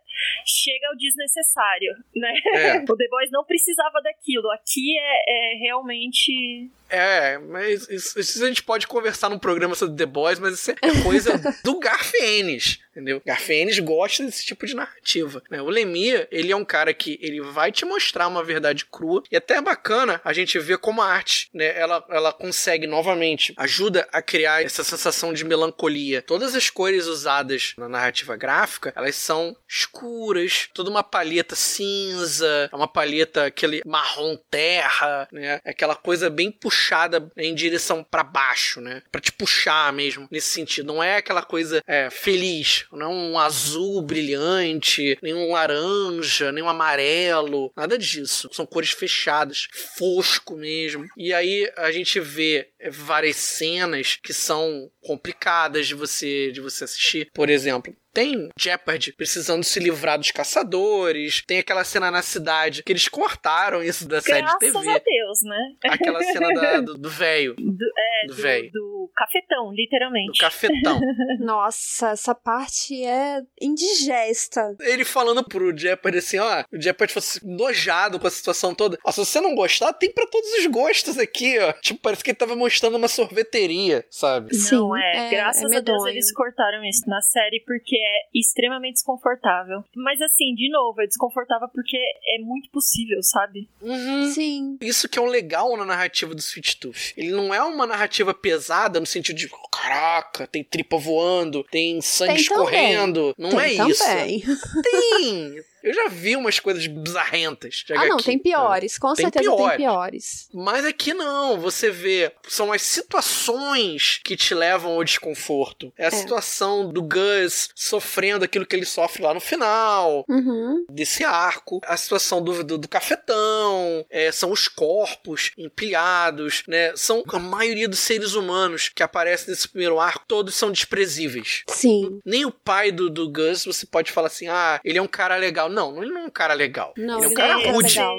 chega 0.44 0.88
ao 0.88 0.96
desnecessário, 0.96 1.92
né? 2.16 2.32
É. 2.54 2.82
O 2.92 2.96
The 2.96 3.08
Boys 3.08 3.30
não 3.30 3.41
precisava 3.44 4.00
daquilo. 4.02 4.50
Aqui 4.50 4.98
é, 4.98 5.54
é 5.54 5.58
realmente. 5.58 6.70
É, 6.88 7.38
mas 7.38 7.88
isso, 7.88 8.18
isso 8.18 8.44
a 8.44 8.48
gente 8.48 8.62
pode 8.62 8.86
conversar 8.86 9.28
num 9.28 9.38
programa 9.38 9.74
sobre 9.74 9.96
The 9.96 10.06
Boys, 10.06 10.38
mas 10.38 10.54
isso 10.54 10.70
é 10.70 11.02
coisa 11.02 11.32
do 11.64 11.78
Garfienes. 11.78 12.80
Entendeu? 12.92 13.20
Garfienes 13.24 13.78
gosta 13.78 14.24
desse 14.24 14.44
tipo 14.44 14.66
de 14.66 14.74
narrativa, 14.74 15.42
né? 15.50 15.60
O 15.60 15.68
Lemire, 15.68 16.28
ele 16.30 16.52
é 16.52 16.56
um 16.56 16.64
cara 16.64 16.94
que 16.94 17.18
ele 17.20 17.40
vai 17.40 17.72
te 17.72 17.84
mostrar 17.84 18.28
uma 18.28 18.44
verdade 18.44 18.84
crua 18.84 19.22
e 19.30 19.36
até 19.36 19.54
é 19.54 19.62
bacana 19.62 20.20
a 20.24 20.32
gente 20.32 20.58
ver 20.58 20.78
como 20.78 21.02
a 21.02 21.06
arte, 21.06 21.48
né, 21.52 21.78
ela, 21.78 22.04
ela 22.08 22.32
consegue 22.32 22.86
novamente, 22.86 23.52
ajuda 23.56 24.06
a 24.12 24.20
criar 24.20 24.62
essa 24.62 24.84
sensação 24.84 25.32
de 25.32 25.44
melancolia. 25.44 26.22
Todas 26.22 26.54
as 26.54 26.70
cores 26.70 27.06
usadas 27.06 27.74
na 27.76 27.88
narrativa 27.88 28.36
gráfica, 28.36 28.92
elas 28.94 29.16
são 29.16 29.56
escuras, 29.68 30.68
toda 30.74 30.90
uma 30.90 31.02
palheta 31.02 31.56
cinza, 31.56 32.68
uma 32.72 32.88
palheta 32.88 33.46
aquele 33.46 33.82
marrom 33.86 34.36
terra, 34.50 35.28
né? 35.32 35.60
Aquela 35.64 35.94
coisa 35.94 36.28
bem 36.28 36.50
puxada 36.50 37.30
em 37.36 37.54
direção 37.54 38.04
para 38.04 38.22
baixo, 38.24 38.80
né? 38.80 39.02
Para 39.10 39.20
te 39.20 39.32
puxar 39.32 39.92
mesmo 39.92 40.28
nesse 40.30 40.48
sentido. 40.48 40.86
Não 40.86 41.02
é 41.02 41.16
aquela 41.16 41.42
coisa 41.42 41.82
é, 41.86 42.10
feliz, 42.10 42.81
não 42.92 43.06
é 43.06 43.08
um 43.08 43.38
azul 43.38 44.02
brilhante, 44.02 45.18
nem 45.22 45.34
um 45.34 45.52
laranja, 45.52 46.50
nem 46.52 46.62
um 46.62 46.68
amarelo, 46.68 47.72
nada 47.76 47.98
disso. 47.98 48.48
São 48.52 48.66
cores 48.66 48.90
fechadas, 48.90 49.68
fosco 49.96 50.56
mesmo. 50.56 51.06
E 51.16 51.32
aí 51.32 51.70
a 51.76 51.90
gente 51.90 52.18
vê 52.20 52.68
várias 52.90 53.36
cenas 53.36 54.18
que 54.22 54.32
são 54.32 54.90
complicadas 55.00 55.86
de 55.86 55.94
você 55.94 56.50
de 56.52 56.60
você 56.60 56.84
assistir. 56.84 57.30
Por 57.32 57.48
exemplo, 57.48 57.94
tem 58.12 58.48
Jeopardy 58.58 59.12
precisando 59.12 59.64
se 59.64 59.80
livrar 59.80 60.18
dos 60.18 60.30
caçadores. 60.30 61.42
Tem 61.46 61.58
aquela 61.58 61.84
cena 61.84 62.10
na 62.10 62.22
cidade 62.22 62.82
que 62.82 62.92
eles 62.92 63.08
cortaram 63.08 63.82
isso 63.82 64.06
da 64.06 64.20
série 64.20 64.44
de 64.46 64.58
TV. 64.58 64.72
Graças 64.72 64.88
a 64.88 64.98
Deus, 64.98 65.38
né? 65.44 65.68
Aquela 65.84 66.22
cena 66.22 66.48
da, 66.52 66.80
do 66.98 67.08
velho. 67.10 67.54
Do, 67.56 67.84
é, 67.98 68.26
Do 68.26 68.34
do, 68.34 68.42
véio. 68.42 68.70
do 68.72 69.10
cafetão, 69.16 69.72
literalmente. 69.72 70.32
Do 70.38 70.38
cafetão. 70.38 71.00
Nossa, 71.40 72.10
essa 72.10 72.34
parte 72.34 73.04
é 73.04 73.40
indigesta. 73.60 74.76
Ele 74.80 75.04
falando 75.04 75.44
pro 75.44 75.76
Jeopardy 75.76 76.18
assim, 76.18 76.38
ó, 76.38 76.64
o 76.72 76.80
Jeopardy 76.80 77.12
fosse 77.12 77.40
nojado 77.46 78.18
com 78.18 78.26
a 78.26 78.30
situação 78.30 78.74
toda. 78.74 78.98
Ó, 79.04 79.10
se 79.10 79.18
você 79.20 79.40
não 79.40 79.54
gostar, 79.54 79.92
tem 79.92 80.12
pra 80.12 80.26
todos 80.26 80.48
os 80.58 80.66
gostos 80.66 81.18
aqui, 81.18 81.58
ó. 81.58 81.72
Tipo, 81.74 82.00
parece 82.00 82.22
que 82.22 82.30
ele 82.30 82.38
tava 82.38 82.56
mostrando 82.56 82.96
uma 82.96 83.08
sorveteria, 83.08 84.04
sabe? 84.10 84.50
Não, 84.70 84.96
é, 84.96 85.28
é- 85.28 85.30
graças 85.30 85.70
é 85.72 85.76
a 85.76 85.80
Deus 85.80 86.04
eles 86.06 86.32
cortaram 86.32 86.84
isso 86.84 87.08
na 87.08 87.20
série 87.20 87.60
porque 87.66 87.96
é 88.04 88.22
extremamente 88.34 88.94
desconfortável. 88.94 89.84
Mas 89.94 90.20
assim, 90.20 90.54
de 90.54 90.70
novo, 90.70 91.00
é 91.00 91.06
desconfortável 91.06 91.68
porque 91.72 91.96
é 91.96 92.38
muito 92.40 92.70
possível, 92.70 93.22
sabe? 93.22 93.68
Uhum. 93.80 94.30
Sim. 94.30 94.78
Isso 94.80 95.08
que 95.08 95.18
é 95.18 95.22
o 95.22 95.26
legal 95.26 95.76
na 95.76 95.84
narrativa 95.84 96.34
do 96.34 96.40
Sweet 96.40 96.78
Tooth. 96.78 97.14
Ele 97.16 97.30
não 97.30 97.52
é 97.54 97.62
uma 97.62 97.86
narrativa 97.86 98.32
pesada 98.34 98.98
no 99.00 99.06
sentido 99.06 99.36
de, 99.36 99.48
caraca, 99.70 100.46
tem 100.46 100.62
tripa 100.64 100.96
voando, 100.96 101.64
tem 101.70 102.00
sangue 102.00 102.34
Tem 102.34 102.44
também. 102.44 102.64
escorrendo. 102.64 103.34
Não 103.38 103.50
Tem 103.50 103.60
é 103.60 103.88
isso. 103.88 104.04
também. 104.04 104.42
Tem! 104.82 105.71
Eu 105.82 105.92
já 105.94 106.08
vi 106.08 106.36
umas 106.36 106.58
coisas 106.60 106.86
bizarrentas 106.86 107.84
Ah, 107.96 108.06
não, 108.06 108.16
tem 108.18 108.38
piores. 108.38 108.98
Com 108.98 109.12
Tem 109.14 109.24
certeza 109.26 109.44
piores. 109.50 109.68
tem 109.68 109.76
piores. 109.76 110.48
Mas 110.52 110.84
aqui 110.84 111.12
não, 111.14 111.58
você 111.60 111.90
vê, 111.90 112.32
são 112.48 112.72
as 112.72 112.82
situações 112.82 114.20
que 114.24 114.36
te 114.36 114.54
levam 114.54 114.92
ao 114.92 115.04
desconforto. 115.04 115.92
É 115.96 116.06
a 116.06 116.10
situação 116.10 116.88
do 116.90 117.02
Gus 117.02 117.70
sofrendo 117.74 118.44
aquilo 118.44 118.66
que 118.66 118.76
ele 118.76 118.84
sofre 118.86 119.22
lá 119.22 119.34
no 119.34 119.40
final, 119.40 120.24
Uhum. 120.28 120.84
desse 120.90 121.24
arco. 121.24 121.80
A 121.84 121.96
situação 121.96 122.42
do, 122.42 122.62
do, 122.64 122.78
do 122.78 122.88
cafetão, 122.88 124.04
é, 124.10 124.30
são 124.30 124.50
os 124.50 124.68
corpos 124.68 125.50
empilhados, 125.58 126.62
né? 126.66 126.92
São 126.96 127.22
a 127.28 127.38
maioria 127.38 127.88
dos 127.88 127.98
seres 127.98 128.34
humanos 128.34 128.88
que 128.88 129.02
aparecem 129.02 129.48
nesse 129.50 129.68
primeiro 129.68 129.98
arco, 130.00 130.24
todos 130.26 130.54
são 130.54 130.70
desprezíveis. 130.70 131.62
Sim. 131.68 132.20
Nem 132.24 132.44
o 132.44 132.50
pai 132.50 132.90
do, 132.92 133.08
do 133.10 133.30
Gus, 133.30 133.64
você 133.64 133.86
pode 133.86 134.10
falar 134.12 134.28
assim, 134.28 134.48
ah, 134.48 134.80
ele 134.84 134.98
é 134.98 135.02
um 135.02 135.06
cara 135.08 135.36
legal. 135.36 135.68
Não, 135.72 136.02
ele 136.02 136.12
não 136.12 136.22
é 136.22 136.24
um 136.26 136.30
cara 136.30 136.54
legal. 136.54 136.92
Não, 136.96 137.18
ele 137.18 137.26
é 137.26 137.28
um 137.28 137.34
cara 137.34 137.62
é 137.62 137.70
rude. 137.70 137.98
legal. 137.98 138.16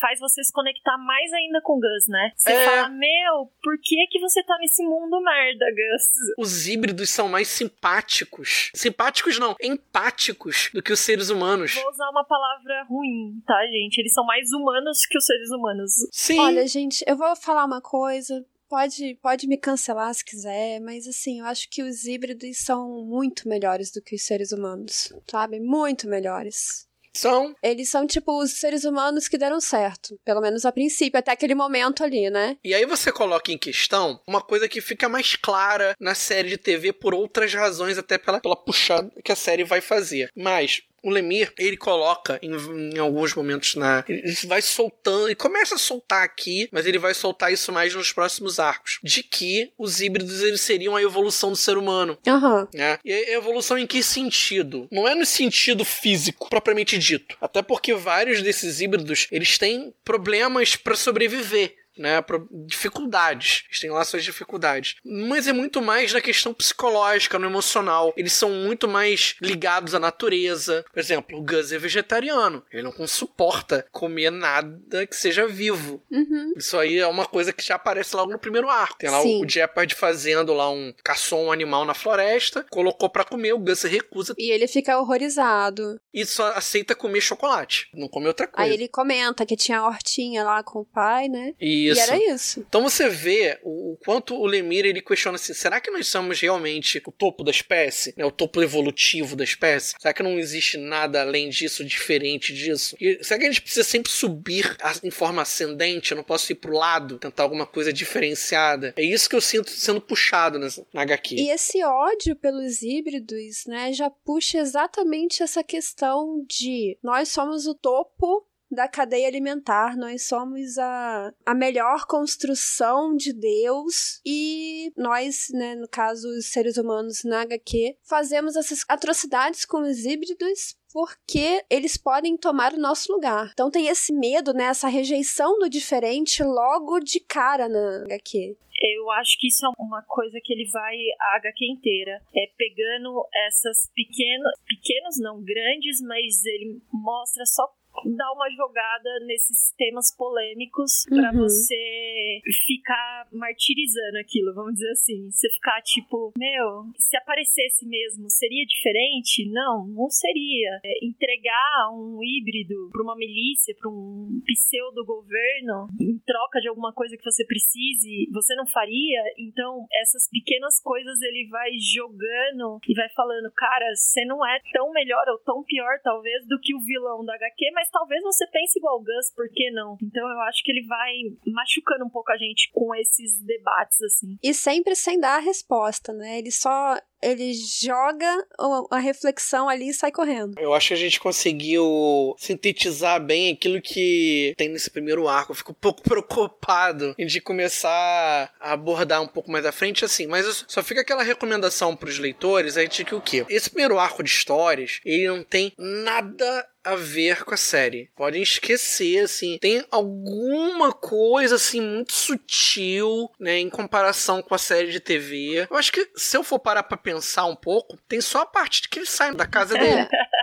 Faz 0.00 0.18
você 0.20 0.42
se 0.44 0.52
conectar 0.52 0.96
mais 0.98 1.32
ainda 1.32 1.60
com 1.62 1.74
o 1.74 1.80
Gus, 1.80 2.08
né? 2.08 2.32
Você 2.36 2.50
É. 2.52 2.64
fala, 2.64 2.88
meu, 2.88 3.50
por 3.62 3.76
que 3.82 4.06
que 4.10 4.18
você 4.20 4.42
tá 4.42 4.56
nesse 4.60 4.82
mundo 4.82 5.20
merda, 5.20 5.66
Gus? 5.70 6.04
Os 6.38 6.68
híbridos 6.68 7.10
são 7.10 7.28
mais 7.28 7.48
simpáticos. 7.48 8.70
Simpáticos 8.74 9.38
não, 9.38 9.54
empáticos 9.62 10.70
do 10.72 10.82
que 10.82 10.92
os 10.92 11.00
seres 11.00 11.30
humanos. 11.30 11.74
Vou 11.74 11.90
usar 11.90 12.08
uma 12.10 12.24
palavra 12.24 12.84
ruim, 12.88 13.40
tá, 13.46 13.58
gente? 13.66 13.98
Eles 13.98 14.12
são 14.12 14.24
mais 14.24 14.50
humanos 14.52 15.04
que 15.06 15.16
os 15.18 15.24
seres 15.24 15.50
humanos. 15.50 15.92
Sim. 16.12 16.38
Olha, 16.40 16.66
gente, 16.66 17.04
eu 17.06 17.16
vou 17.16 17.34
falar 17.36 17.64
uma 17.64 17.80
coisa. 17.80 18.44
Pode, 18.68 19.18
pode 19.22 19.46
me 19.46 19.56
cancelar 19.56 20.12
se 20.12 20.24
quiser, 20.24 20.80
mas 20.80 21.06
assim, 21.06 21.40
eu 21.40 21.46
acho 21.46 21.68
que 21.70 21.82
os 21.82 22.04
híbridos 22.04 22.58
são 22.58 23.04
muito 23.04 23.48
melhores 23.48 23.92
do 23.92 24.02
que 24.02 24.16
os 24.16 24.22
seres 24.22 24.50
humanos, 24.52 25.12
sabe? 25.30 25.60
Muito 25.60 26.08
melhores. 26.08 26.86
São. 27.16 27.54
Eles 27.62 27.88
são 27.88 28.06
tipo 28.06 28.38
os 28.38 28.52
seres 28.52 28.84
humanos 28.84 29.26
que 29.26 29.38
deram 29.38 29.60
certo, 29.60 30.18
pelo 30.24 30.40
menos 30.40 30.66
a 30.66 30.72
princípio, 30.72 31.18
até 31.18 31.32
aquele 31.32 31.54
momento 31.54 32.04
ali, 32.04 32.28
né? 32.28 32.58
E 32.62 32.74
aí 32.74 32.84
você 32.84 33.10
coloca 33.10 33.50
em 33.50 33.56
questão 33.58 34.20
uma 34.26 34.42
coisa 34.42 34.68
que 34.68 34.80
fica 34.80 35.08
mais 35.08 35.34
clara 35.34 35.94
na 35.98 36.14
série 36.14 36.50
de 36.50 36.58
TV 36.58 36.92
por 36.92 37.14
outras 37.14 37.54
razões, 37.54 37.96
até 37.96 38.18
pela, 38.18 38.40
pela 38.40 38.56
puxada 38.56 39.10
que 39.24 39.32
a 39.32 39.36
série 39.36 39.64
vai 39.64 39.80
fazer. 39.80 40.30
Mas 40.36 40.82
o 41.02 41.10
Lemir, 41.10 41.52
ele 41.58 41.76
coloca 41.76 42.38
em, 42.42 42.52
em 42.94 42.98
alguns 42.98 43.34
momentos 43.34 43.74
na. 43.74 44.04
Ele 44.08 44.34
vai 44.44 44.60
soltando, 44.60 45.28
ele 45.28 45.34
começa 45.34 45.74
a 45.74 45.78
soltar 45.78 46.24
aqui, 46.24 46.68
mas 46.72 46.86
ele 46.86 46.98
vai 46.98 47.14
soltar 47.14 47.52
isso 47.52 47.72
mais 47.72 47.94
nos 47.94 48.12
próximos 48.12 48.58
arcos. 48.58 48.98
De 49.02 49.22
que 49.22 49.72
os 49.78 50.00
híbridos 50.00 50.42
eles 50.42 50.60
seriam 50.60 50.96
a 50.96 51.02
evolução 51.02 51.50
do 51.50 51.56
ser 51.56 51.78
humano. 51.78 52.18
Aham. 52.26 52.68
né? 52.74 52.98
E 53.04 53.12
a 53.12 53.32
evolução 53.32 53.78
em 53.78 53.86
que 53.86 54.02
sentido? 54.02 54.88
Não 54.90 55.06
é 55.06 55.14
no 55.14 55.26
sentido 55.26 55.84
físico 55.84 56.48
propriamente 56.48 56.98
dito. 56.98 57.36
Até 57.40 57.62
porque 57.62 57.94
vários 57.94 58.42
desses 58.42 58.80
híbridos, 58.80 59.28
eles 59.30 59.58
têm 59.58 59.94
problemas 60.04 60.76
para 60.76 60.96
sobreviver. 60.96 61.74
Né, 61.96 62.22
dificuldades, 62.66 63.64
eles 63.68 63.80
têm 63.80 63.90
lá 63.90 64.04
suas 64.04 64.22
dificuldades, 64.22 64.96
mas 65.04 65.46
é 65.48 65.52
muito 65.52 65.80
mais 65.80 66.12
na 66.12 66.20
questão 66.20 66.52
psicológica, 66.52 67.38
no 67.38 67.46
emocional. 67.46 68.12
Eles 68.16 68.32
são 68.32 68.50
muito 68.50 68.86
mais 68.86 69.34
ligados 69.40 69.94
à 69.94 69.98
natureza. 69.98 70.84
Por 70.92 71.00
exemplo, 71.00 71.38
o 71.38 71.42
Gus 71.42 71.72
é 71.72 71.78
vegetariano, 71.78 72.62
ele 72.70 72.82
não 72.82 73.06
suporta 73.06 73.86
comer 73.90 74.30
nada 74.30 75.06
que 75.06 75.16
seja 75.16 75.46
vivo. 75.46 76.02
Uhum. 76.10 76.52
Isso 76.56 76.76
aí 76.78 76.98
é 76.98 77.06
uma 77.06 77.26
coisa 77.26 77.52
que 77.52 77.64
já 77.64 77.76
aparece 77.76 78.14
logo 78.14 78.32
no 78.32 78.38
primeiro 78.38 78.68
arco. 78.68 78.98
Tem 78.98 79.10
lá 79.10 79.22
Sim. 79.22 79.44
o, 79.44 79.48
Jeopardy 79.48 79.94
fazendo 79.94 80.52
lá 80.52 80.70
um. 80.70 80.92
caçou 81.02 81.44
um 81.44 81.52
animal 81.52 81.84
na 81.84 81.94
floresta, 81.94 82.64
colocou 82.70 83.08
pra 83.08 83.24
comer, 83.24 83.52
o 83.52 83.58
Gus 83.58 83.82
recusa 83.82 84.34
E 84.38 84.50
ele 84.50 84.66
fica 84.66 84.98
horrorizado. 84.98 86.00
e 86.12 86.24
só 86.24 86.52
aceita 86.52 86.94
comer 86.94 87.20
chocolate. 87.20 87.88
Não 87.94 88.08
come 88.08 88.26
outra 88.26 88.46
coisa. 88.46 88.68
Aí 88.68 88.74
ele 88.74 88.88
comenta 88.88 89.46
que 89.46 89.56
tinha 89.56 89.78
a 89.78 89.86
hortinha 89.86 90.44
lá 90.44 90.62
com 90.62 90.80
o 90.80 90.84
pai, 90.84 91.28
né? 91.28 91.54
Isso. 91.92 92.00
E 92.00 92.02
era 92.02 92.34
isso. 92.34 92.64
Então 92.68 92.82
você 92.82 93.08
vê 93.08 93.58
o, 93.62 93.92
o 93.92 93.96
quanto 93.96 94.34
o 94.34 94.46
Lemire 94.46 94.88
ele 94.88 95.00
questiona 95.00 95.36
assim: 95.36 95.54
será 95.54 95.80
que 95.80 95.90
nós 95.90 96.06
somos 96.06 96.40
realmente 96.40 97.02
o 97.06 97.12
topo 97.12 97.44
da 97.44 97.50
espécie? 97.50 98.14
Né, 98.16 98.24
o 98.24 98.30
topo 98.30 98.62
evolutivo 98.62 99.36
da 99.36 99.44
espécie? 99.44 99.94
Será 99.98 100.12
que 100.12 100.22
não 100.22 100.38
existe 100.38 100.76
nada 100.78 101.20
além 101.20 101.48
disso, 101.48 101.84
diferente 101.84 102.52
disso? 102.54 102.96
E 103.00 103.22
será 103.22 103.40
que 103.40 103.46
a 103.46 103.50
gente 103.50 103.62
precisa 103.62 103.84
sempre 103.84 104.10
subir 104.10 104.76
em 105.02 105.10
forma 105.10 105.42
ascendente? 105.42 106.12
Eu 106.12 106.16
não 106.16 106.24
posso 106.24 106.52
ir 106.52 106.56
pro 106.56 106.72
lado, 106.72 107.18
tentar 107.18 107.42
alguma 107.42 107.66
coisa 107.66 107.92
diferenciada? 107.92 108.94
É 108.96 109.02
isso 109.02 109.28
que 109.28 109.36
eu 109.36 109.40
sinto 109.40 109.70
sendo 109.70 110.00
puxado 110.00 110.58
nessa, 110.58 110.86
na 110.92 111.02
HQ. 111.02 111.36
E 111.36 111.50
esse 111.50 111.82
ódio 111.84 112.36
pelos 112.36 112.82
híbridos, 112.82 113.64
né, 113.66 113.92
já 113.92 114.10
puxa 114.10 114.58
exatamente 114.58 115.42
essa 115.42 115.62
questão 115.62 116.44
de 116.48 116.96
nós 117.02 117.28
somos 117.28 117.66
o 117.66 117.74
topo 117.74 118.45
da 118.70 118.88
cadeia 118.88 119.28
alimentar, 119.28 119.96
nós 119.96 120.26
somos 120.26 120.78
a, 120.78 121.32
a 121.44 121.54
melhor 121.54 122.06
construção 122.06 123.16
de 123.16 123.32
Deus 123.32 124.20
e 124.24 124.92
nós, 124.96 125.48
né, 125.52 125.74
no 125.74 125.88
caso 125.88 126.28
os 126.28 126.46
seres 126.46 126.76
humanos 126.76 127.24
na 127.24 127.42
HQ, 127.42 127.96
fazemos 128.02 128.56
essas 128.56 128.84
atrocidades 128.88 129.64
com 129.64 129.82
os 129.82 130.04
híbridos 130.04 130.76
porque 130.92 131.62
eles 131.68 131.96
podem 131.96 132.38
tomar 132.38 132.72
o 132.72 132.80
nosso 132.80 133.12
lugar. 133.12 133.50
Então 133.52 133.70
tem 133.70 133.86
esse 133.88 134.12
medo, 134.12 134.54
né, 134.54 134.64
essa 134.64 134.88
rejeição 134.88 135.58
do 135.58 135.68
diferente 135.68 136.42
logo 136.42 137.00
de 137.00 137.20
cara 137.20 137.68
na 137.68 138.04
HQ. 138.04 138.56
Eu 138.80 139.10
acho 139.12 139.38
que 139.38 139.48
isso 139.48 139.64
é 139.64 139.70
uma 139.78 140.02
coisa 140.02 140.38
que 140.42 140.52
ele 140.52 140.68
vai 140.70 140.96
a 141.20 141.36
HQ 141.36 141.64
inteira. 141.64 142.20
É 142.34 142.50
pegando 142.56 143.26
essas 143.46 143.90
pequenas. 143.94 144.52
Pequenos 144.66 145.18
não, 145.18 145.42
grandes, 145.42 146.00
mas 146.02 146.44
ele 146.44 146.80
mostra 146.92 147.44
só 147.46 147.66
dar 148.04 148.32
uma 148.32 148.48
jogada 148.50 149.10
nesses 149.26 149.72
temas 149.76 150.14
polêmicos 150.16 151.04
pra 151.08 151.30
Uhum. 151.32 151.42
você 151.42 152.40
ficar 152.66 153.26
martirizando 153.32 154.18
aquilo, 154.18 154.54
vamos 154.54 154.74
dizer 154.74 154.90
assim. 154.90 155.30
Você 155.30 155.48
ficar 155.50 155.80
tipo, 155.82 156.32
meu, 156.38 156.84
se 156.96 157.16
aparecesse 157.16 157.86
mesmo, 157.86 158.28
seria 158.30 158.64
diferente? 158.66 159.48
Não, 159.50 159.86
não 159.88 160.08
seria. 160.10 160.80
É, 160.84 161.04
entregar 161.04 161.90
um 161.92 162.18
híbrido 162.22 162.90
pra 162.92 163.02
uma 163.02 163.16
milícia, 163.16 163.74
pra 163.78 163.88
um 163.90 164.40
pseudo-governo, 164.46 165.88
em 166.00 166.18
troca 166.26 166.60
de 166.60 166.68
alguma 166.68 166.92
coisa 166.92 167.16
que 167.16 167.24
você 167.24 167.44
precise, 167.44 168.28
você 168.32 168.54
não 168.54 168.66
faria? 168.66 169.22
Então, 169.38 169.86
essas 170.02 170.28
pequenas 170.30 170.80
coisas 170.80 171.20
ele 171.22 171.48
vai 171.50 171.70
jogando 171.78 172.78
e 172.88 172.94
vai 172.94 173.08
falando, 173.10 173.50
cara, 173.54 173.94
você 173.94 174.24
não 174.24 174.44
é 174.46 174.60
tão 174.72 174.90
melhor 174.92 175.24
ou 175.28 175.38
tão 175.38 175.62
pior, 175.64 175.98
talvez, 176.02 176.46
do 176.46 176.58
que 176.60 176.74
o 176.74 176.80
vilão 176.80 177.24
da 177.24 177.34
HQ, 177.34 177.70
mas 177.72 177.85
talvez 177.90 178.22
você 178.22 178.46
pense 178.46 178.78
igual 178.78 178.96
o 178.96 179.04
Gus, 179.04 179.32
por 179.34 179.48
que 179.48 179.70
não? 179.70 179.96
Então 180.02 180.28
eu 180.28 180.40
acho 180.42 180.62
que 180.62 180.70
ele 180.70 180.86
vai 180.86 181.12
machucando 181.46 182.04
um 182.04 182.10
pouco 182.10 182.32
a 182.32 182.36
gente 182.36 182.70
com 182.72 182.94
esses 182.94 183.40
debates, 183.42 184.00
assim. 184.02 184.36
E 184.42 184.52
sempre 184.54 184.94
sem 184.94 185.18
dar 185.18 185.36
a 185.36 185.40
resposta, 185.40 186.12
né? 186.12 186.38
Ele 186.38 186.50
só. 186.50 186.96
Ele 187.26 187.52
joga 187.54 188.46
a- 188.90 188.98
reflexão 188.98 189.68
ali 189.68 189.88
e 189.90 189.94
sai 189.94 190.10
correndo. 190.12 190.54
Eu 190.58 190.72
acho 190.74 190.88
que 190.88 190.94
a 190.94 190.98
gente 190.98 191.18
conseguiu 191.20 192.34
sintetizar 192.38 193.20
bem 193.22 193.52
aquilo 193.52 193.80
que 193.80 194.54
tem 194.56 194.68
nesse 194.68 194.90
primeiro 194.90 195.28
arco. 195.28 195.52
Eu 195.52 195.56
fico 195.56 195.72
um 195.72 195.74
pouco 195.74 196.02
preocupado 196.08 197.14
de 197.18 197.40
começar 197.40 198.52
a 198.60 198.72
abordar 198.72 199.22
um 199.22 199.28
pouco 199.28 199.50
mais 199.50 199.64
à 199.66 199.72
frente, 199.72 200.04
assim. 200.04 200.26
Mas 200.26 200.64
só 200.68 200.82
fica 200.82 201.00
aquela 201.00 201.22
recomendação 201.22 201.96
pros 201.96 202.18
leitores, 202.18 202.76
a 202.76 202.82
gente 202.82 203.04
que 203.04 203.14
o 203.14 203.20
quê? 203.20 203.44
Esse 203.48 203.70
primeiro 203.70 203.98
arco 203.98 204.22
de 204.22 204.30
histórias, 204.30 205.00
ele 205.04 205.28
não 205.28 205.42
tem 205.42 205.72
nada 205.78 206.66
a 206.84 206.94
ver 206.94 207.42
com 207.44 207.52
a 207.52 207.56
série. 207.56 208.08
Podem 208.14 208.40
esquecer, 208.42 209.18
assim. 209.24 209.58
Tem 209.60 209.84
alguma 209.90 210.92
coisa, 210.92 211.56
assim, 211.56 211.80
muito 211.80 212.12
sutil, 212.12 213.28
né, 213.40 213.58
em 213.58 213.68
comparação 213.68 214.40
com 214.40 214.54
a 214.54 214.58
série 214.58 214.92
de 214.92 215.00
TV. 215.00 215.66
Eu 215.68 215.76
acho 215.76 215.90
que, 215.90 216.08
se 216.14 216.36
eu 216.36 216.44
for 216.44 216.60
parar 216.60 216.84
pra 216.84 216.96
pensar 216.96 217.15
um 217.46 217.56
pouco, 217.56 217.96
tem 218.08 218.20
só 218.20 218.42
a 218.42 218.46
parte 218.46 218.82
de 218.82 218.88
que 218.88 218.98
ele 218.98 219.06
sai 219.06 219.34
da 219.34 219.46
casa 219.46 219.74
dele. 219.78 220.08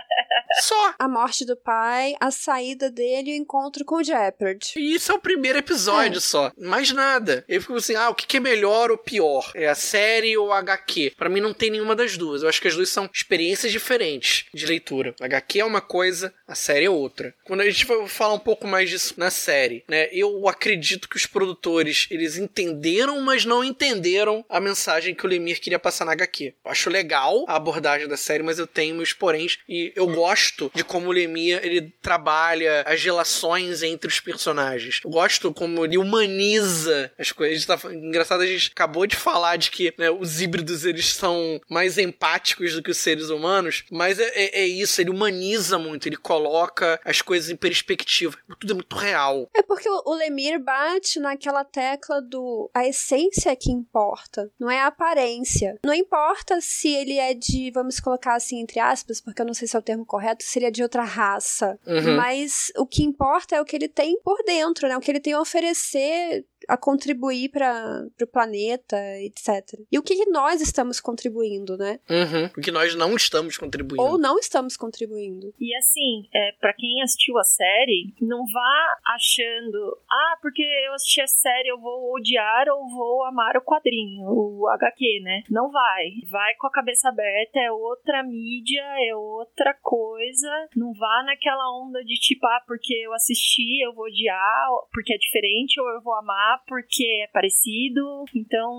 Só. 0.60 0.94
A 0.98 1.08
morte 1.08 1.44
do 1.44 1.56
pai, 1.56 2.14
a 2.20 2.30
saída 2.30 2.90
dele 2.90 3.30
e 3.30 3.38
o 3.38 3.42
encontro 3.42 3.84
com 3.84 3.96
o 3.96 4.04
Jeopard. 4.04 4.72
E 4.76 4.94
isso 4.94 5.10
é 5.10 5.14
o 5.14 5.20
primeiro 5.20 5.58
episódio 5.58 6.20
só. 6.20 6.52
Mais 6.58 6.90
nada. 6.92 7.44
Eu 7.48 7.60
fico 7.60 7.74
assim, 7.74 7.94
ah, 7.94 8.10
o 8.10 8.14
que 8.14 8.36
é 8.36 8.40
melhor 8.40 8.90
ou 8.90 8.98
pior? 8.98 9.50
É 9.54 9.68
a 9.68 9.74
série 9.74 10.36
ou 10.36 10.52
a 10.52 10.58
HQ? 10.58 11.14
Pra 11.16 11.28
mim 11.28 11.40
não 11.40 11.52
tem 11.52 11.70
nenhuma 11.70 11.96
das 11.96 12.16
duas. 12.16 12.42
Eu 12.42 12.48
acho 12.48 12.60
que 12.60 12.68
as 12.68 12.74
duas 12.74 12.88
são 12.88 13.08
experiências 13.12 13.72
diferentes 13.72 14.46
de 14.54 14.66
leitura. 14.66 15.14
A 15.20 15.24
HQ 15.24 15.60
é 15.60 15.64
uma 15.64 15.80
coisa, 15.80 16.32
a 16.46 16.54
série 16.54 16.84
é 16.84 16.90
outra. 16.90 17.34
Quando 17.44 17.60
a 17.60 17.68
gente 17.68 17.84
vai 17.84 18.06
falar 18.08 18.34
um 18.34 18.38
pouco 18.38 18.66
mais 18.66 18.88
disso 18.88 19.14
na 19.16 19.30
série, 19.30 19.84
né? 19.88 20.08
Eu 20.12 20.46
acredito 20.48 21.08
que 21.08 21.16
os 21.16 21.26
produtores, 21.26 22.06
eles 22.10 22.36
entenderam, 22.36 23.20
mas 23.20 23.44
não 23.44 23.64
entenderam 23.64 24.44
a 24.48 24.60
mensagem 24.60 25.14
que 25.14 25.26
o 25.26 25.28
Lemire 25.28 25.60
queria 25.60 25.78
passar 25.78 26.04
na 26.04 26.12
HQ. 26.12 26.54
Eu 26.64 26.70
acho 26.70 26.90
legal 26.90 27.44
a 27.48 27.56
abordagem 27.56 28.06
da 28.06 28.16
série, 28.16 28.42
mas 28.42 28.58
eu 28.58 28.66
tenho 28.66 28.94
meus 28.94 29.12
poréns 29.12 29.58
e 29.68 29.92
eu 29.96 30.06
gosto 30.06 30.43
de 30.74 30.84
como 30.84 31.08
o 31.08 31.12
Lemire 31.12 31.60
ele 31.66 31.94
trabalha 32.02 32.82
as 32.86 33.02
relações 33.02 33.82
entre 33.82 34.08
os 34.08 34.20
personagens. 34.20 35.00
Eu 35.04 35.10
gosto 35.10 35.52
como 35.52 35.84
ele 35.84 35.98
humaniza 35.98 37.12
as 37.18 37.32
coisas. 37.32 37.68
A 37.68 37.76
tá 37.76 37.92
engraçado, 37.92 38.42
a 38.42 38.46
gente 38.46 38.70
acabou 38.72 39.06
de 39.06 39.16
falar 39.16 39.56
de 39.56 39.70
que 39.70 39.92
né, 39.98 40.10
os 40.10 40.40
híbridos 40.40 40.84
eles 40.84 41.14
são 41.14 41.60
mais 41.68 41.98
empáticos 41.98 42.74
do 42.74 42.82
que 42.82 42.90
os 42.90 42.98
seres 42.98 43.30
humanos, 43.30 43.84
mas 43.90 44.18
é, 44.18 44.30
é- 44.34 44.60
é 44.62 44.66
isso, 44.66 45.00
ele 45.00 45.10
humaniza 45.10 45.78
muito, 45.78 46.06
ele 46.08 46.16
coloca 46.16 47.00
as 47.04 47.20
coisas 47.22 47.50
em 47.50 47.56
perspectiva. 47.56 48.36
Tudo 48.60 48.72
é 48.72 48.74
muito 48.74 48.96
real. 48.96 49.48
É 49.54 49.62
porque 49.62 49.88
o 49.88 50.02
o 50.06 50.14
Lemir 50.14 50.58
bate 50.58 51.18
naquela 51.18 51.64
tecla 51.64 52.20
do 52.20 52.70
a 52.74 52.86
essência 52.86 53.50
é 53.50 53.56
que 53.56 53.70
importa, 53.72 54.50
não 54.58 54.70
é 54.70 54.80
a 54.80 54.86
aparência. 54.88 55.78
Não 55.84 55.94
importa 55.94 56.60
se 56.60 56.88
ele 56.88 57.16
é 57.18 57.32
de, 57.32 57.70
vamos 57.72 58.00
colocar 58.00 58.34
assim 58.34 58.60
entre 58.60 58.78
aspas, 58.80 59.20
porque 59.20 59.40
eu 59.40 59.46
não 59.46 59.54
sei 59.54 59.66
se 59.68 59.76
é 59.76 59.78
o 59.78 59.82
termo 59.82 60.04
correto, 60.04 60.33
seria 60.42 60.70
de 60.70 60.82
outra 60.82 61.04
raça. 61.04 61.78
Uhum. 61.86 62.16
Mas 62.16 62.72
o 62.76 62.86
que 62.86 63.04
importa 63.04 63.56
é 63.56 63.60
o 63.60 63.64
que 63.64 63.76
ele 63.76 63.88
tem 63.88 64.18
por 64.22 64.42
dentro, 64.44 64.88
né? 64.88 64.96
O 64.96 65.00
que 65.00 65.10
ele 65.10 65.20
tem 65.20 65.32
a 65.32 65.40
oferecer 65.40 66.44
a 66.68 66.76
contribuir 66.76 67.50
para 67.50 68.06
o 68.20 68.26
planeta, 68.26 68.96
etc. 69.20 69.80
E 69.90 69.98
o 69.98 70.02
que 70.02 70.16
que 70.16 70.30
nós 70.30 70.60
estamos 70.60 71.00
contribuindo, 71.00 71.76
né? 71.76 72.00
Uhum. 72.08 72.48
Porque 72.48 72.70
nós 72.70 72.94
não 72.94 73.14
estamos 73.14 73.56
contribuindo. 73.56 74.02
Ou 74.02 74.18
não 74.18 74.38
estamos 74.38 74.76
contribuindo. 74.76 75.52
E 75.60 75.74
assim, 75.76 76.28
é, 76.32 76.52
para 76.60 76.72
quem 76.72 77.02
assistiu 77.02 77.38
a 77.38 77.44
série, 77.44 78.14
não 78.20 78.44
vá 78.46 78.96
achando, 79.14 79.98
ah, 80.10 80.38
porque 80.40 80.62
eu 80.86 80.94
assisti 80.94 81.20
a 81.20 81.26
série, 81.26 81.68
eu 81.68 81.78
vou 81.78 82.14
odiar 82.14 82.66
ou 82.68 82.88
vou 82.88 83.24
amar 83.24 83.56
o 83.56 83.62
quadrinho, 83.62 84.24
o 84.24 84.68
HQ, 84.68 85.20
né? 85.22 85.42
Não 85.50 85.70
vai. 85.70 86.10
Vai 86.30 86.54
com 86.54 86.66
a 86.66 86.72
cabeça 86.72 87.08
aberta, 87.08 87.58
é 87.58 87.70
outra 87.70 88.22
mídia, 88.22 88.82
é 89.08 89.14
outra 89.14 89.74
coisa. 89.82 90.50
Não 90.76 90.92
vá 90.94 91.22
naquela 91.24 91.80
onda 91.80 92.04
de 92.04 92.14
tipo, 92.14 92.46
ah, 92.46 92.62
porque 92.66 92.94
eu 92.94 93.12
assisti, 93.12 93.82
eu 93.84 93.92
vou 93.92 94.06
odiar, 94.06 94.68
porque 94.92 95.14
é 95.14 95.18
diferente, 95.18 95.80
ou 95.80 95.88
eu 95.90 96.02
vou 96.02 96.14
amar 96.14 96.53
porque 96.66 97.04
é 97.24 97.26
parecido. 97.32 98.24
Então, 98.34 98.72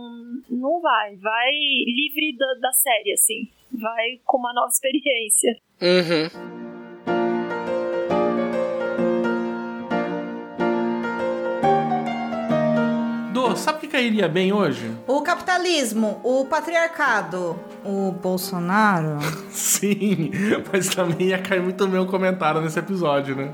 não 0.49 0.81
vai. 0.81 1.15
Vai 1.17 1.51
livre 1.85 2.35
da, 2.37 2.53
da 2.61 2.71
série, 2.71 3.13
assim. 3.13 3.47
Vai 3.71 4.19
com 4.25 4.37
uma 4.37 4.53
nova 4.53 4.69
experiência. 4.69 5.55
Uhum. 5.81 6.65
Dô, 13.33 13.55
sabe 13.55 13.77
o 13.77 13.81
que 13.81 13.87
cairia 13.87 14.27
bem 14.27 14.53
hoje? 14.53 14.89
O 15.07 15.21
capitalismo, 15.21 16.19
o 16.23 16.45
patriarcado, 16.45 17.59
o 17.83 18.11
Bolsonaro. 18.11 19.19
Sim, 19.51 20.31
mas 20.71 20.87
também 20.89 21.27
ia 21.27 21.37
cair 21.37 21.61
muito 21.61 21.85
bem 21.87 21.99
o 21.99 22.05
comentário 22.05 22.61
nesse 22.61 22.79
episódio, 22.79 23.35
né? 23.35 23.53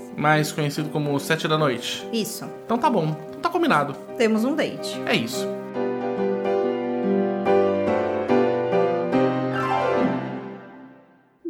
Mais 0.17 0.51
conhecido 0.51 0.89
como 0.89 1.19
7 1.19 1.47
da 1.47 1.57
noite. 1.57 2.07
Isso. 2.11 2.45
Então 2.65 2.77
tá 2.77 2.89
bom, 2.89 3.15
então 3.29 3.41
tá 3.41 3.49
combinado. 3.49 3.93
Temos 4.17 4.43
um 4.45 4.55
date. 4.55 4.99
É 5.05 5.15
isso. 5.15 5.47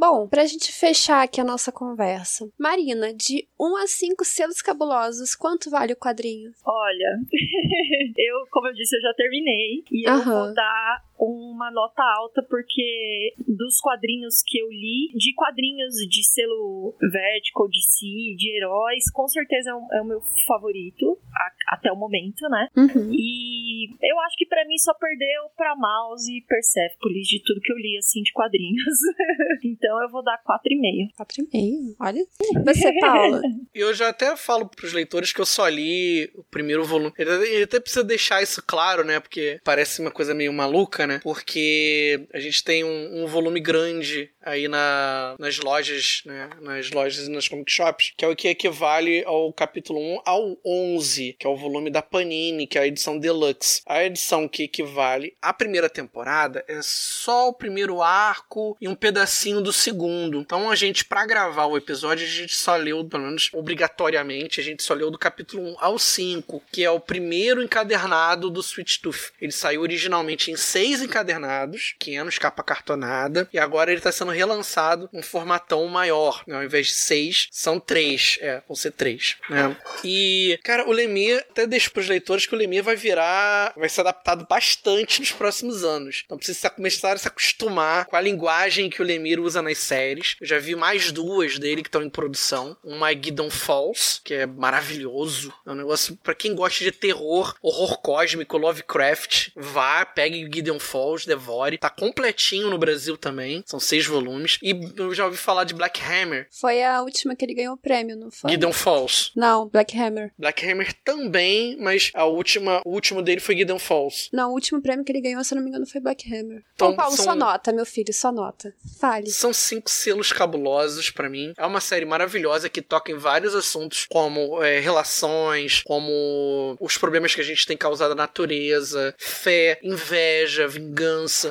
Bom, 0.01 0.27
pra 0.27 0.45
gente 0.45 0.73
fechar 0.73 1.21
aqui 1.21 1.39
a 1.39 1.43
nossa 1.43 1.71
conversa. 1.71 2.49
Marina, 2.59 3.13
de 3.13 3.47
1 3.59 3.77
a 3.77 3.85
5 3.85 4.25
selos 4.25 4.59
cabulosos, 4.59 5.35
quanto 5.35 5.69
vale 5.69 5.93
o 5.93 5.95
quadrinho? 5.95 6.51
Olha, 6.65 7.19
eu, 8.17 8.45
como 8.51 8.67
eu 8.67 8.73
disse, 8.73 8.95
eu 8.95 9.01
já 9.01 9.13
terminei. 9.13 9.83
E 9.91 10.09
eu 10.09 10.23
vou 10.23 10.53
dar 10.55 11.03
uma 11.29 11.69
nota 11.71 12.01
alta, 12.17 12.41
porque 12.49 13.33
dos 13.47 13.79
quadrinhos 13.79 14.41
que 14.45 14.57
eu 14.59 14.67
li, 14.69 15.09
de 15.15 15.33
quadrinhos 15.35 15.93
de 16.09 16.23
selo 16.23 16.95
Vertical, 16.99 17.67
DC, 17.67 18.35
de 18.37 18.57
heróis, 18.57 19.09
com 19.11 19.27
certeza 19.27 19.69
é 19.69 19.73
o, 19.73 19.87
é 19.93 20.01
o 20.01 20.05
meu 20.05 20.21
favorito, 20.47 21.17
a- 21.35 21.75
até 21.75 21.91
o 21.91 21.95
momento, 21.95 22.41
né? 22.49 22.67
Uhum. 22.75 23.11
E 23.13 23.89
eu 24.01 24.19
acho 24.21 24.35
que 24.37 24.45
pra 24.45 24.65
mim 24.65 24.77
só 24.77 24.93
perdeu 24.95 25.43
pra 25.55 25.75
Mouse 25.75 26.31
e 26.31 26.41
Persepolis 26.41 27.27
de 27.27 27.41
tudo 27.43 27.61
que 27.61 27.71
eu 27.71 27.77
li, 27.77 27.97
assim, 27.97 28.21
de 28.23 28.31
quadrinhos. 28.33 28.85
então 29.63 30.01
eu 30.01 30.09
vou 30.09 30.23
dar 30.23 30.39
4,5. 30.39 31.13
4,5? 31.19 31.95
Olha. 31.99 32.25
Você, 32.65 32.93
Paula? 32.99 33.41
Eu 33.73 33.93
já 33.93 34.09
até 34.09 34.35
falo 34.35 34.67
pros 34.69 34.91
leitores 34.93 35.31
que 35.31 35.39
eu 35.39 35.45
só 35.45 35.67
li 35.67 36.29
o 36.35 36.43
primeiro 36.43 36.83
volume. 36.85 37.13
Ele 37.17 37.63
até 37.63 37.79
precisa 37.79 38.03
deixar 38.03 38.41
isso 38.43 38.61
claro, 38.65 39.03
né? 39.03 39.19
Porque 39.19 39.59
parece 39.63 40.01
uma 40.01 40.11
coisa 40.11 40.33
meio 40.33 40.51
maluca, 40.51 41.07
né? 41.07 41.10
Né? 41.11 41.19
Porque 41.23 42.27
a 42.33 42.39
gente 42.39 42.63
tem 42.63 42.83
um, 42.83 43.23
um 43.23 43.27
volume 43.27 43.59
grande 43.59 44.29
aí 44.41 44.67
na, 44.67 45.35
nas 45.37 45.59
lojas, 45.59 46.21
né? 46.25 46.49
Nas 46.61 46.89
lojas 46.91 47.27
e 47.27 47.31
nas 47.31 47.47
comic 47.47 47.71
shops, 47.71 48.13
que 48.17 48.25
é 48.25 48.27
o 48.27 48.35
que 48.35 48.47
equivale 48.47 49.23
ao 49.25 49.51
capítulo 49.53 49.99
1 49.99 50.21
ao 50.25 50.57
11, 50.65 51.35
que 51.37 51.45
é 51.45 51.49
o 51.49 51.55
volume 51.55 51.89
da 51.89 52.01
Panini, 52.01 52.65
que 52.65 52.77
é 52.77 52.81
a 52.81 52.87
edição 52.87 53.19
deluxe. 53.19 53.81
A 53.85 54.03
edição 54.03 54.47
que 54.47 54.63
equivale 54.63 55.35
à 55.41 55.53
primeira 55.53 55.89
temporada 55.89 56.63
é 56.67 56.79
só 56.81 57.49
o 57.49 57.53
primeiro 57.53 58.01
arco 58.01 58.77
e 58.79 58.87
um 58.87 58.95
pedacinho 58.95 59.61
do 59.61 59.73
segundo. 59.73 60.39
Então 60.39 60.69
a 60.69 60.75
gente, 60.75 61.05
para 61.05 61.25
gravar 61.25 61.65
o 61.65 61.77
episódio, 61.77 62.25
a 62.25 62.29
gente 62.29 62.55
só 62.55 62.75
leu, 62.75 63.03
pelo 63.05 63.25
menos 63.25 63.49
obrigatoriamente, 63.53 64.59
a 64.59 64.63
gente 64.63 64.83
só 64.83 64.93
leu 64.93 65.11
do 65.11 65.17
capítulo 65.17 65.63
1 65.73 65.75
ao 65.79 65.99
5, 65.99 66.63
que 66.71 66.83
é 66.83 66.89
o 66.89 66.99
primeiro 66.99 67.61
encadernado 67.61 68.49
do 68.49 68.61
Sweet 68.61 69.01
Tooth. 69.01 69.31
Ele 69.39 69.51
saiu 69.51 69.81
originalmente 69.81 70.51
em 70.51 70.55
seis 70.55 71.00
encadernados, 71.01 71.95
pequenos, 71.99 72.37
capa 72.37 72.63
cartonada, 72.63 73.47
e 73.51 73.59
agora 73.59 73.91
ele 73.91 73.99
está 73.99 74.11
sendo 74.11 74.31
relançado 74.31 75.09
um 75.13 75.21
formatão 75.21 75.87
maior. 75.87 76.43
Né? 76.47 76.55
Ao 76.55 76.63
invés 76.63 76.87
de 76.87 76.93
seis, 76.93 77.47
são 77.51 77.79
três. 77.79 78.37
É, 78.41 78.61
vão 78.67 78.75
ser 78.75 78.91
três. 78.91 79.37
Né? 79.49 79.75
E, 80.03 80.59
cara, 80.63 80.87
o 80.87 80.91
Lemir, 80.91 81.45
até 81.49 81.65
deixo 81.67 81.91
pros 81.91 82.07
leitores 82.07 82.45
que 82.45 82.55
o 82.55 82.57
Lemir 82.57 82.81
vai 82.81 82.95
virar, 82.95 83.73
vai 83.75 83.89
ser 83.89 84.01
adaptado 84.01 84.45
bastante 84.49 85.19
nos 85.19 85.31
próximos 85.31 85.83
anos. 85.83 86.23
Então 86.25 86.37
precisa 86.37 86.69
começar 86.69 87.13
a 87.13 87.17
se 87.17 87.27
acostumar 87.27 88.05
com 88.05 88.15
a 88.15 88.21
linguagem 88.21 88.89
que 88.89 89.01
o 89.01 89.05
Lemir 89.05 89.39
usa 89.39 89.61
nas 89.61 89.77
séries. 89.77 90.35
Eu 90.39 90.47
já 90.47 90.59
vi 90.59 90.75
mais 90.75 91.11
duas 91.11 91.59
dele 91.59 91.81
que 91.81 91.87
estão 91.87 92.03
em 92.03 92.09
produção. 92.09 92.77
Uma 92.83 93.11
é 93.11 93.15
Guidon 93.15 93.49
Falls, 93.49 94.21
que 94.23 94.33
é 94.33 94.45
maravilhoso. 94.45 95.53
É 95.65 95.71
um 95.71 95.75
negócio 95.75 96.17
para 96.23 96.35
quem 96.35 96.55
gosta 96.55 96.83
de 96.83 96.91
terror, 96.91 97.55
horror 97.61 97.99
cósmico, 97.99 98.57
Lovecraft. 98.57 99.49
Vá, 99.55 100.05
pegue 100.05 100.41
Falls, 100.41 100.79
devore. 101.25 101.77
Tá 101.77 101.89
completinho 101.89 102.69
no 102.69 102.77
Brasil 102.77 103.17
também. 103.17 103.63
São 103.65 103.79
seis 103.79 104.05
volumes. 104.05 104.57
E 104.61 104.71
eu 104.97 105.13
já 105.13 105.25
ouvi 105.25 105.37
falar 105.37 105.63
de 105.63 105.73
Black 105.73 106.01
Hammer. 106.01 106.47
Foi 106.51 106.83
a 106.83 107.01
última 107.01 107.35
que 107.35 107.45
ele 107.45 107.53
ganhou 107.53 107.75
o 107.75 107.77
prêmio, 107.77 108.15
não 108.15 108.31
foi? 108.31 108.51
Gideon 108.51 108.73
Falls. 108.73 109.31
Não, 109.35 109.67
Black 109.67 109.97
Hammer. 109.97 110.31
Black 110.37 110.69
Hammer 110.69 110.93
também, 111.03 111.77
mas 111.79 112.11
a 112.13 112.25
última, 112.25 112.81
o 112.85 112.91
último 112.91 113.21
dele 113.21 113.39
foi 113.39 113.55
Gideon 113.55 113.79
Falls. 113.79 114.29
Não, 114.31 114.51
o 114.51 114.53
último 114.53 114.81
prêmio 114.81 115.05
que 115.05 115.11
ele 115.11 115.21
ganhou, 115.21 115.43
se 115.43 115.55
não 115.55 115.61
me 115.61 115.69
engano, 115.69 115.85
foi 115.85 116.01
Black 116.01 116.27
Hammer. 116.27 116.63
Então, 116.75 116.95
Paulo, 116.95 117.15
são... 117.15 117.25
só 117.25 117.35
nota, 117.35 117.71
meu 117.71 117.85
filho, 117.85 118.13
só 118.13 118.31
nota. 118.31 118.73
Fale. 118.99 119.29
São 119.29 119.53
cinco 119.53 119.89
selos 119.89 120.31
cabulosos 120.31 121.09
para 121.09 121.29
mim. 121.29 121.53
É 121.57 121.65
uma 121.65 121.79
série 121.79 122.05
maravilhosa 122.05 122.69
que 122.69 122.81
toca 122.81 123.11
em 123.11 123.17
vários 123.17 123.55
assuntos, 123.55 124.05
como 124.09 124.61
é, 124.63 124.79
relações, 124.79 125.81
como 125.85 126.75
os 126.79 126.97
problemas 126.97 127.33
que 127.33 127.41
a 127.41 127.43
gente 127.43 127.65
tem 127.65 127.77
causado 127.77 128.11
à 128.11 128.15
natureza, 128.15 129.15
fé, 129.17 129.79
inveja, 129.83 130.67
vingança. 130.67 130.80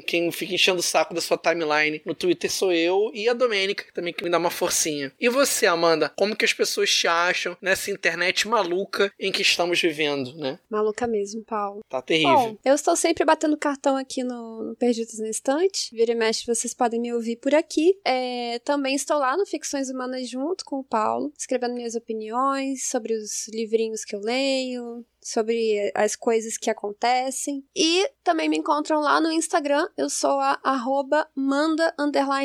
quem 0.06 0.30
fica 0.32 0.54
enchendo 0.54 0.80
o 0.80 0.82
saco 0.82 1.14
da 1.14 1.20
sua 1.20 1.38
timeline 1.38 2.02
no 2.04 2.14
Twitter 2.14 2.50
sou 2.50 2.72
eu 2.72 3.10
e 3.14 3.28
a 3.28 3.32
Domênica, 3.32 3.84
também 3.94 4.12
que 4.12 4.24
me 4.24 4.30
dá 4.30 4.38
uma 4.38 4.50
forcinha. 4.50 5.12
E 5.20 5.28
você, 5.28 5.66
Amanda, 5.66 6.08
como 6.16 6.34
que 6.34 6.44
as 6.44 6.52
pessoas 6.52 6.90
te 6.90 7.06
acham 7.06 7.56
nessa 7.62 7.90
internet 7.90 8.48
maluca 8.48 9.12
em 9.20 9.30
que 9.30 9.42
estamos 9.42 9.80
vivendo, 9.80 10.34
né? 10.36 10.58
Maluca 10.68 11.06
mesmo, 11.06 11.44
Paulo. 11.44 11.84
Tá 11.88 12.02
terrível. 12.02 12.34
Bom, 12.34 12.58
eu 12.64 12.74
estou 12.74 12.96
sempre 12.96 13.24
batendo 13.24 13.56
cartão 13.56 13.96
aqui 13.96 14.24
no, 14.24 14.74
Perdidos 14.78 15.18
na 15.20 15.28
Estante. 15.28 15.94
Vira 15.94 16.12
e 16.12 16.14
mexe, 16.14 16.46
vocês 16.46 16.74
podem 16.74 17.00
me 17.00 17.12
ouvir 17.12 17.36
por 17.36 17.54
aqui. 17.54 17.96
É, 18.04 18.47
também 18.64 18.94
estou 18.94 19.18
lá 19.18 19.36
no 19.36 19.46
Ficções 19.46 19.90
Humanas 19.90 20.28
junto 20.28 20.64
com 20.64 20.76
o 20.76 20.84
Paulo, 20.84 21.32
escrevendo 21.36 21.74
minhas 21.74 21.94
opiniões 21.94 22.88
sobre 22.88 23.14
os 23.14 23.48
livrinhos 23.48 24.04
que 24.04 24.14
eu 24.14 24.20
leio, 24.20 25.04
sobre 25.20 25.92
as 25.94 26.14
coisas 26.14 26.56
que 26.56 26.70
acontecem. 26.70 27.64
E 27.74 28.08
também 28.22 28.48
me 28.48 28.58
encontram 28.58 29.00
lá 29.00 29.20
no 29.20 29.32
Instagram, 29.32 29.88
eu 29.96 30.08
sou 30.08 30.38
a 30.40 30.58
arroba 30.62 31.26
manda 31.34 31.94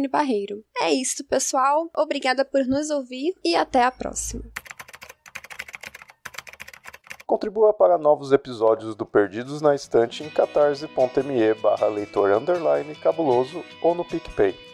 barreiro. 0.09 0.63
É 0.81 0.91
isso, 0.91 1.23
pessoal. 1.25 1.89
Obrigada 1.95 2.43
por 2.43 2.65
nos 2.65 2.89
ouvir 2.89 3.33
e 3.43 3.55
até 3.55 3.83
a 3.83 3.91
próxima. 3.91 4.43
Contribua 7.25 7.73
para 7.73 7.97
novos 7.97 8.31
episódios 8.31 8.95
do 8.95 9.05
Perdidos 9.07 9.59
na 9.59 9.73
Estante 9.73 10.23
em 10.23 10.29
catarse.me 10.29 11.53
barra 11.55 11.87
leitor 11.87 12.29
cabuloso 12.93 13.63
ou 13.81 13.95
no 13.95 14.05
PicPay. 14.05 14.72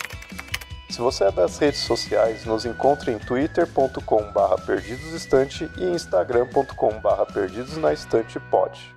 Se 0.89 0.99
você 0.99 1.25
é 1.25 1.31
das 1.31 1.57
redes 1.59 1.81
sociais, 1.81 2.45
nos 2.45 2.65
encontre 2.65 3.11
em 3.11 3.19
twitter.com.br 3.19 4.61
perdidosestante 4.65 5.69
e 5.77 5.83
instagram.com.br 5.83 7.31
perdidosnaestantepod. 7.31 8.95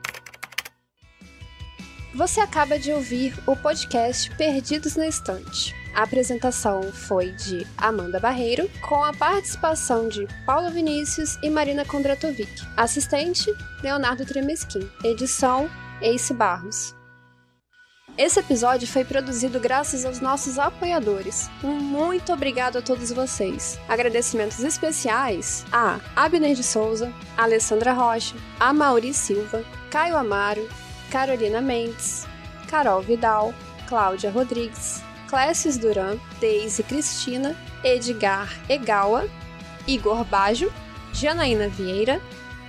Você 2.15 2.41
acaba 2.41 2.79
de 2.79 2.93
ouvir 2.93 3.35
o 3.47 3.55
podcast 3.55 4.35
Perdidos 4.37 4.97
na 4.97 5.07
Estante. 5.07 5.75
A 5.95 6.03
apresentação 6.03 6.83
foi 6.83 7.33
de 7.33 7.67
Amanda 7.77 8.19
Barreiro, 8.19 8.71
com 8.81 9.05
a 9.05 9.13
participação 9.13 10.09
de 10.09 10.27
Paula 10.47 10.71
Vinícius 10.71 11.39
e 11.43 11.51
Marina 11.51 11.85
Kondratovic. 11.85 12.51
Assistente, 12.77 13.51
Leonardo 13.83 14.25
Tremesquim. 14.25 14.91
Edição, 15.05 15.71
Ace 16.01 16.33
Barros. 16.33 16.95
Esse 18.17 18.41
episódio 18.41 18.87
foi 18.87 19.05
produzido 19.05 19.59
graças 19.59 20.05
aos 20.05 20.21
nossos 20.21 20.59
apoiadores. 20.59 21.49
Um 21.65 21.73
muito 21.73 22.31
obrigado 22.31 22.77
a 22.77 22.83
todos 22.83 23.11
vocês. 23.11 23.81
Agradecimentos 23.89 24.61
especiais 24.61 25.65
a 25.73 25.99
Abner 26.15 26.55
de 26.55 26.63
Souza, 26.63 27.11
Alessandra 27.39 27.95
Rocha, 27.95 28.37
a 28.61 28.71
Mauri 28.71 29.15
Silva, 29.15 29.65
Caio 29.91 30.17
Amaro, 30.17 30.69
Carolina 31.11 31.63
Mendes, 31.63 32.27
Carol 32.69 33.01
Vidal, 33.01 33.55
Cláudia 33.89 34.31
Rodrigues, 34.31 35.03
Clécio 35.27 35.79
Duran, 35.79 36.19
Deise 36.39 36.83
Cristina, 36.83 37.57
Edgar 37.83 38.47
Egawa, 38.69 39.27
Igor 39.87 40.23
Bajo, 40.25 40.71
Janaína 41.15 41.69
Vieira, 41.69 42.21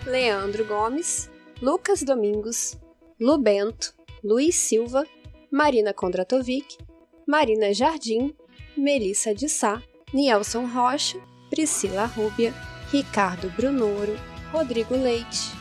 Leandro 0.06 0.64
Gomes, 0.64 1.30
Lucas 1.62 2.02
Domingos, 2.02 2.78
Lu 3.20 3.38
Bento, 3.38 3.94
Luiz 4.24 4.56
Silva, 4.56 5.06
Marina 5.54 5.94
Kondratovic, 5.94 6.80
Marina 7.28 7.72
Jardim, 7.72 8.34
Melissa 8.76 9.36
de 9.36 9.48
Sá, 9.48 9.84
Nielson 10.12 10.66
Rocha, 10.66 11.20
Priscila 11.52 12.06
Rúbia, 12.06 12.52
Ricardo 12.92 13.52
Brunoro, 13.52 14.18
Rodrigo 14.52 14.96
Leite, 14.96 15.52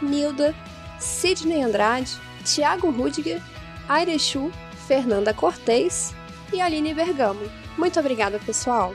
Nilda, 0.00 0.54
Sidney 1.00 1.62
Andrade, 1.62 2.12
Tiago 2.44 2.92
Rudiger, 2.92 3.42
Airechu, 3.88 4.52
Fernanda 4.86 5.34
Cortez 5.34 6.14
e 6.52 6.60
Aline 6.60 6.94
Bergamo. 6.94 7.40
Muito 7.76 7.98
obrigada, 7.98 8.38
pessoal! 8.38 8.94